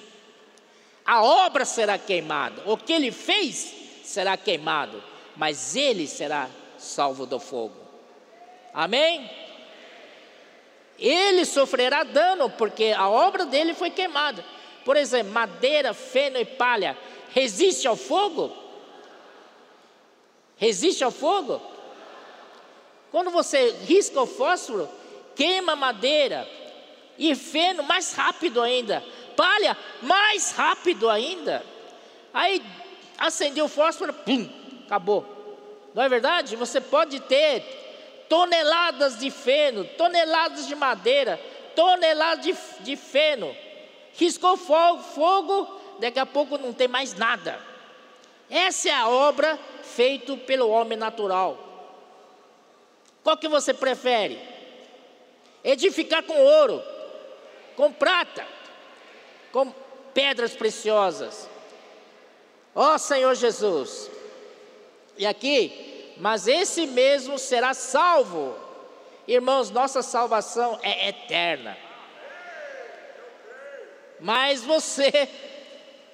A 1.06 1.24
obra 1.24 1.66
será 1.66 1.98
queimada, 1.98 2.62
o 2.66 2.78
que 2.78 2.94
ele 2.94 3.12
fez 3.12 3.74
será 4.04 4.38
queimado, 4.38 5.02
mas 5.36 5.76
ele 5.76 6.08
será 6.08 6.50
salvo 6.78 7.26
do 7.26 7.40
fogo. 7.40 7.76
Amém? 8.74 9.30
Ele 11.00 11.44
sofrerá 11.46 12.04
dano, 12.04 12.50
porque 12.52 12.94
a 12.96 13.10
obra 13.10 13.46
dele 13.46 13.74
foi 13.74 13.90
queimada. 13.90 14.46
Por 14.86 14.96
exemplo, 14.96 15.34
madeira, 15.34 15.94
feno 15.94 16.38
e 16.38 16.46
palha 16.46 16.96
resiste 17.34 17.88
ao 17.88 17.96
fogo? 17.96 18.56
Resiste 20.58 21.04
ao 21.04 21.12
fogo? 21.12 21.60
Quando 23.12 23.30
você 23.30 23.72
risca 23.86 24.22
o 24.22 24.26
fósforo, 24.26 24.89
queima 25.36 25.76
madeira. 25.76 26.47
E 27.18 27.36
feno, 27.36 27.84
mais 27.84 28.14
rápido 28.14 28.62
ainda. 28.62 29.03
Palha, 29.36 29.78
mais 30.01 30.51
rápido 30.51 31.09
ainda. 31.09 31.64
Aí 32.34 32.64
acendeu 33.18 33.66
o 33.66 33.70
fósforo, 33.70 34.14
pum, 34.14 34.49
acabou. 34.86 35.26
Não 35.93 36.01
é 36.01 36.07
verdade? 36.07 36.55
Você 36.55 36.80
pode 36.80 37.20
ter 37.20 38.26
toneladas 38.30 39.20
de 39.20 39.30
feno, 39.30 39.84
toneladas 39.84 40.66
de 40.66 40.74
madeira, 40.74 41.39
toneladas 41.76 42.45
de, 42.45 42.55
de 42.80 42.95
feno. 42.95 43.53
Riscou 44.14 44.55
fogo, 44.55 45.03
fogo, 45.03 45.82
daqui 45.99 46.18
a 46.18 46.26
pouco 46.26 46.57
não 46.57 46.72
tem 46.72 46.88
mais 46.88 47.14
nada. 47.14 47.59
Essa 48.49 48.89
é 48.89 48.93
a 48.93 49.09
obra 49.09 49.59
feita 49.84 50.36
pelo 50.38 50.70
homem 50.70 50.97
natural. 50.97 51.70
Qual 53.24 53.38
que 53.38 53.47
você 53.47 53.74
prefere? 53.74 54.39
Edificar 55.63 56.24
com 56.24 56.38
ouro, 56.38 56.82
com 57.76 57.91
prata, 57.91 58.45
com 59.51 59.72
pedras 60.13 60.55
preciosas. 60.55 61.49
Ó 62.74 62.95
oh, 62.95 62.97
Senhor 62.97 63.36
Jesus. 63.36 64.09
E 65.17 65.26
aqui, 65.26 66.13
mas 66.17 66.47
esse 66.47 66.88
mesmo 66.88 67.38
será 67.38 67.74
salvo. 67.74 68.55
Irmãos, 69.28 69.69
nossa 69.69 70.01
salvação 70.01 70.80
é 70.82 71.09
eterna. 71.09 71.78
Mas 74.19 74.63
você 74.63 75.30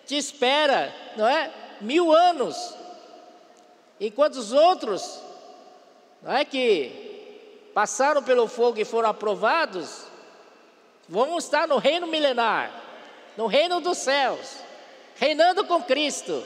te 0.05 0.17
espera, 0.17 0.93
não 1.15 1.27
é? 1.27 1.51
mil 1.81 2.11
anos, 2.11 2.75
enquanto 3.99 4.35
os 4.35 4.51
outros, 4.51 5.21
não 6.21 6.35
é 6.35 6.43
que 6.43 7.69
passaram 7.73 8.23
pelo 8.23 8.47
fogo 8.47 8.79
e 8.79 8.85
foram 8.85 9.09
aprovados, 9.09 10.05
vão 11.07 11.37
estar 11.37 11.67
no 11.67 11.77
reino 11.77 12.07
milenar, 12.07 12.71
no 13.37 13.45
reino 13.45 13.79
dos 13.79 13.99
céus, 13.99 14.57
reinando 15.15 15.63
com 15.65 15.81
Cristo. 15.83 16.43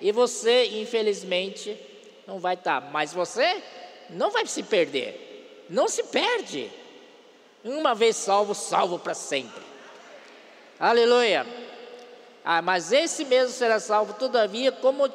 E 0.00 0.12
você, 0.12 0.66
infelizmente, 0.80 1.78
não 2.26 2.38
vai 2.38 2.54
estar, 2.54 2.80
mas 2.92 3.12
você 3.12 3.62
não 4.10 4.30
vai 4.30 4.46
se 4.46 4.62
perder, 4.62 5.66
não 5.68 5.88
se 5.88 6.02
perde. 6.04 6.70
Uma 7.64 7.94
vez 7.94 8.16
salvo, 8.16 8.54
salvo 8.54 8.98
para 8.98 9.14
sempre. 9.14 9.62
Aleluia. 10.78 11.46
Ah, 12.44 12.60
mas 12.60 12.92
esse 12.92 13.24
mesmo 13.24 13.54
será 13.54 13.80
salvo, 13.80 14.12
todavia, 14.14 14.70
como 14.70 15.08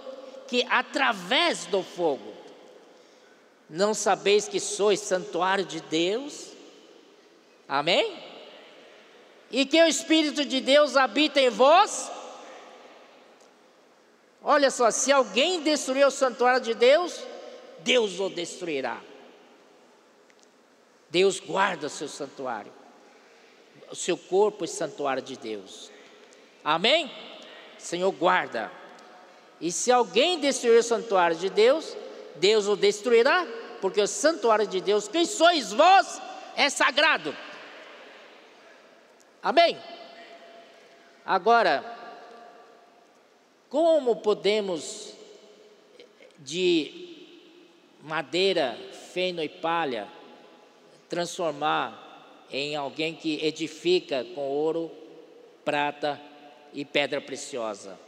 que 0.48 0.66
através 0.68 1.66
do 1.66 1.84
fogo. 1.84 2.29
Não 3.70 3.93
sabeis 3.93 4.47
que 4.47 4.59
sois 4.59 4.99
santuário 4.99 5.63
de 5.63 5.80
Deus? 5.82 6.53
Amém? 7.67 8.17
E 9.51 9.65
que 9.65 9.82
o 9.82 9.88
Espírito 9.88 10.43
de 10.43 10.59
Deus 10.59 10.95
habita 10.95 11.39
em 11.39 11.49
vós? 11.49 12.11
Olha 14.41 14.72
só, 14.72 14.89
se 14.89 15.11
alguém 15.11 15.61
destruir 15.61 16.07
o 16.07 16.11
santuário 16.11 16.61
de 16.61 16.74
Deus, 16.74 17.24
Deus 17.80 18.20
o 18.20 18.30
destruirá. 18.30 18.99
Deus 21.09 21.39
guarda 21.39 21.88
o 21.88 21.89
seu 21.89 22.07
santuário. 22.07 22.72
O 23.91 23.95
seu 23.95 24.17
corpo 24.17 24.63
é 24.63 24.67
santuário 24.67 25.22
de 25.22 25.38
Deus. 25.38 25.91
Amém? 26.63 27.11
Senhor, 27.78 28.11
guarda. 28.11 28.72
E 29.59 29.72
se 29.72 29.91
alguém 29.91 30.39
destruir 30.39 30.80
o 30.80 30.84
santuário 30.84 31.36
de 31.36 31.49
Deus, 31.49 31.95
Deus 32.36 32.67
o 32.67 32.76
destruirá, 32.76 33.45
porque 33.82 34.02
o 34.02 34.08
santuário 34.08 34.68
de 34.68 34.82
Deus, 34.82 35.08
quem 35.08 35.26
sois 35.26 35.72
vós, 35.72 36.22
é 36.56 36.70
sagrado. 36.70 37.36
Amém? 39.42 39.78
Agora, 41.26 41.84
como 43.70 44.16
podemos 44.18 45.14
de 46.40 47.28
madeira, 48.02 48.78
feno 49.14 49.44
e 49.44 49.50
palha 49.50 50.08
transformar 51.08 52.48
em 52.52 52.76
alguém 52.76 53.16
que 53.16 53.44
edifica 53.46 54.24
com 54.36 54.42
ouro, 54.42 54.92
prata 55.66 56.20
e 56.74 56.86
pedra 56.86 57.20
preciosa. 57.20 58.00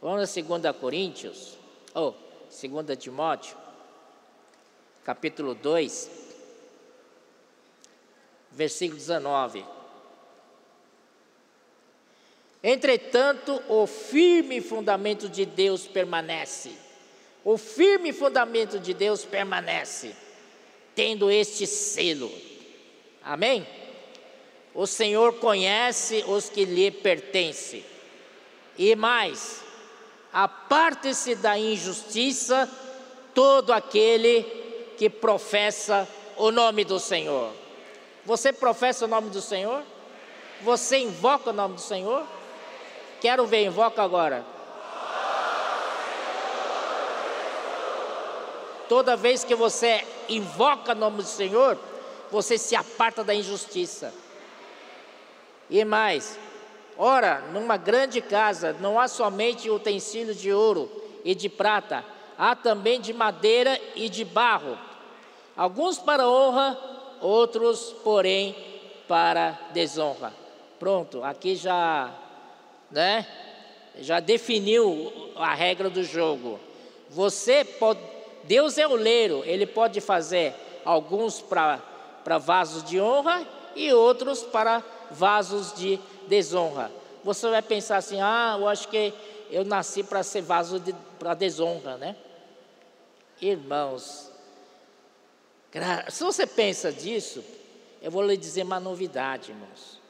Vamos 0.00 0.36
a 0.36 0.40
2 0.40 0.76
Coríntios, 0.76 1.56
ou 1.94 2.10
oh, 2.10 2.84
2 2.84 2.98
Timóteo, 2.98 3.56
capítulo 5.04 5.54
2, 5.54 6.10
versículo 8.50 8.98
19. 8.98 9.64
Entretanto, 12.62 13.62
o 13.68 13.86
firme 13.86 14.62
fundamento 14.62 15.28
de 15.28 15.44
Deus 15.44 15.86
permanece. 15.86 16.72
O 17.44 17.58
firme 17.58 18.10
fundamento 18.10 18.80
de 18.80 18.94
Deus 18.94 19.22
permanece, 19.22 20.16
tendo 20.94 21.30
este 21.30 21.66
selo. 21.66 22.32
Amém? 23.22 23.66
O 24.72 24.86
Senhor 24.86 25.34
conhece 25.34 26.24
os 26.26 26.48
que 26.48 26.64
lhe 26.64 26.90
pertencem. 26.90 27.84
E 28.78 28.96
mais, 28.96 29.60
aparte-se 30.32 31.34
da 31.34 31.58
injustiça 31.58 32.68
todo 33.34 33.72
aquele 33.72 34.63
que 34.96 35.10
professa 35.10 36.08
o 36.36 36.50
nome 36.50 36.84
do 36.84 36.98
Senhor. 36.98 37.52
Você 38.24 38.52
professa 38.52 39.04
o 39.04 39.08
nome 39.08 39.30
do 39.30 39.40
Senhor? 39.40 39.82
Você 40.62 40.98
invoca 40.98 41.50
o 41.50 41.52
nome 41.52 41.74
do 41.74 41.80
Senhor? 41.80 42.24
Quero 43.20 43.46
ver, 43.46 43.64
invoca 43.64 44.02
agora. 44.02 44.44
Toda 48.88 49.16
vez 49.16 49.44
que 49.44 49.54
você 49.54 50.04
invoca 50.28 50.92
o 50.92 50.94
nome 50.94 51.18
do 51.18 51.28
Senhor, 51.28 51.78
você 52.30 52.58
se 52.58 52.76
aparta 52.76 53.24
da 53.24 53.34
injustiça. 53.34 54.12
E 55.70 55.84
mais, 55.84 56.38
ora, 56.96 57.42
numa 57.52 57.76
grande 57.76 58.20
casa 58.20 58.76
não 58.80 59.00
há 59.00 59.08
somente 59.08 59.70
utensílios 59.70 60.38
de 60.38 60.52
ouro 60.52 60.90
e 61.24 61.34
de 61.34 61.48
prata, 61.48 62.04
há 62.38 62.54
também 62.54 63.00
de 63.00 63.12
madeira 63.12 63.80
e 63.94 64.08
de 64.08 64.24
barro. 64.24 64.78
Alguns 65.56 65.98
para 65.98 66.28
honra, 66.28 66.78
outros, 67.20 67.94
porém, 68.04 68.54
para 69.06 69.58
desonra. 69.72 70.32
Pronto, 70.78 71.22
aqui 71.22 71.54
já 71.54 72.12
né? 72.94 73.26
Já 73.98 74.20
definiu 74.20 75.12
a 75.36 75.52
regra 75.52 75.90
do 75.90 76.02
jogo. 76.02 76.58
Você 77.10 77.64
pode, 77.64 78.00
Deus 78.44 78.78
é 78.78 78.86
o 78.86 78.94
leiro, 78.94 79.42
ele 79.44 79.66
pode 79.66 80.00
fazer 80.00 80.54
alguns 80.84 81.40
para 81.40 81.80
vasos 82.38 82.82
de 82.84 83.00
honra 83.00 83.46
e 83.74 83.92
outros 83.92 84.42
para 84.42 84.82
vasos 85.10 85.74
de 85.74 85.98
desonra. 86.28 86.90
Você 87.22 87.48
vai 87.48 87.62
pensar 87.62 87.96
assim: 87.96 88.20
ah, 88.20 88.56
eu 88.58 88.68
acho 88.68 88.88
que 88.88 89.12
eu 89.50 89.64
nasci 89.64 90.02
para 90.02 90.22
ser 90.22 90.42
vaso 90.42 90.80
de, 90.80 90.94
para 91.18 91.34
desonra, 91.34 91.96
né? 91.96 92.16
Irmãos, 93.40 94.30
se 96.10 96.22
você 96.22 96.46
pensa 96.46 96.92
disso, 96.92 97.44
eu 98.00 98.10
vou 98.10 98.22
lhe 98.22 98.36
dizer 98.36 98.62
uma 98.62 98.78
novidade, 98.78 99.50
irmãos. 99.50 100.00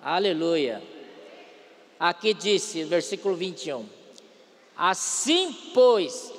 Aleluia. 0.00 0.82
Aqui 1.98 2.34
disse, 2.34 2.84
versículo 2.84 3.34
21. 3.34 3.88
Assim, 4.76 5.52
pois, 5.74 6.32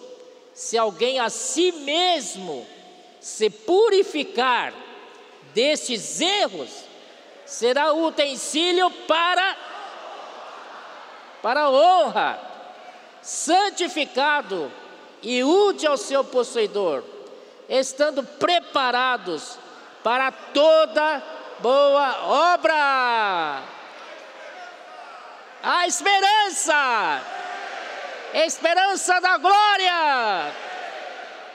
se 0.53 0.77
alguém 0.77 1.19
a 1.19 1.30
si 1.30 1.71
mesmo 1.71 2.65
se 3.19 3.49
purificar 3.49 4.73
destes 5.53 6.21
erros, 6.21 6.69
será 7.45 7.93
utensílio 7.93 8.89
para 9.07 9.68
para 11.42 11.70
honra, 11.70 12.40
santificado 13.22 14.72
e 15.22 15.44
útil 15.44 15.92
ao 15.92 15.98
seu 15.98 16.24
possuidor, 16.24 17.04
estando 17.68 18.24
preparados 18.24 19.58
para 20.04 20.32
toda 20.32 21.22
boa 21.60 22.26
obra. 22.54 23.64
A 25.62 25.88
esperança, 25.88 27.22
esperança 28.34 29.20
da 29.20 29.38
glória. 29.38 30.54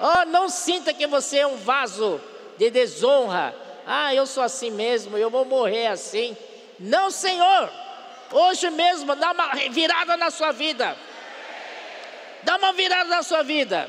Oh, 0.00 0.24
não 0.26 0.48
sinta 0.48 0.92
que 0.92 1.06
você 1.06 1.38
é 1.38 1.46
um 1.46 1.56
vaso 1.56 2.20
de 2.58 2.70
desonra. 2.70 3.54
Ah, 3.86 4.14
eu 4.14 4.26
sou 4.26 4.42
assim 4.42 4.70
mesmo, 4.70 5.16
eu 5.16 5.30
vou 5.30 5.44
morrer 5.44 5.86
assim. 5.86 6.36
Não, 6.78 7.10
Senhor. 7.10 7.70
Hoje 8.32 8.70
mesmo, 8.70 9.14
dá 9.14 9.32
uma 9.32 9.48
virada 9.70 10.16
na 10.16 10.30
sua 10.30 10.52
vida. 10.52 10.96
Dá 12.42 12.56
uma 12.56 12.72
virada 12.72 13.08
na 13.08 13.22
sua 13.22 13.42
vida. 13.42 13.88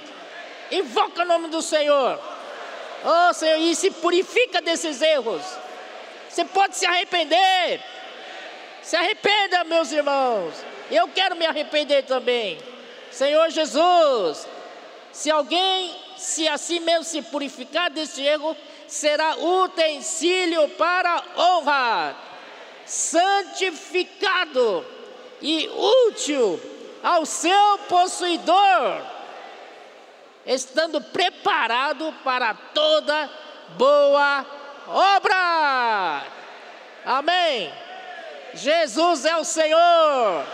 Invoca 0.72 1.24
o 1.24 1.26
nome 1.26 1.50
do 1.50 1.62
Senhor. 1.62 2.20
Oh, 3.04 3.34
Senhor, 3.34 3.60
e 3.60 3.76
se 3.76 3.92
purifica 3.92 4.62
desses 4.62 5.02
erros. 5.02 5.42
Você 6.30 6.46
pode 6.46 6.76
se 6.76 6.86
arrepender. 6.86 7.82
Se 8.82 8.96
arrependa, 8.96 9.64
meus 9.64 9.92
irmãos. 9.92 10.54
Eu 10.92 11.08
quero 11.08 11.36
me 11.36 11.46
arrepender 11.46 12.04
também. 12.04 12.58
Senhor 13.12 13.50
Jesus, 13.50 14.48
se 15.12 15.32
alguém 15.32 15.96
se 16.18 16.48
assim 16.48 16.80
mesmo 16.80 17.04
se 17.04 17.22
purificar 17.22 17.90
deste 17.90 18.22
erro, 18.22 18.56
será 18.88 19.36
utensílio 19.38 20.68
para 20.70 21.24
honra, 21.38 22.16
santificado 22.86 24.86
e 25.42 25.68
útil 26.10 26.60
ao 27.04 27.26
seu 27.26 27.78
possuidor, 27.90 29.02
estando 30.46 31.02
preparado 31.02 32.14
para 32.24 32.54
toda 32.74 33.30
boa 33.78 34.46
obra. 34.88 36.24
Amém. 37.06 37.72
Jesus 38.54 39.26
é 39.26 39.36
o 39.38 39.44
Senhor. 39.44 40.46